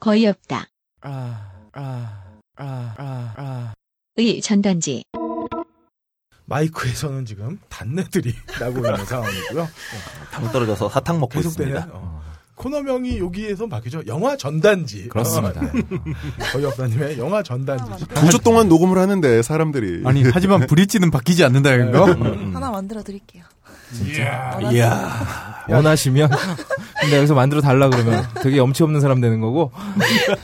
[0.00, 0.66] 거의 없다.
[1.02, 2.24] 아, 아,
[2.56, 3.74] 아, 아, 아.
[4.16, 5.04] 의 전단지.
[6.46, 9.68] 마이크에서는 지금 단내들이 나고 있는 상황이고요.
[10.32, 11.96] 당 떨어져서 사탕 먹고 계속되는 있습니다.
[11.96, 12.17] 어,
[12.58, 14.02] 코너명이 여기에서 바뀌죠.
[14.06, 15.08] 영화 전단지.
[15.08, 15.60] 그렇습니다.
[15.60, 15.82] 어, 네.
[16.52, 17.84] 거의 없다님의 영화 전단지.
[18.14, 22.04] 두 주 동안 녹음을 하는데 사람들이 아니 하지만 브릿지는 바뀌지 않는다는 거.
[22.06, 22.50] 음, 음.
[22.54, 23.44] 하나 만들어 드릴게요.
[24.72, 25.64] 이야.
[25.68, 26.30] 원하시면.
[27.00, 29.70] 근데 여기서 만들어 달라 그러면 되게 염치 없는 사람 되는 거고.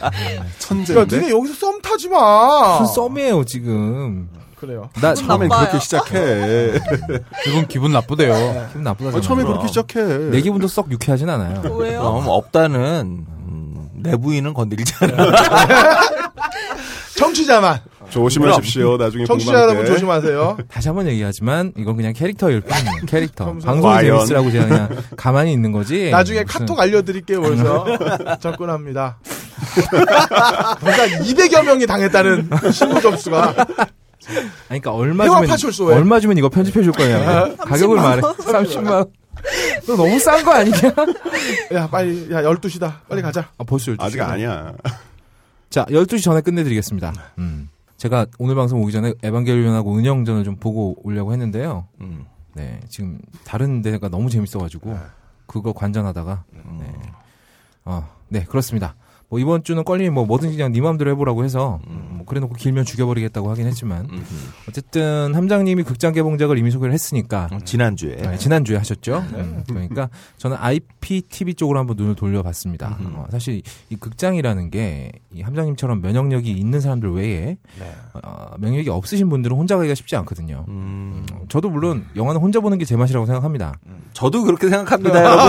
[0.03, 0.11] 야,
[0.59, 2.79] 천재인데 니네 여기서 썸 타지 마.
[2.81, 4.29] 무슨 썸이에요, 지금.
[4.59, 4.89] 그래요.
[5.01, 5.69] 나 처음엔 나빠요.
[5.69, 6.73] 그렇게 시작해.
[7.49, 8.67] 이건 기분 나쁘대요.
[8.69, 9.17] 기분 나쁘다.
[9.19, 9.45] 아, 처음에.
[9.45, 10.03] 그렇게 시작해.
[10.05, 11.61] 내 기분도 썩 유쾌하진 않아요.
[11.77, 12.01] 왜요?
[12.01, 15.33] 그럼 없다는 음, 내부인은 건드리지 않아.
[17.17, 17.81] 정치자만.
[18.11, 18.97] 조심하십시오.
[18.97, 19.91] 나중에 궁금할 여러분 때.
[19.93, 20.59] 조심하세요.
[20.71, 23.01] 다시 한번 얘기하지만 이건 그냥 캐릭터일 뿐이에요.
[23.09, 23.55] 캐릭터.
[23.65, 24.19] 과연.
[24.27, 26.11] 재밌으라고 제가 그냥 가만히 있는 거지.
[26.11, 27.41] 나중에 무슨- 카톡 알려드릴게요.
[27.41, 27.87] 벌써
[28.41, 29.19] 접근합니다.
[30.81, 33.55] 벌써 200여 명이 당했다는 신고 접수가
[34.29, 35.95] 아니, 그러니까 얼마 주면 파출소에.
[35.95, 37.57] 얼마 주면 이거 편집해 줄 거냐?
[37.57, 38.20] 가격을 말해.
[38.22, 39.05] 30만 원.
[39.87, 40.79] 너 너무 싼 거 아니냐?
[41.75, 43.01] 야 빨리 야 12시다.
[43.09, 43.49] 빨리 가자.
[43.59, 44.01] 아, 벌써 12시.
[44.01, 44.72] 아직 아니야.
[45.68, 47.12] 자, 12시 전에 끝내 드리겠습니다.
[47.39, 47.68] 음.
[47.97, 51.87] 제가 오늘 방송 오기 전에 에반게리온하고 은영전을 좀 보고 오려고 했는데요.
[52.01, 52.25] 음.
[52.55, 54.97] 네, 지금 다른 데가 너무 재밌어가지고
[55.47, 56.87] 그거 관전하다가 네.
[57.85, 58.95] 어, 네, 그렇습니다.
[59.35, 63.51] 뭐 이번 주는 껄림이 뭐 뭐든지 그냥 네 마음대로 해보라고 해서 뭐 그래놓고 길면 죽여버리겠다고
[63.51, 64.24] 하긴 했지만 음.
[64.68, 69.24] 어쨌든 함장님이 극장 개봉작을 이미 소개를 했으니까 지난주에 네, 지난주에 하셨죠.
[69.35, 70.09] 음, 그러니까
[70.39, 72.97] 저는 IPTV 쪽으로 한번 눈을 돌려봤습니다.
[73.01, 73.14] 음.
[73.16, 73.61] 어, 사실
[73.91, 77.57] 이 극장이라는 게 이 함장님처럼 면역력이 있는 사람들 외에
[78.22, 80.64] 어, 면역력이 없으신 분들은 혼자 가기가 쉽지 않거든요.
[80.68, 81.26] 음.
[81.49, 83.72] 저도 물론 영화는 혼자 보는 게 제 맛이라고 생각합니다.
[84.12, 85.45] 저도 그렇게 생각합니다, 여러분.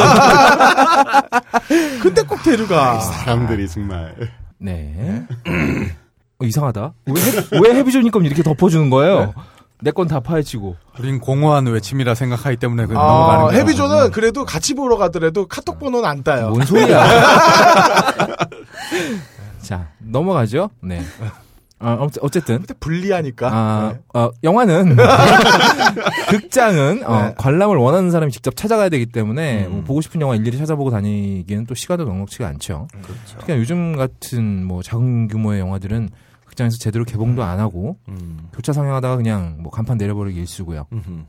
[2.01, 2.99] 근데 꼭 데려가.
[3.01, 4.15] 사람들이 정말
[4.57, 5.23] 네.
[6.39, 6.93] 어, 이상하다.
[7.07, 9.33] 왜, 해, 왜 해비조님 건 이렇게 덮어주는 거예요?
[9.81, 10.75] 내 건 다 파헤치고.
[10.99, 13.57] 우린 공허한 외침이라 생각하기 때문에 그냥 아, 넘어가는 거야.
[13.57, 16.49] 헤비조는 그래도 같이 보러 가더라도 카톡 번호는 안 따요.
[16.49, 17.05] 뭔 소리야.
[19.61, 20.69] 자, 넘어가죠.
[20.81, 21.01] 네.
[21.79, 22.63] 아, 어째- 어쨌든.
[22.79, 23.49] 불리하니까.
[23.51, 23.99] 아, 네.
[24.19, 24.95] 어, 영화는
[26.29, 27.33] 극장은 어, 네.
[27.37, 29.71] 관람을 원하는 사람이 직접 찾아가야 되기 때문에 음.
[29.71, 32.87] 뭐 보고 싶은 영화 일일이 찾아보고 다니기에는 또 시간도 넉넉치가 않죠.
[32.91, 33.37] 그렇죠.
[33.39, 36.09] 특히 요즘 같은 뭐 작은 규모의 영화들은
[36.45, 38.47] 극장에서 제대로 개봉도 안 하고 음.
[38.53, 40.85] 교차 상영하다가 그냥 뭐 간판 내려버리기 일쑤고요.
[40.93, 41.23] 음흠.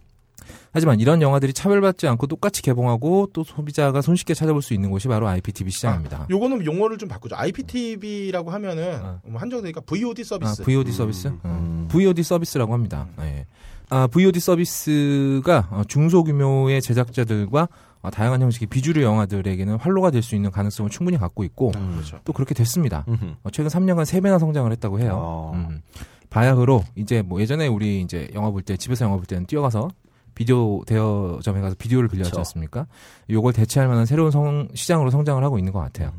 [0.76, 5.26] 하지만 이런 영화들이 차별받지 않고 똑같이 개봉하고 또 소비자가 손쉽게 찾아볼 수 있는 곳이 바로
[5.26, 6.26] IPTV 시장입니다.
[6.28, 7.34] 요거는 용어를 좀 바꾸죠.
[7.34, 9.20] IPTV라고 하면은 아.
[9.24, 10.60] 뭐 한정되니까 VOD 서비스.
[10.60, 11.28] 아, VOD 서비스?
[11.28, 11.40] 음.
[11.44, 13.06] 어, VOD 서비스라고 합니다.
[13.20, 13.46] 예.
[13.88, 17.68] 아, VOD 서비스가 어, 중소규모의 제작자들과
[18.02, 21.92] 어, 다양한 형식의 비주류 영화들에게는 활로가 될 수 있는 가능성을 충분히 갖고 있고 음.
[21.94, 22.20] 그렇죠.
[22.24, 23.06] 또 그렇게 됐습니다.
[23.08, 23.24] 음흠.
[23.44, 25.12] 어, 최근 3년간 3배나 성장을 했다고 해요.
[25.14, 25.52] 어.
[25.54, 25.80] 음.
[26.28, 29.88] 바야흐로 이제 뭐 예전에 우리 이제 영화 볼 때 집에서 영화 볼 때는 뛰어가서
[30.36, 32.40] 비디오 대여점에 가서 비디오를 빌려왔지 그쵸.
[32.40, 32.86] 않습니까?
[33.30, 36.12] 요걸 대체할 만한 새로운 성- 시장으로 성장을 하고 있는 것 같아요.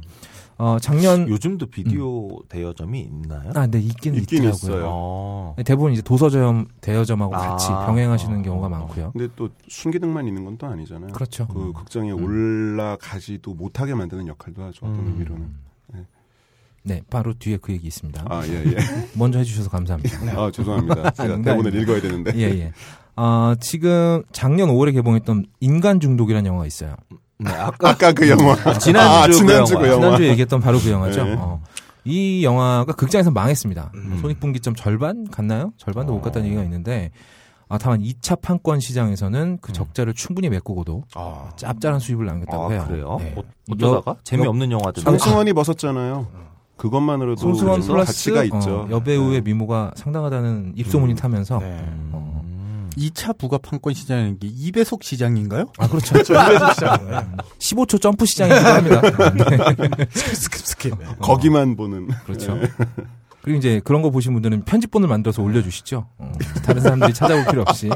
[0.58, 3.52] 어, 작년 요즘도 비디오 대여점이 있나요?
[3.54, 4.50] 아, 네, 있긴 있긴 있더라고요.
[4.50, 4.86] 있어요.
[4.88, 5.56] 어.
[5.64, 7.40] 대부분 이제 도서점 대여점하고 아.
[7.50, 8.42] 같이 병행하시는 어.
[8.42, 9.12] 경우가 많고요.
[9.12, 11.12] 근데 또 순기능만 있는 건 또 아니잖아요.
[11.14, 11.48] 그렇죠.
[11.48, 12.24] 그 극장에 음.
[12.24, 14.88] 올라가지도 못하게 만드는 역할도 하죠.
[14.88, 15.08] 어떤 음.
[15.12, 15.68] 의미로는.
[16.84, 18.26] 네, 바로 뒤에 그 얘기 있습니다.
[18.30, 18.76] 아, 예, 예.
[19.16, 20.42] 먼저 해주셔서 감사합니다.
[20.42, 21.12] 아, 죄송합니다.
[21.12, 21.52] 제가 농담입니다.
[21.70, 22.32] 대본을 읽어야 되는데.
[22.38, 22.72] 예, 예.
[23.18, 26.96] 아, 지금 작년 5월에 개봉했던 인간 중독이라는 영화가 있어요.
[27.40, 28.56] 네, 아까 아까 그 영화.
[28.78, 29.86] 지난주 아, 그 지난주 영화.
[29.86, 30.06] 그 영화.
[30.06, 31.24] 지난주 에 얘기했던 바로 그 영화죠.
[31.24, 31.36] 네.
[31.38, 31.62] 어.
[32.06, 33.92] 이 영화가 극장에서 망했습니다.
[33.96, 34.20] 음.
[34.22, 35.74] 손익분기점 절반 갔나요?
[35.78, 36.22] 절반도 못 어.
[36.22, 37.12] 갔다는 얘기가 있는데,
[37.68, 39.74] 아, 다만 2차 판권 시장에서는 그 음.
[39.74, 41.50] 적자를 충분히 메꾸고도 아.
[41.56, 42.86] 짭짤한 수입을 남겼다고 아, 해요.
[42.88, 43.18] 그래요?
[43.20, 43.34] 네.
[43.36, 44.16] 어, 어쩌다가?
[44.24, 45.02] 재미없는 영화들.
[45.02, 46.28] 성승원이 벗었잖아요.
[46.78, 48.82] 그것만으로도 플러스 가치가 있죠.
[48.82, 49.42] 어, 여배우의 네.
[49.42, 51.18] 미모가 상당하다는 입소문이 음.
[51.18, 51.78] 타면서 네.
[52.12, 52.37] 어.
[52.98, 53.00] 음.
[53.00, 55.72] 2차 부가 판권 시장인 게 2배속 시장인가요?
[55.78, 56.16] 아 그렇죠.
[57.60, 59.02] 15초 점프 시장이기도 합니다.
[59.32, 60.06] 네.
[60.06, 60.50] skip
[60.96, 61.20] skip.
[61.20, 62.08] 거기만 보는.
[62.26, 62.58] 그렇죠.
[63.44, 66.06] 그리고 이제 그런 거 보신 분들은 편집본을 만들어서 올려주시죠.
[66.18, 66.32] 어,
[66.66, 67.90] 다른 사람들이 찾아볼 필요 없이.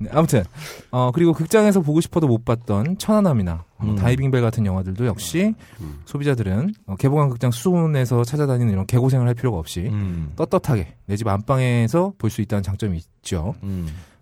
[0.00, 0.42] 네, 아무튼
[0.90, 3.94] 어 그리고 극장에서 보고 싶어도 못 봤던 천안함이나 어, 음.
[3.94, 6.00] 다이빙벨 같은 영화들도 역시 음.
[6.04, 10.32] 소비자들은 어, 개봉한 극장 수소문에서 찾아다니는 이런 개고생을 할 필요가 없이 음.
[10.36, 13.54] 떳떳하게 내 집 안방에서 볼 수 있다는 장점이 있죠.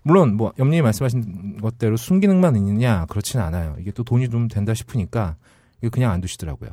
[0.06, 0.08] 음.
[0.08, 3.74] 물론 뭐 염님이 말씀하신 것대로 순기능만 있느냐 그렇지는 않아요.
[3.80, 5.36] 이게 또 돈이 좀 된다 싶으니까
[5.82, 6.70] 이거 그냥 안 두시더라고요.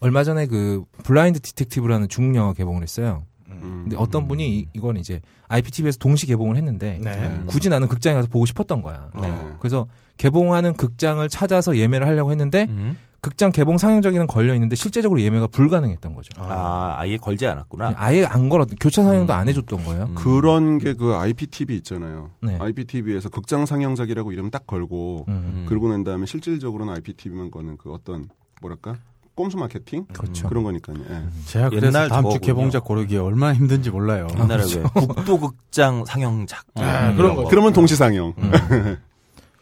[0.00, 3.24] 얼마 전에 그 Blind Detective라는 중국 영화 개봉을 했어요.
[3.48, 3.80] 음.
[3.84, 7.40] 근데 어떤 분이 이- 이건 이제 IPTV에서 동시 개봉을 했는데 네.
[7.46, 9.10] 굳이 나는 극장에 가서 보고 싶었던 거야.
[9.20, 9.32] 네.
[9.60, 12.96] 그래서 개봉하는 극장을 찾아서 예매를 하려고 했는데 음.
[13.24, 16.28] 극장 개봉 상영적에는 걸려 있는데 실제적으로 예매가 불가능했던 거죠.
[16.36, 17.94] 아, 아예 걸지 않았구나.
[17.96, 19.38] 아예 안 걸었 교차 상영도 음.
[19.38, 20.04] 안 해줬던 거예요.
[20.10, 20.14] 음.
[20.14, 22.30] 그런 게 그 IPTV 있잖아요.
[22.42, 22.58] 네.
[22.60, 25.32] IPTV에서 극장 상영작이라고 이름 딱 걸고 음.
[25.32, 25.66] 음.
[25.68, 28.28] 그러고 난 다음에 실질적으로는 IPTV만 거는 그 어떤
[28.60, 28.96] 뭐랄까
[29.34, 30.48] 꼼수 마케팅 그렇죠.
[30.48, 30.96] 그런 거니까요.
[31.10, 31.22] 예.
[31.46, 32.40] 제가 그래서 옛날 다음 주 저거군요.
[32.46, 34.28] 개봉작 고르기 얼마나 힘든지 몰라요.
[34.38, 37.44] 옛날에 왜 국도 극장 상영작 아, 음, 그런 거.
[37.48, 38.34] 그러면 동시 상영.
[38.38, 38.96] 음.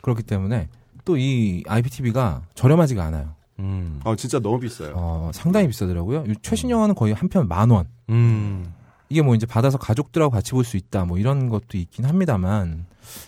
[0.03, 0.69] 그렇기 때문에
[1.05, 3.35] 또 이 IPTV가 저렴하지가 않아요.
[3.63, 4.01] 음.
[4.05, 4.93] 아 진짜 너무 비싸요.
[4.95, 6.25] 어, 상당히 비싸더라고요.
[6.29, 7.87] 이 최신 영화는 거의 한 편 만 원.
[8.11, 8.73] 음.
[9.09, 12.87] 이게 뭐 이제 받아서 가족들하고 같이 볼 수 있다 뭐 이런 것도 있긴 합니다만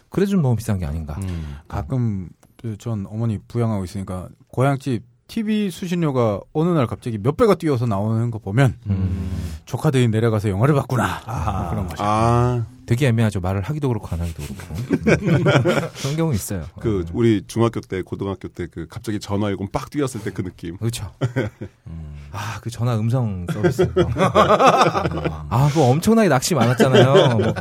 [0.08, 1.14] 그래도 좀 너무 비싼 게 아닌가.
[1.22, 1.56] 음.
[1.68, 8.30] 가끔 그전 어머니 부양하고 있으니까 고향집 TV 수신료가 어느 날 갑자기 몇 배가 뛰어서 나오는
[8.30, 9.30] 거 보면 음.
[9.64, 11.70] 조카들이 내려가서 영화를 봤구나 아하.
[11.70, 12.02] 그런 거죠.
[12.04, 13.40] 아, 되게 애매하죠.
[13.40, 14.74] 말을 하기도 그렇고 안 하기도 그렇고.
[16.00, 16.64] 그런 경우 있어요.
[16.80, 17.10] 그 어.
[17.12, 20.76] 우리 중학교 때, 고등학교 때 그 갑자기 전화 앨범 빡 뛰었을 때 그 느낌.
[20.78, 21.10] 그렇죠.
[21.86, 22.16] 음.
[22.32, 23.88] 아, 그 전화 음성 서비스.
[24.16, 27.38] 아, 그거 엄청나게 낚시 많았잖아요.
[27.38, 27.54] 뭐,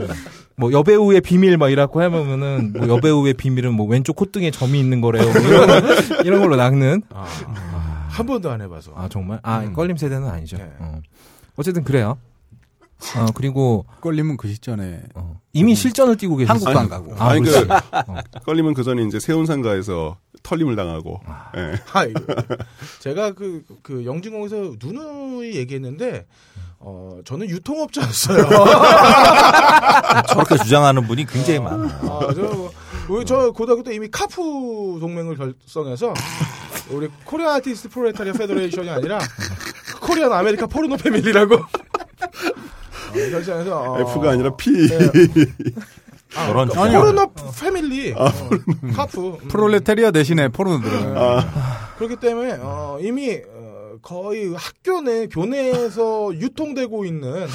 [0.55, 5.23] 뭐 여배우의 비밀 막 이라고 하면은 뭐 여배우의 비밀은 뭐 왼쪽 콧등에 점이 있는 거래요.
[5.31, 7.03] 뭐 이런, 이런 걸로 낚는.
[7.13, 8.93] 아, 아, 한 번도 안 해봐서.
[8.95, 9.39] 아, 정말?
[9.43, 9.73] 아, 음.
[9.73, 10.57] 껄림 세대는 아니죠.
[10.57, 10.71] 네.
[10.79, 11.01] 어.
[11.55, 12.17] 어쨌든 그래요.
[13.17, 16.77] 어, 그리고 걸리면 그 시점에 어, 이미 실전을 뛰고 계셨어요.
[16.77, 17.15] 한국도 안 가고.
[17.21, 17.83] 아, 아니 그 그렇지.
[18.45, 21.21] 걸리면 그 전에 이제 세운상가에서 털림을 당하고.
[21.57, 21.79] 예.
[21.93, 22.05] 아.
[22.99, 26.25] 제가 그, 그 영진공에서 누누이 얘기했는데,
[26.79, 28.45] 어, 저는 유통업자였어요.
[30.27, 31.89] 저렇게 주장하는 분이 굉장히 많아요.
[32.01, 32.71] 아, 저,
[33.07, 36.13] 우리 저 고등학교 때 이미 카프 동맹을 결성해서
[36.89, 39.19] 우리 Korean Artist Proletaria Federation이 아니라
[40.01, 41.57] Korean America Porno Family라고
[43.13, 44.87] 어, 결정해서 어, F가 아니라 P.
[44.87, 44.97] 네.
[46.35, 47.01] 아, 그러니까 주장.
[47.01, 48.25] Porno Family 어,
[48.95, 49.47] 카프 음.
[49.49, 51.43] 프롤레타리아 대신에 포르노 들어가요.
[51.97, 57.47] 그렇기 때문에 어, 이미 어, 거의 학교 내 교내에서 유통되고 있는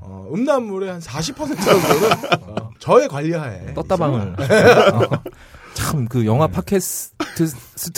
[0.00, 2.10] 어, 음란물의 한 40% 정도는
[2.42, 4.36] 어, 저의 관리하에 떴다방을.
[4.36, 4.46] 네.
[5.74, 7.19] 참그 영화 팟캐스트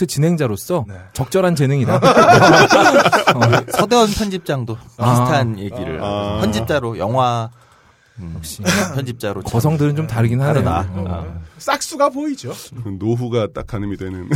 [0.07, 0.95] 진행자로서 네.
[1.13, 2.01] 적절한 재능이다.
[3.73, 5.11] 서대원 편집장도 아.
[5.11, 6.39] 비슷한 얘기를 아.
[6.41, 7.51] 편집자로 영화
[8.19, 8.63] 음, 역시
[8.95, 10.39] 편집자로 참 거성들은 좀 다르긴.
[10.39, 10.87] 다르다.
[10.93, 11.41] 어.
[11.59, 12.53] 싹수가 보이죠.
[12.99, 14.29] 노후가 딱 가늠이 되는.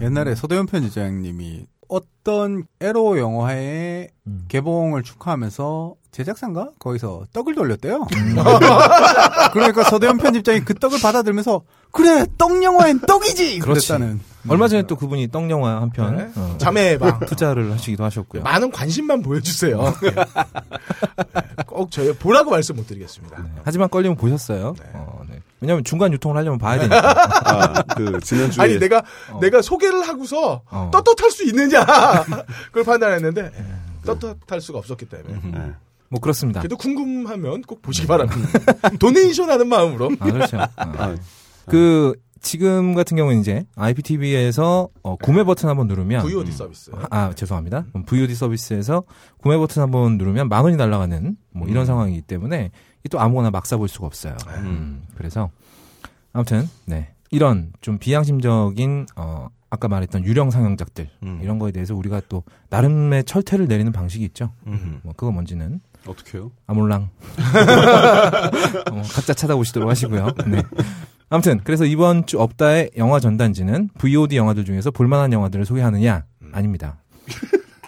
[0.00, 4.44] 옛날에 서대현 편집장님이 어떤 에로 영화의 음.
[4.48, 8.06] 개봉을 축하하면서 제작사인가 거기서 떡을 돌렸대요.
[9.52, 13.88] 그러니까 서대현 편집장이 그 떡을 받아들면서 그래 떡 영화엔 떡이지 그렇지.
[13.88, 14.20] 그랬다는.
[14.48, 16.30] 얼마 전에 또 그분이 떡 영화 한편 네.
[16.34, 17.20] 어, 자매의 방.
[17.26, 18.42] 투자를 하시기도 하셨고요.
[18.42, 19.94] 많은 관심만 보여주세요.
[20.02, 20.14] 네.
[21.66, 23.42] 꼭 저희 보라고 말씀 못 드리겠습니다.
[23.42, 23.50] 네.
[23.64, 24.74] 하지만 걸리면 보셨어요.
[24.78, 24.84] 네.
[24.94, 25.40] 어, 네.
[25.60, 26.98] 왜냐하면 중간 유통을 하려면 봐야 되니까.
[27.48, 29.02] 아, 그 지난주에 아니 내가
[29.40, 30.90] 내가 소개를 하고서 어.
[30.92, 31.84] 떳떳할 수 있느냐
[32.66, 33.52] 그걸 판단했는데
[34.04, 35.72] 떳떳할 수가 없었기 때문에 네.
[36.08, 36.60] 뭐 그렇습니다.
[36.60, 38.58] 그래도 궁금하면 꼭 보시기 바랍니다.
[38.98, 40.58] 도네이션 하는 마음으로 아, 그렇죠.
[40.58, 41.14] 어.
[41.66, 46.90] 그 지금 같은 경우는 이제 IPTV에서 어, 구매 버튼 한번 누르면 VOD 서비스.
[47.10, 47.86] 아 죄송합니다.
[47.94, 49.04] 음, VOD 서비스에서
[49.38, 52.70] 구매 버튼 한번 누르면 만 원이 날아가는 뭐 이런 상황이기 때문에
[53.04, 54.36] 이또 아무거나 막 사 볼 수가 없어요.
[54.58, 55.50] 음, 그래서
[56.32, 61.40] 아무튼 네 이런 좀 비양심적인 어 아까 말했던 유령 상영작들 음.
[61.42, 64.52] 이런 거에 대해서 우리가 또 나름의 철퇴를 내리는 방식이 있죠.
[64.66, 65.00] 음.
[65.02, 66.50] 뭐 그거 뭔지는 어떻게요?
[66.66, 67.08] 아몰랑
[68.90, 70.28] 어, 각자 찾아보시도록 하시고요.
[70.46, 70.62] 네.
[71.32, 76.98] 아무튼 그래서 이번 주 업다의 영화 전단지는 VOD 영화들 중에서 볼만한 영화들을 소개하느냐 아닙니다.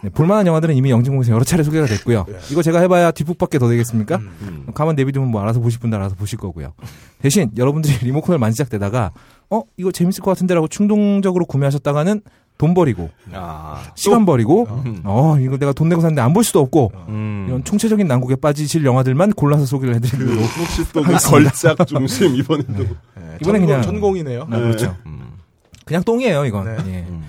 [0.03, 2.25] 네, 볼만한 영화들은 이미 영진공에서 여러 차례 소개가 됐고요.
[2.51, 4.17] 이거 제가 해봐야 뒷북밖에 더 되겠습니까?
[4.17, 4.67] 음.
[4.75, 6.73] 가만 내비두면 뭐 알아서 보실 분들 알아서 보실 거고요.
[7.21, 9.13] 대신 여러분들이 리모컨을 만지작대다가
[9.51, 12.23] 어 이거 재밌을 것 같은데라고 충동적으로 구매하셨다가는
[12.57, 13.83] 돈 버리고 아.
[13.97, 15.01] 시간 버리고 음.
[15.05, 17.47] 어 이거 내가 돈 내고 샀는데 안 볼 수도 없고 음.
[17.49, 22.85] 이런 총체적인 난국에 빠지실 영화들만 골라서 소개를 해드리는 그 혹시 또 그 걸작 중심 이번에도
[22.85, 24.43] 네, 이번엔 전공, 그냥- 전공이네요.
[24.43, 24.97] 아, 그렇죠.
[25.07, 25.33] 음.
[25.85, 26.65] 그냥 똥이에요 이건.
[26.65, 26.77] 네.
[26.93, 26.99] 예.
[27.09, 27.25] 음.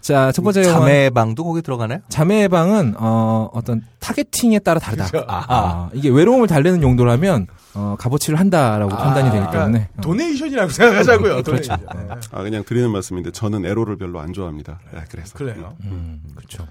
[0.00, 1.98] 자 첫 번째 자매의 방도 거기 들어가나요?
[2.08, 5.04] 자매의 방은 어, 어떤 targeting에 따라 다르다.
[5.06, 5.24] 그죠.
[5.28, 10.00] 아, 이게 외로움을 달래는 용도라면 어, 값어치를 한다라고 판단이 되기 때문에 어.
[10.00, 11.42] 도네이션이라고 생각하자고요.
[11.42, 11.76] 그렇죠.
[11.76, 11.78] 도네이션.
[12.08, 12.14] 네.
[12.32, 14.78] 아 그냥 드리는 말씀인데 저는 에로를 별로 안 좋아합니다.
[14.94, 15.74] 네, 그래서 그래요.
[15.84, 16.66] 음, 그렇죠.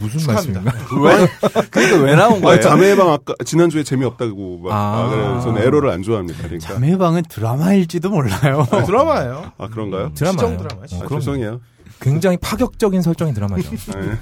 [0.00, 0.26] 무슨.
[0.26, 0.72] 말씀인가?
[1.00, 1.28] 왜?
[1.70, 2.60] 그러니까 왜 나온 아, 거예요?
[2.60, 4.76] 자매방 아까 지난주에 재미없다고 막 아.
[4.76, 6.42] 아, 그래서 저는 에로를 안 좋아합니다.
[6.42, 8.66] 그러니까 자매방은 드라마일지도 몰라요.
[8.70, 9.52] 아, 드라마예요.
[9.58, 10.12] 아 그런가요?
[10.14, 10.32] 드라마예요.
[10.32, 10.94] 시정 드라마지.
[10.96, 11.60] 어, 아, 죄송해요.
[12.00, 13.70] 굉장히 파격적인 설정의 드라마죠.
[13.70, 14.18] 네.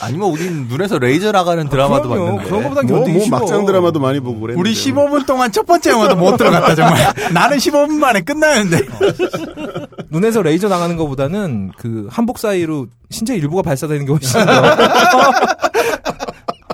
[0.00, 2.24] 아니면 우린 눈에서 레이저 나가는 드라마도 그럼요.
[2.26, 2.44] 봤는데.
[2.48, 3.38] 그런 거보단 뭐, 견디기 뭐 쉬워.
[3.38, 7.12] 막장 드라마도 많이 보고 그랬는데 우리 15분 동안 첫 번째 영화도 못 들어갔다 정말.
[7.34, 8.86] 나는 15분 만에 끝나는데.
[10.10, 14.46] 눈에서 레이저 나가는 것보다는 그 한복 사이로 신체 일부가 발사되는 게 훨씬 더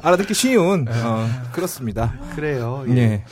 [0.03, 2.14] 알아듣기 쉬운 어, 그렇습니다.
[2.35, 2.85] 그래요.
[2.89, 3.25] 예.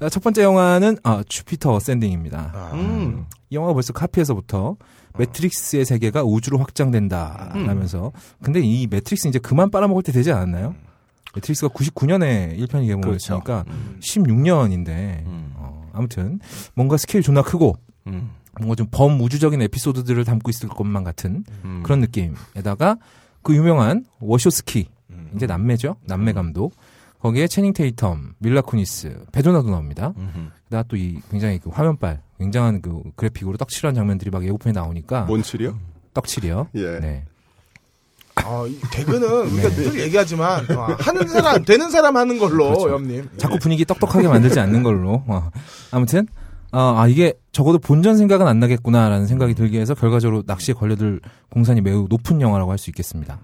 [0.00, 2.52] 자, 첫 번째 영화는 아, Jupiter Ascending입니다.
[2.54, 3.26] 아, 음.
[3.50, 4.76] 이 영화가 벌써 카피에서부터
[5.18, 8.12] 매트릭스의 세계가 우주로 확장된다라면서
[8.42, 10.74] 근데 이 매트릭스 이제 그만 빨아먹을 때 되지 않았나요?
[11.34, 13.98] 매트릭스가 99년에 1편이 개봉했으니까 음.
[14.00, 15.52] 16년인데 음.
[15.54, 16.40] 어, 아무튼
[16.74, 18.30] 뭔가 스케일 존나 크고 음.
[18.58, 21.82] 뭔가 좀 범우주적인 에피소드들을 담고 있을 것만 같은 음.
[21.82, 22.96] 그런 느낌에다가
[23.42, 25.30] 그 유명한 워쇼스키 음.
[25.34, 26.74] 이제 남매죠 남매 감독
[27.20, 30.50] 거기에 채닝 테이텀 밀라 쿠니스 베조나도 나옵니다 음흠.
[30.64, 35.76] 게다가 또이 굉장히 그 화면빨 굉장한 그 그래픽으로 떡칠한 장면들이 막 예고편에 나오니까 뭔칠이요?
[36.14, 36.98] 떡칠이요 예.
[37.00, 37.24] 네
[38.36, 42.90] 아, 이 개그는 우리가 늘 얘기하지만 어, 하는 사람 되는 사람 하는 걸로 그렇죠.
[42.90, 43.30] 염님.
[43.38, 45.50] 자꾸 분위기 떡떡하게 만들지 않는 걸로 어.
[45.90, 46.26] 아무튼
[46.72, 51.20] 어, 아 이게 적어도 본전 생각은 안 나겠구나라는 생각이 들게 해서 결과적으로 낚시에 걸려들
[51.50, 53.38] 공산이 매우 높은 영화라고 할 수 있겠습니다.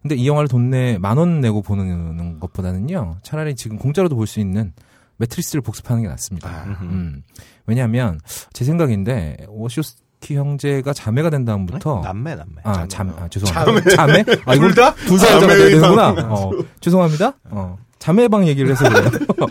[0.00, 4.40] 근데 이 영화를 돈 내 만 원 내고 보는 것보다는요 차라리 지금 공짜로도 볼 수
[4.40, 4.72] 있는
[5.18, 6.64] 매트리스를 복습하는 게 낫습니다.
[6.66, 6.82] 음흠.
[6.84, 7.22] 음.
[7.66, 8.20] 왜냐하면
[8.52, 12.54] 제 생각인데 워쇼스키 형제가 자매가 된 다음부터 남매 남매.
[12.64, 13.12] 아, 자매.
[13.18, 13.90] 아, 죄송합니다.
[13.96, 14.24] 자매?
[14.44, 14.94] 아, 이거 둘 다?
[14.94, 16.08] 둘 사자가 돼야 자매의 되는구나.
[16.28, 16.50] 어,
[16.80, 17.34] 죄송합니다.
[17.50, 17.78] 어.
[17.98, 19.08] 자매방 얘기를 해서 그래요.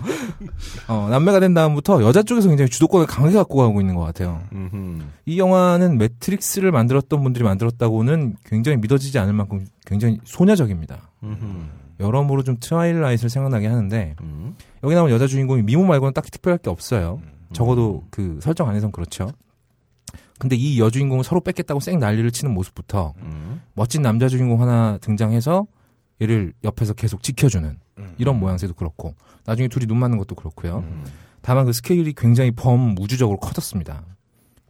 [0.90, 4.42] 어, 남매가 된 다음부터 여자 쪽에서 굉장히 주도권을 강하게 갖고 가고 있는 것 같아요.
[4.52, 5.04] 음흠.
[5.26, 10.98] 이 영화는 매트릭스를 만들었던 분들이 만들었다고는 굉장히 믿어지지 않을 만큼 굉장히 소녀적입니다.
[11.24, 11.46] 음흠.
[12.02, 14.56] 여러모로 좀 Twilight를 생각나게 하는데 음.
[14.84, 17.22] 여기 나오는 여자 주인공이 미모 말고는 딱히 특별할 게 없어요.
[17.54, 19.32] 적어도 그 설정 안에선 그렇죠.
[20.40, 23.62] 근데 이 여주인공을 서로 뺏겠다고 쌩 난리를 치는 모습부터 음.
[23.74, 25.68] 멋진 남자 주인공 하나 등장해서
[26.22, 27.78] 얘를 옆에서 계속 지켜주는
[28.18, 29.14] 이런 모양새도 그렇고
[29.46, 30.80] 나중에 둘이 눈 맞는 것도 그렇고요.
[30.80, 31.06] 음.
[31.42, 34.04] 다만 그 스케일이 굉장히 범우주적으로 커졌습니다.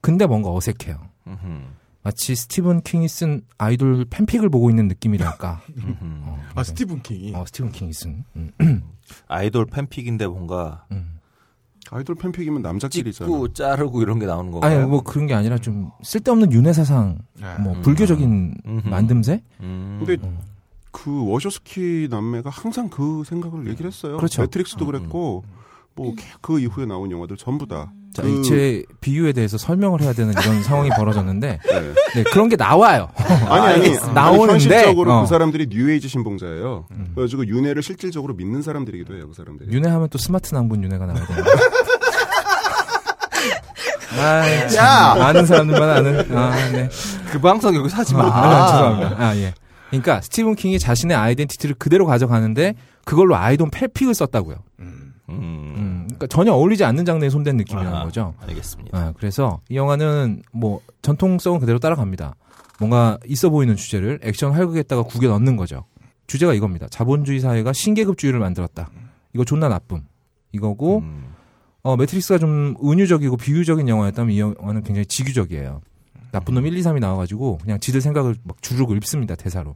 [0.01, 0.99] 근데 뭔가 어색해요.
[1.27, 1.61] 음흠.
[2.03, 5.61] 마치 스티븐 킹이 쓴 아이돌 팬픽을 보고 있는 느낌이랄까.
[6.01, 8.23] 어, 아 굉장히- 스티븐 킹이 어, 스티븐 킹이 쓴.
[8.35, 8.51] 음,
[9.27, 11.19] 아이돌 팬픽인데 뭔가 음.
[11.91, 13.27] 아이돌 팬픽이면 남자끼리잖아.
[13.27, 14.79] 찍고 자르고 이런 게 나오는 건가요?
[14.79, 17.19] 아니 뭐 그런 게 아니라 좀 쓸데없는 윤회 사상,
[17.59, 17.81] 뭐 음.
[17.81, 18.89] 불교적인 음흠.
[18.89, 19.41] 만듦새.
[19.59, 19.97] 음.
[19.99, 20.39] 근데 음.
[20.91, 24.17] 그 워셔스키 남매가 항상 그 생각을 얘기를 했어요.
[24.17, 24.41] 그렇죠.
[24.41, 25.43] 매트릭스도 그랬고
[25.95, 27.91] 뭐 그 이후에 나온 영화들 전부 다.
[28.13, 31.93] 자, 그- 이제 비유에 대해서 설명을 해야 되는 이런 상황이 벌어졌는데, 네.
[32.15, 33.07] 네, 그런 게 나와요.
[33.47, 35.21] 아니 아니, 나오는데, 현실적으로 어.
[35.21, 36.87] 그 사람들이 뉴에이지 신봉자예요.
[36.91, 37.11] 음.
[37.15, 39.27] 그래가지고 윤회를 실질적으로 믿는 사람들이기도 해요.
[39.29, 39.71] 그 사람들이.
[39.71, 41.43] 윤회하면 또 스마트 낭분 윤회가 나와야 되는
[44.19, 45.15] 아, 야!
[45.25, 46.37] 아는 사람들만 아는.
[46.37, 46.89] 아, 네.
[47.31, 48.23] 그 방송 여기서 하지 마.
[48.25, 49.23] 아, 죄송합니다.
[49.25, 49.53] 아, 예.
[49.89, 52.75] 그러니까 스티븐 킹이 자신의 identity를 그대로 가져가는데
[53.05, 54.57] 그걸로 아이돌 팬픽을 썼다고요.
[55.31, 55.73] 음.
[55.75, 58.33] 음, 그러니까 전혀 어울리지 않는 장르에 손댄 느낌이라는 아하, 거죠.
[58.41, 58.97] 알겠습니다.
[58.97, 62.35] 아, 그래서 이 영화는 뭐 전통성은 그대로 따라갑니다.
[62.79, 65.85] 뭔가 있어 보이는 주제를 액션 활극에다가 구겨 넣는 거죠.
[66.27, 66.87] 주제가 이겁니다.
[66.89, 68.89] 자본주의 사회가 신계급주의를 만들었다.
[69.33, 70.03] 이거 존나 나쁨.
[70.51, 71.33] 이거고 음.
[71.83, 75.81] 어, 매트릭스가 좀 은유적이고 비유적인 영화였다면 이 영화는 굉장히 지규적이에요.
[76.31, 79.75] 나쁜 놈 1, 2, 3이 나와가지고 그냥 지들 생각을 막 주르륵 읊습니다 대사로.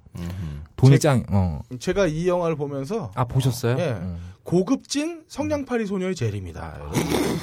[0.77, 1.23] 돈이 제- 짱.
[1.29, 1.61] 어.
[1.79, 3.77] 제가 이 영화를 보면서 아 보셨어요?
[3.79, 3.91] 예.
[3.91, 4.17] 음.
[4.43, 6.79] 고급진 성냥팔이 소녀의 젤입니다.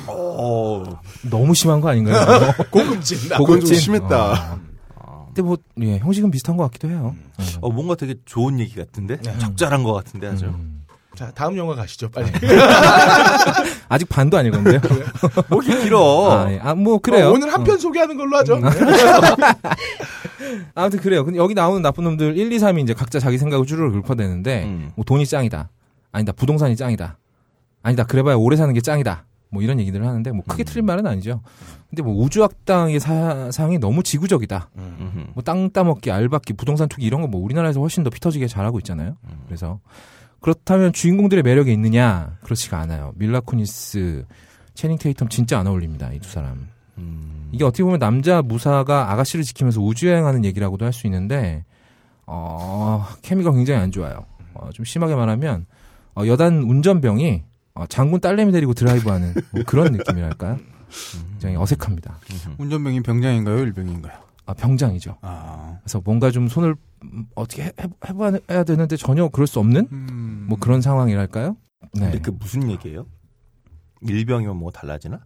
[0.06, 0.84] 어.
[1.30, 2.16] 너무 심한 거 아닌가요?
[2.70, 3.18] 고급진.
[3.36, 3.74] 고급진?
[3.76, 4.32] 심했다.
[4.32, 4.58] 어.
[4.96, 5.24] 아.
[5.26, 7.14] 근데 뭐 예, 형식은 비슷한 것 같기도 해요.
[7.38, 7.42] 어.
[7.62, 9.16] 어, 뭔가 되게 좋은 얘기 같은데?
[9.18, 9.38] 네.
[9.38, 10.46] 적절한 것 같은데, 아주.
[10.46, 10.81] 음.
[11.14, 12.30] 자 다음 영화 가시죠 빨리.
[13.88, 14.80] 아직 반도 안 읽었는데요.
[15.48, 16.30] 뭐 이렇게 길어.
[16.30, 16.58] 아, 예.
[16.62, 17.28] 아, 뭐 그래요.
[17.28, 17.78] 어, 오늘 한편 어.
[17.78, 18.56] 소개하는 걸로 하죠.
[18.56, 18.62] 음.
[20.74, 21.24] 아무튼 그래요.
[21.24, 24.90] 근데 여기 나오는 나쁜 놈들 1, 2, 3이 이제 각자 자기 생각을 주르륵 읊어대는데 음.
[24.96, 25.68] 뭐 돈이 짱이다.
[26.12, 26.32] 아니다.
[26.32, 27.18] 부동산이 짱이다.
[27.82, 28.04] 아니다.
[28.04, 29.26] 그래봐야 오래 사는 게 짱이다.
[29.50, 31.42] 뭐 이런 얘기들을 하는데 뭐 크게 틀린 말은 아니죠.
[31.90, 34.70] 근데 뭐 우주학당의 사상이 너무 지구적이다.
[34.78, 35.24] 음흠.
[35.34, 39.16] 뭐땅 따먹기, 알받기, 부동산 투기 이런 거 뭐 우리나라에서 훨씬 더 피터지게 잘하고 있잖아요.
[39.46, 39.78] 그래서
[40.42, 42.36] 그렇다면 주인공들의 매력이 있느냐?
[42.42, 43.12] 그렇지가 않아요.
[43.16, 44.26] 밀라 쿠니스,
[44.74, 46.12] 체닝 테이텀 진짜 안 어울립니다.
[46.12, 46.68] 이 두 사람.
[46.98, 47.48] 음.
[47.52, 51.64] 이게 어떻게 보면 남자 무사가 아가씨를 지키면서 우주여행하는 얘기라고도 할 수 있는데
[52.26, 54.24] 어, 케미가 굉장히 안 좋아요.
[54.54, 55.66] 어, 좀 심하게 말하면
[56.14, 57.42] 어, 여단 운전병이
[57.74, 60.58] 어, 장군 딸내미 데리고 드라이브하는 뭐 그런 느낌이랄까요?
[61.32, 62.18] 굉장히 어색합니다.
[62.58, 64.12] 운전병이 병장인가요, 일병인가요?
[64.46, 65.18] 아, 병장이죠.
[65.22, 65.78] 아.
[65.82, 66.74] 그래서 뭔가 좀 손을
[67.04, 67.72] 음, 어떻게 해,
[68.08, 70.46] 해봐야 되는데 전혀 그럴 수 없는 음.
[70.48, 71.56] 뭐 그런 상황이랄까요?
[71.94, 72.00] 네.
[72.00, 73.06] 근데 그 무슨 얘기예요?
[74.02, 75.20] 일병이면 뭐 달라지나?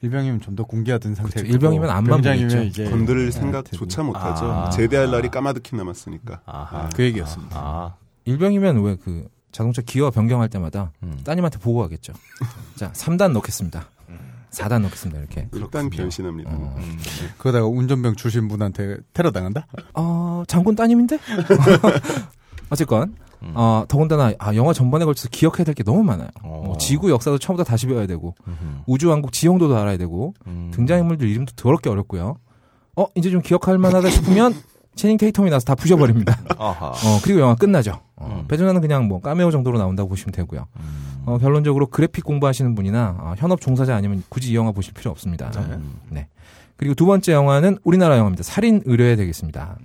[0.00, 1.40] 일병이면 좀 더 공개하던 상태.
[1.40, 1.52] 그렇죠.
[1.52, 2.62] 일병이면 안만 병장이면 보겠죠.
[2.68, 4.08] 이제 건드릴 네, 생각조차 되고.
[4.12, 4.50] 못하죠.
[4.50, 4.70] 아.
[4.70, 6.42] 제대할 날이 까마득히 남았으니까.
[6.46, 6.88] 아하.
[6.90, 7.56] 그 얘기였습니다.
[7.58, 7.96] 아.
[8.24, 11.20] 일병이면 왜 그 자동차 기어 변경할 때마다 음.
[11.24, 12.12] 따님한테 보고하겠죠.
[12.76, 13.88] 자, 3단 넣겠습니다.
[14.54, 15.20] 4단 넣겠습니다.
[15.20, 15.48] 이렇게.
[15.52, 16.50] 일단 변신합니다.
[16.50, 16.98] 어, 음.
[17.38, 19.66] 그러다가 운전병 출신 분한테 테러 당한다?
[19.94, 21.18] 어, 장군 따님인데?
[22.70, 23.52] 어쨌건, 음.
[23.54, 26.28] 어, 더군다나, 아, 영화 전반에 걸쳐서 기억해야 될 게 너무 많아요.
[26.42, 26.62] 어.
[26.64, 28.56] 뭐 지구 역사도 처음부터 다시 배워야 되고, 음흠.
[28.86, 30.70] 우주왕국 지형도도 알아야 되고, 음.
[30.74, 32.38] 등장인물들 이름도 더럽게 어렵고요.
[32.96, 34.54] 어, 이제 좀 기억할 만하다 싶으면,
[34.96, 36.38] 체닝 테이텀이 나서 다 부셔버립니다.
[36.56, 36.92] 어,
[37.24, 38.00] 그리고 영화 끝나죠.
[38.24, 38.48] 어, 음.
[38.48, 40.66] 배준하는 그냥 뭐 까메오 정도로 나온다고 보시면 되고요.
[40.76, 41.22] 음.
[41.26, 45.50] 어, 결론적으로 그래픽 공부하시는 분이나 어, 현업 종사자 아니면 굳이 이 영화 보실 필요 없습니다.
[45.56, 46.00] 음.
[46.10, 46.28] 네.
[46.76, 48.42] 그리고 두 번째 영화는 우리나라 영화입니다.
[48.42, 49.76] 살인 의뢰 되겠습니다.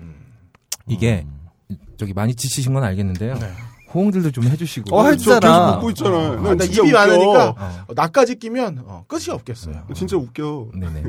[0.87, 1.25] 이게
[1.69, 1.77] 음.
[1.97, 3.35] 저기 많이 지치신 건 알겠는데요.
[3.35, 3.51] 네.
[3.93, 4.95] 호응들도 좀 해주시고.
[4.95, 5.39] 어, 저 했잖아.
[5.39, 6.17] 계속 웃고 있잖아.
[6.17, 6.91] 아, 난나 입이 웃겨.
[6.91, 7.55] 많으니까 어,
[7.87, 9.83] 어, 나까지 끼면 어, 끝이 없겠어요.
[9.95, 10.69] 진짜 웃겨.
[10.75, 11.03] 네네.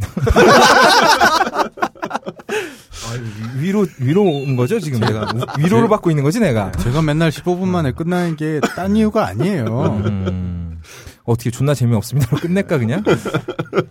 [0.00, 1.60] 예.
[3.02, 6.70] 아, 위로 위로 온 거죠 지금 내가 우- 위로를 받고 있는 거지 내가.
[6.72, 9.64] 제가 맨날 15분 만에 끝나는 게 딴 이유가 아니에요.
[10.06, 10.80] 음,
[11.24, 13.02] 어떻게 존나 재미없습니다로 끝낼까 그냥?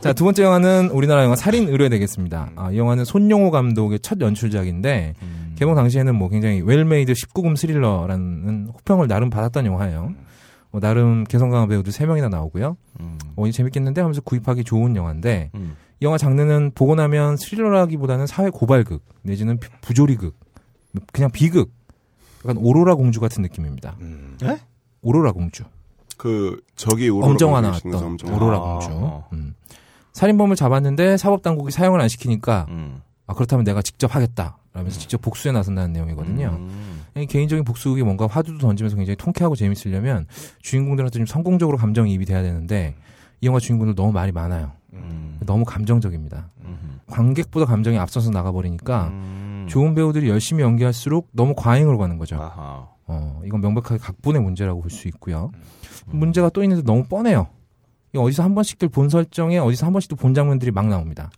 [0.02, 2.52] 자 두 번째 영화는 우리나라 영화 살인 의뢰 되겠습니다.
[2.56, 5.56] 아, 이 영화는 손용호 감독의 첫 연출작인데 음.
[5.58, 10.14] 개봉 당시에는 뭐 굉장히 well-made 19금 스릴러라는 호평을 나름 받았던 영화예요.
[10.72, 12.78] 뭐 나름 개성 강한 배우들 3 명이나 나오고요.
[13.00, 13.18] 음.
[13.36, 15.76] 어, 이 재밌겠는데 하면서 구입하기 좋은 영화인데 음.
[16.02, 20.36] 이 영화 장르는 보고 나면 스릴러라기보다는 사회 고발극 내지는 비- 부조리극
[21.12, 21.72] 그냥 비극
[22.44, 23.96] 약간 오로라 공주 같은 느낌입니다.
[24.00, 24.38] 음.
[24.44, 24.58] 에?
[25.02, 25.64] 오로라 공주.
[26.18, 28.36] 그 저기 오로라 엄정화 나왔던 엄정화.
[28.36, 28.62] 오로라 아.
[28.80, 29.24] 공주.
[29.34, 29.56] 음.
[30.14, 33.02] 살인범을 잡았는데 사법 당국이 사형을 안 시키니까 음.
[33.28, 34.58] 아, 그렇다면 내가 직접 하겠다.
[34.74, 36.48] 라면서 직접 복수에 나선다는 내용이거든요.
[36.60, 37.02] 음.
[37.18, 40.28] 이 개인적인 복수극이 뭔가 화두도 던지면서 굉장히 통쾌하고 재밌으려면
[40.62, 42.96] 주인공들한테 좀 성공적으로 감정이입이 돼야 되는데
[43.42, 44.72] 이 영화 주인공들 너무 말이 많아요.
[44.94, 45.38] 음.
[45.46, 46.50] 너무 감정적입니다.
[46.66, 47.00] 음.
[47.08, 49.66] 관객보다 감정이 앞서서 나가버리니까 음.
[49.70, 52.36] 좋은 배우들이 열심히 연기할수록 너무 과잉으로 가는 거죠.
[52.38, 52.88] 아하.
[53.08, 55.52] 어, 이건 명백하게 각본의 문제라고 볼 수 있고요.
[56.06, 57.48] 문제가 또 있는데 너무 뻔해요.
[58.16, 61.30] 어디서 한 번씩들 본 설정에 어디서 한 번씩 또본 장면들이 막 나옵니다.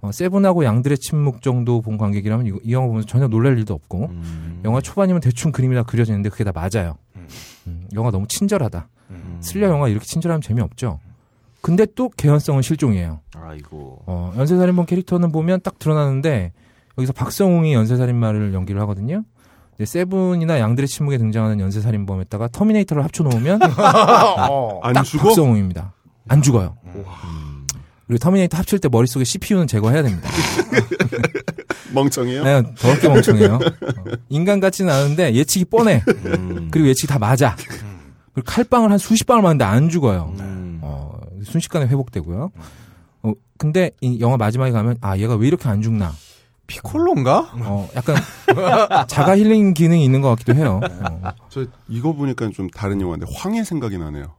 [0.00, 4.06] 어, 세븐하고 양들의 침묵 정도 본 관객이라면 이거- 이 영화 보면서 전혀 놀랄 일도 없고
[4.06, 4.60] 음.
[4.64, 6.96] 영화 초반이면 대충 그림이 다 그려지는데 그게 다 맞아요.
[7.66, 8.88] 음, 영화 너무 친절하다.
[9.10, 9.38] 음.
[9.42, 10.98] 스릴러 영화 이렇게 친절하면 재미없죠.
[11.60, 13.20] 근데 또 개연성은 실종이에요.
[13.36, 14.02] 아이고.
[14.06, 16.52] 어, 연쇄살인범 캐릭터는 보면 딱 드러나는데
[16.96, 19.24] 여기서 박성웅이 연쇄살인마를 연기를 하거든요.
[19.84, 23.60] 세븐이나 양들의 침묵에 등장하는 연쇄살인범에다가 터미네이터를 합쳐놓으면
[24.50, 24.80] 어.
[24.82, 25.24] 안딱 죽어?
[25.24, 25.92] 박성웅입니다.
[26.28, 26.76] 안 죽어요.
[26.86, 27.04] 음.
[28.06, 30.28] 그리고 터미네이터 합칠 때 머릿속에 CPU는 제거해야 됩니다.
[31.94, 32.42] 멍청해요?
[32.42, 33.54] 네, 더럽게 멍청해요.
[33.54, 33.58] 어,
[34.28, 36.02] 인간 같지는 않은데 예측이 뻔해.
[36.24, 36.68] 음.
[36.70, 37.54] 그리고 예측이 다 맞아.
[38.34, 40.34] 그리고 칼빵을 한 수십 방을 맞는데 안 죽어요.
[40.40, 40.67] 음.
[41.48, 42.50] 어, 순식간에 회복되고요.
[43.22, 46.12] 어, 근데 이 영화 마지막에 가면 아 얘가 왜 이렇게 안 죽나?
[46.66, 47.52] 피콜로인가?
[47.64, 48.16] 어, 약간
[49.08, 50.80] 자가 힐링 기능이 있는 것 같기도 해요.
[50.82, 54.34] 어, 저 이거 보니까 좀 다른 영화인데 황해 생각이 나네요.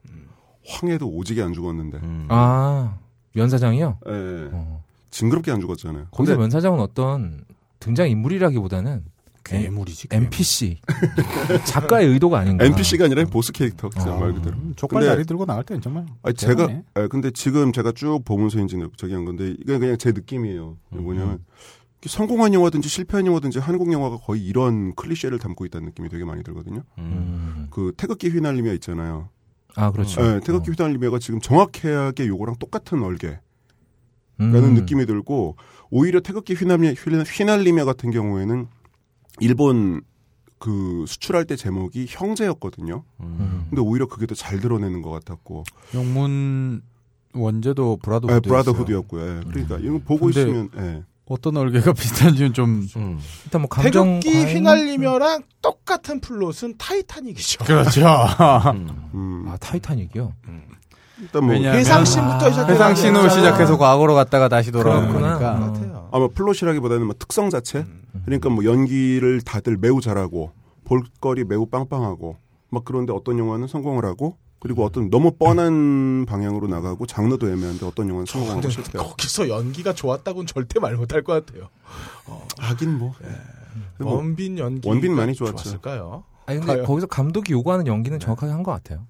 [0.68, 1.98] 황해도 오지게 안 죽었는데.
[1.98, 2.28] 음.
[2.30, 2.98] 아
[3.34, 3.98] 면사장이요?
[4.08, 4.12] 예.
[4.52, 4.84] 어.
[5.10, 6.06] 징그럽게 안 죽었잖아요.
[6.12, 7.44] 거기서 근데 면사장은 어떤
[7.80, 9.04] 등장 인물이라기보다는
[9.44, 10.08] 괴물이지.
[10.12, 10.78] NPC
[11.66, 12.66] 작가의 의도가 아닌가.
[12.66, 14.20] NPC가 아니라 보스 캐릭터 그냥 어.
[14.20, 14.56] 말 그대로.
[14.76, 16.06] 족발 근데- 다리 들고 나갈 땐 정말.
[16.24, 16.68] 아니 제가.
[16.94, 20.78] 아, 근데 지금 제가 쭉 보면서 이제 저기 한 건데 이게 그냥 제 느낌이에요.
[20.92, 21.40] 이게 뭐냐면
[22.06, 26.84] 성공한 영화든지 실패한 영화든지 한국 영화가 거의 이런 클리셰를 담고 있다는 느낌이 되게 많이 들거든요.
[26.98, 27.04] 음.
[27.04, 27.68] 음.
[27.72, 29.30] 그 태극기 휘날리며 있잖아요.
[29.76, 30.22] 아 그렇죠.
[30.22, 33.40] 네, 태극기 휘날리며가 지금 정확하게 요거랑 똑같은 얼개
[34.38, 34.74] 라는 음.
[34.76, 35.58] 느낌이 들고
[35.90, 38.68] 오히려 태극기 휘날리며, 휘날리며 같은 경우에는
[39.40, 40.02] 일본
[40.58, 43.04] 그 수출할 때 제목이 형제였거든요.
[43.22, 43.66] 음.
[43.70, 45.64] 근데 오히려 그게 더 잘 드러내는 것 같았고.
[45.94, 46.82] 영문
[47.34, 48.42] 원제도 Brotherhood.
[48.42, 49.22] 네, Brotherhood였고요.
[49.38, 49.42] 예.
[49.48, 51.04] 그러니까 이거 보고 있으면 예.
[51.26, 52.88] 어떤 얼개가 비슷한지는 좀.
[52.98, 53.20] 음.
[53.46, 54.56] 일단 뭐 감정 태극기 과잉?
[54.58, 57.64] 휘날리며랑 똑같은 플롯은 타이타닉이죠.
[57.66, 58.02] 그렇죠.
[58.74, 58.90] 음.
[59.14, 60.34] 음, 아 타이타닉이요.
[61.22, 64.72] 일단 뭐 왜냐하면 회상씬부터 시작해서 회상신으로 시작해서 과거로 갔다가 다시.
[64.72, 65.18] 돌아오니까.
[65.18, 65.40] 어.
[65.40, 66.10] 같아요.
[66.12, 67.86] 아마 플롯이라기보다는 뭐 특성 자체.
[68.26, 70.52] 그러니까 뭐 연기를 다들 매우 잘하고
[70.86, 72.38] 볼거리 매우 빵빵하고
[72.70, 78.10] 막 그런데 어떤 영화는 성공을 하고 그리고 어떤 너무 뻔한 방향으로 나가고 장르도 애매한데 어떤
[78.10, 79.10] 영화는 성공하고 실패하고.
[79.12, 81.70] 거기서 연기가 좋았다고는 절대 말 못할 것 같아요.
[82.58, 83.14] 하긴 뭐.
[84.00, 85.56] 뭐 원빈 연기 원빈 많이 좋았죠.
[85.58, 86.24] 좋았을까요?
[86.50, 86.86] 아니 근데 과연?
[86.86, 89.06] 거기서 감독이 요구하는 연기는 정확하게 한 것 같아요.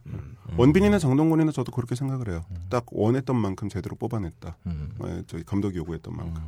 [0.58, 2.44] 원빈이나 장동건이나 저도 그렇게 생각을 해요.
[2.70, 4.58] 딱 원했던 만큼 제대로 뽑아냈다.
[4.68, 4.90] 음.
[5.06, 6.42] 예, 저기 감독이 요구했던 만큼.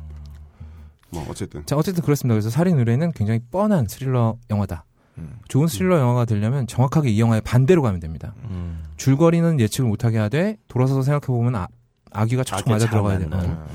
[1.10, 2.34] 뭐 어쨌든 자 어쨌든 그렇습니다.
[2.34, 4.84] 그래서 살인 의뢰는 굉장히 뻔한 스릴러 영화다.
[5.18, 5.38] 음.
[5.48, 8.34] 좋은 스릴러 영화가 되려면 정확하게 이 영화의 반대로 가면 됩니다.
[8.44, 8.82] 음.
[8.96, 11.68] 줄거리는 예측을 못하게 하되 돌아서서 생각해 보면 아,
[12.12, 13.26] 아기가 척척 맞아 잘 들어가야 돼.
[13.26, 13.50] 맞는.
[13.50, 13.66] 어,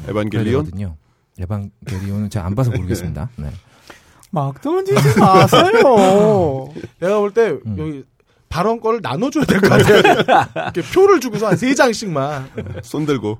[0.63, 0.95] 되거든요.
[1.39, 3.29] 에반게리온은 제가 안 봐서 모르겠습니다.
[3.37, 3.51] 네.
[4.31, 6.69] 막 던지지 마세요.
[6.99, 7.75] 내가 볼때 음.
[7.77, 8.03] 여기
[8.49, 9.99] 발언권을 나눠줘야 될 것 같아요.
[9.99, 12.49] 이렇게 표를 주고서 한 세 장씩만.
[12.83, 13.37] 손 들고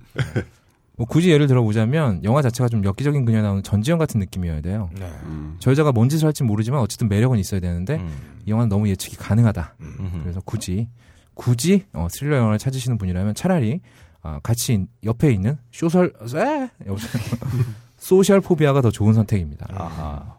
[0.98, 4.90] 뭐 굳이 예를 들어보자면 영화 자체가 좀 엽기적인 그녀 나오는 전지현 같은 느낌이어야 돼요.
[5.26, 5.56] 음.
[5.60, 8.42] 저 여자가 뭔 짓을 할지 모르지만 어쨌든 매력은 있어야 되는데 음.
[8.46, 9.76] 이 영화는 너무 예측이 가능하다.
[9.80, 10.20] 음.
[10.24, 10.88] 그래서 굳이
[11.36, 13.80] 굳이 어, 스릴러 영화를 찾으시는 분이라면 차라리
[14.24, 16.70] 아, 같이 인- 옆에 있는 social 에?
[17.98, 19.68] Social Phobia가 더 좋은 선택입니다.
[19.70, 20.37] 아하.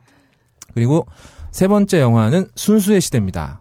[0.74, 1.06] 그리고
[1.50, 3.58] 세 번째 영화는 순수의 시대입니다.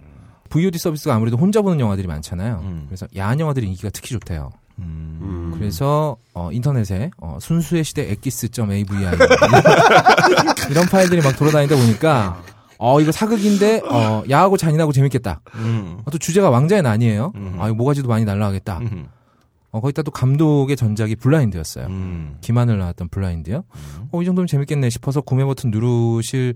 [0.50, 2.62] VOD 서비스가 아무래도 혼자 보는 영화들이 많잖아요.
[2.64, 2.84] 음.
[2.88, 4.50] 그래서 야한 영화들이 인기가 특히 좋대요.
[4.80, 5.20] 음.
[5.22, 5.52] 음.
[5.58, 8.86] 그래서 어, 인터넷에 어, 순수의 시대 엑기스.avi
[10.70, 12.42] 이런 파일들이 막 돌아다니다 보니까
[12.78, 15.42] 어 이거 사극인데 어 야하고 잔인하고 재밌겠다.
[15.56, 15.98] 음.
[16.06, 17.32] 어, 또 주제가 왕자의 난이에요.
[17.36, 17.56] 음.
[17.60, 18.78] 아 이거 모가지도 많이 날라가겠다.
[18.80, 19.08] 음.
[19.72, 21.88] 어 거기다 또 감독의 전작이 블라인드였어요.
[21.88, 22.38] 음.
[22.42, 23.64] 김하늘 나왔던 블라인드요.
[24.12, 26.54] 어 이 정도면 재밌겠네 싶어서 구매 버튼 누르실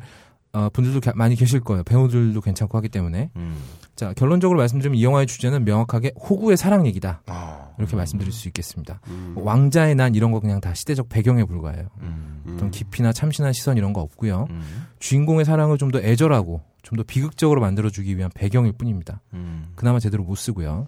[0.54, 1.84] 어, 분들도 가- 많이 계실 거예요.
[1.84, 3.30] 배우들도 괜찮고 하기 때문에.
[3.38, 3.58] 음.
[3.96, 7.22] 자 결론적으로 말씀드리면 이 영화의 주제는 명확하게 호구의 사랑 얘기다.
[7.28, 7.70] 아.
[7.78, 9.00] 이렇게 말씀드릴 수 있겠습니다.
[9.08, 9.32] 음.
[9.36, 11.88] 뭐 왕자의 난 이런 거 그냥 다 시대적 배경에 불과해요.
[12.02, 12.42] 음.
[12.46, 12.54] 음.
[12.56, 14.48] 어떤 깊이나 참신한 시선 이런 거 없고요.
[14.50, 14.86] 음.
[15.00, 19.22] 주인공의 사랑을 좀 더 애절하고 좀 더 비극적으로 만들어주기 위한 배경일 뿐입니다.
[19.34, 19.72] 음.
[19.76, 20.88] 그나마 제대로 못 쓰고요.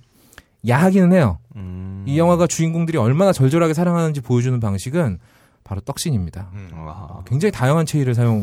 [0.67, 1.39] 야하기는 해요.
[1.55, 2.03] 음.
[2.07, 5.19] 이 영화가 주인공들이 얼마나 절절하게 사랑하는지 보여주는 방식은
[5.65, 6.49] 바로 떡신입니다.
[7.25, 8.41] 굉장히 다양한 체위를 사용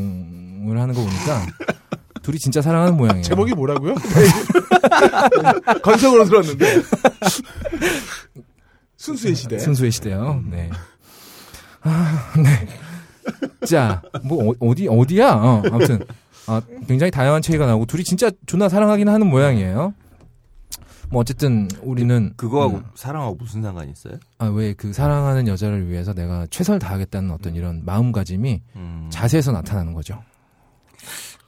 [0.69, 1.47] 을 하는 거 보니까
[2.23, 3.23] 둘이 진짜 사랑하는 모양이에요.
[3.23, 3.95] 제목이 뭐라고요?
[3.95, 5.81] 네.
[5.83, 6.83] 건성으로 들었는데.
[8.97, 9.59] 순수의 시대.
[9.59, 10.43] 순수의 시대요.
[10.51, 10.71] 네.
[11.83, 13.67] 아, 네.
[13.67, 15.33] 자, 뭐 어, 디 어디야?
[15.33, 16.01] 어, 아무튼
[16.47, 19.95] 아, 굉장히 다양한 체계가 나오고 둘이 진짜 존나 사랑하긴 하는 모양이에요.
[21.09, 24.15] 뭐 어쨌든 우리는 그거하고 음, 사랑하고 무슨 상관이 있어요?
[24.39, 29.95] 아, 왜 그 사랑하는 여자를 위해서 내가 최선을 다하겠다는 어떤 이런 마음가짐이 음, 자세에서 나타나는
[29.95, 30.23] 거죠.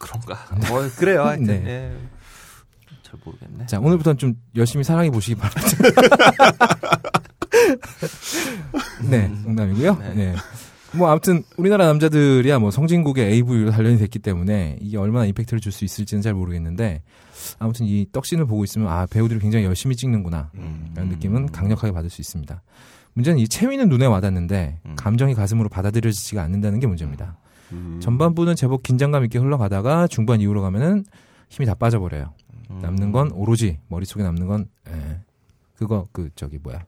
[0.03, 0.37] 그런가?
[0.69, 1.23] 뭐 그래요.
[1.25, 1.63] 하여튼 네.
[1.65, 1.93] 예.
[3.03, 3.67] 잘 모르겠네.
[3.67, 5.77] 자, 오늘부터는 좀 열심히 사랑해 보시기 바랍니다.
[9.09, 9.97] 네, 농담이고요.
[9.97, 10.15] 네.
[10.15, 10.35] 네.
[10.95, 15.85] 뭐 아무튼 우리나라 남자들이야 뭐 성진국의 AV로 단련이 됐기 때문에 이게 얼마나 임팩트를 줄 수
[15.87, 17.03] 있을지는 잘 모르겠는데
[17.59, 20.91] 아무튼 이 떡신을 보고 있으면 아 배우들이 굉장히 열심히 찍는구나 음.
[20.95, 22.63] 라는 느낌은 강력하게 받을 수 있습니다.
[23.15, 24.97] 문제는 이 체위는 눈에 와닿는데 음.
[24.97, 27.39] 감정이 가슴으로 받아들여지지가 않는다는 게 문제입니다.
[27.73, 28.01] 음.
[28.01, 31.05] 전반부는 제법 긴장감 있게 흘러가다가 중반 이후로 가면은
[31.49, 32.33] 힘이 다 빠져버려요.
[32.71, 32.79] 음.
[32.81, 35.21] 남는 건 오로지 머릿속에 남는 건 에,
[35.77, 36.85] 그거 그 저기 뭐야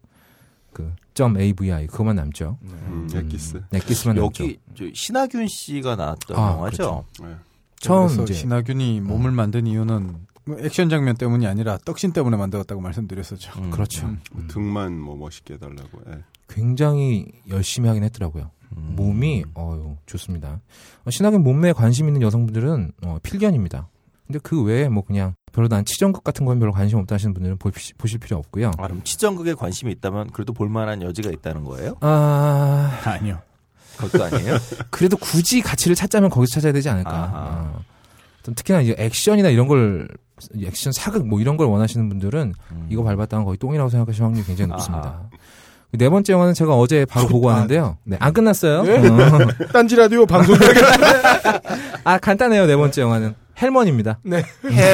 [0.73, 2.59] 그점 AVI 그거만 남죠.
[2.62, 3.62] 음, 엑기스.
[3.73, 4.44] 엑기스만 남죠.
[4.44, 7.05] 여기 저 신하균 씨가 나왔던 아, 영화죠.
[7.23, 7.35] 네.
[7.77, 10.16] 처음 그래서 이제 신하균이 몸을 만든 이유는
[10.47, 13.52] 뭐 액션 장면 때문이 아니라 떡신 때문에 만들었다고 말씀드렸었죠.
[13.61, 13.70] 음.
[13.70, 14.06] 그렇죠.
[14.06, 14.20] 음.
[14.35, 14.48] 음.
[14.48, 16.01] 등만 뭐 멋있게 해달라고.
[16.09, 16.19] 예.
[16.48, 18.51] 굉장히 열심히 하긴 했더라고요.
[18.76, 18.94] 음.
[18.96, 20.60] 몸이 어유 좋습니다.
[21.05, 23.88] 어, 신학은 몸매에 관심 있는 여성분들은 어, 필견입니다.
[24.26, 27.59] 근데 그 외에 뭐 그냥 별로 난 치정극 같은 건 별로 관심 없다 하시는 분들은
[27.59, 28.72] 보시, 보실 필요 없고요.
[28.78, 31.96] 아, 그럼 치정극에 관심이 있다면 그래도 볼만한 여지가 있다는 거예요?
[32.01, 33.40] 아 아니요.
[33.96, 34.56] 그것도 아니에요?
[34.90, 37.10] 그래도 굳이 가치를 찾자면 거기서 찾아야 되지 않을까.
[37.12, 37.70] 아하.
[37.76, 37.84] 어.
[38.42, 40.09] 좀 특히나 이제 액션이나 이런 걸
[40.62, 42.86] 액션 사극 뭐 이런 걸 원하시는 분들은 음.
[42.90, 44.76] 이거 밟았다는 거의 똥이라고 생각하실 확률이 굉장히 아하.
[44.76, 45.30] 높습니다.
[45.97, 47.99] 네 번째 영화는 제가 어제 바로 보고 왔는데요.
[48.05, 48.83] 네, 안 끝났어요.
[48.83, 49.09] 네?
[49.09, 49.29] 어.
[49.73, 50.57] 딴지 라디오 방송
[52.05, 52.66] 아, 간단해요.
[52.66, 54.19] 네 번째 영화는 헬먼입니다.
[54.25, 54.43] 네.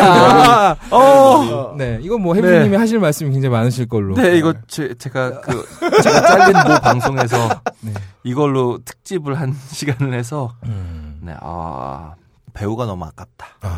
[0.01, 0.99] 아, 어.
[1.73, 1.75] 어.
[1.79, 4.15] 네, 이거 뭐 해비님이 하실 말씀이 굉장히 많으실 걸로.
[4.15, 5.65] 네, 이거 제, 제가 그
[6.03, 7.93] 제가 잘린 모 방송에서 네.
[8.23, 11.21] 이걸로 특집을 한 시간을 해서 음.
[11.23, 12.15] 네, 아
[12.53, 13.47] 배우가 너무 아깝다.
[13.63, 13.69] 네,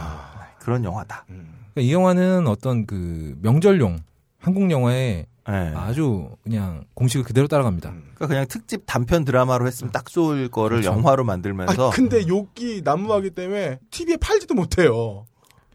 [0.58, 1.24] 그런 영화다.
[1.28, 4.00] 그러니까 이 영화는 어떤 그 명절용
[4.40, 5.72] 한국 영화에 네.
[5.74, 7.90] 아주 그냥 공식을 그대로 따라갑니다.
[7.90, 10.96] 그러니까 그냥 특집 단편 드라마로 했으면 딱 좋을 거를 그렇죠.
[10.96, 15.24] 영화로 아, 만들면서 근데 욕기 난무하기 때문에 TV에 팔지도 못해요.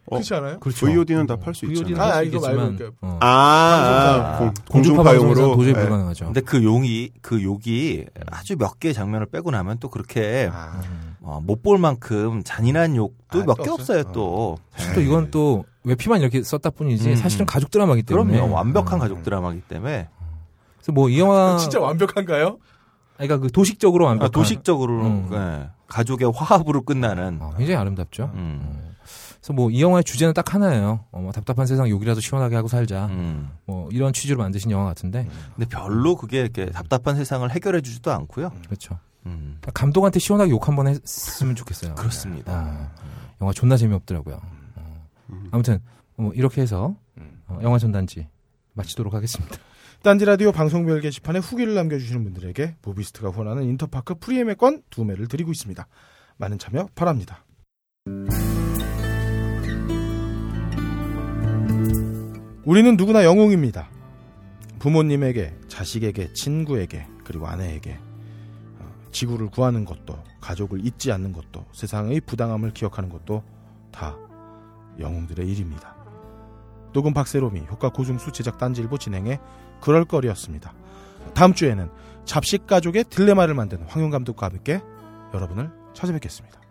[0.09, 0.59] 그렇지 않아요?
[0.61, 0.85] 그렇죠.
[0.85, 2.01] VOD는 다팔 수 있잖아요.
[2.01, 3.17] 아, 할수 이거 말고 어.
[3.21, 5.73] 아, 아, 공- 공중파용으로 공중파용으로 도저히 예.
[5.73, 6.25] 불가능하죠.
[6.25, 11.16] 근데 그 용이 그 욕이 아주 몇개 장면을 빼고 나면 또 그렇게 아, 음.
[11.43, 13.99] 못 볼 만큼 잔인한 욕도 아, 몇또개 없어요?
[14.01, 14.57] 없어요 또.
[14.75, 17.15] 사실 또 이건 또 외피만 이렇게 썼다 뿐이지 음.
[17.15, 18.31] 사실은 가족 드라마기 때문에.
[18.37, 18.99] 그럼요 완벽한 음.
[19.01, 20.07] 가족 드라마기 때문에
[20.77, 22.57] 그래서 뭐 이 영화 진짜 완벽한가요?
[23.17, 25.29] 그러니까 그 도식적으로 아, 완벽한 도식적으로 음.
[25.33, 28.31] 예, 가족의 화합으로 끝나는 어, 굉장히 아름답죠.
[28.35, 28.59] 음.
[28.63, 28.87] 어.
[29.41, 31.05] 그래서 뭐 이 영화의 주제는 딱 하나예요.
[31.11, 33.05] 어, 뭐 답답한 세상 욕이라도 시원하게 하고 살자.
[33.07, 33.49] 음.
[33.65, 38.51] 뭐 이런 취지로 만드신 영화 같은데 근데 별로 그게 이렇게 답답한 세상을 해결해 주지도 않고요.
[38.65, 38.99] 그렇죠.
[39.27, 39.59] 음.
[39.73, 41.95] 감독한테 시원하게 욕 한번 했으면 좋겠어요.
[41.95, 42.53] 그렇습니다.
[42.53, 42.91] 어,
[43.41, 44.39] 영화 존나 재미없더라고요.
[44.75, 45.43] 어.
[45.51, 45.79] 아무튼
[46.15, 46.95] 뭐 이렇게 해서
[47.47, 48.27] 어, 영화 전단지
[48.73, 49.57] 마치도록 하겠습니다.
[50.03, 55.51] 딴지 라디오 방송별 게시판에 후기를 남겨주시는 분들에게 무비스트가 후원하는 인터파크 프리 예매권 두 매를 드리고
[55.51, 55.87] 있습니다.
[56.37, 57.43] 많은 참여 바랍니다.
[62.63, 63.89] 우리는 누구나 영웅입니다.
[64.79, 68.06] 부모님에게, 자식에게, 친구에게, 그리고 아내에게 어,
[69.11, 73.43] 지구를 구하는 것도, 가족을 잊지 않는 것도, 세상의 부당함을 기억하는 것도
[73.91, 74.15] 다
[74.99, 75.95] 영웅들의 일입니다.
[76.93, 79.39] 녹음 박세롬이 효과 고중수 제작 딴지일보 진행해
[79.81, 80.73] 그럴 거리였습니다.
[81.33, 81.89] 다음 주에는
[82.25, 84.81] 잡식 가족의 딜레마를 만든 황용 감독과 함께
[85.33, 86.66] 여러분을 찾아뵙겠습니다.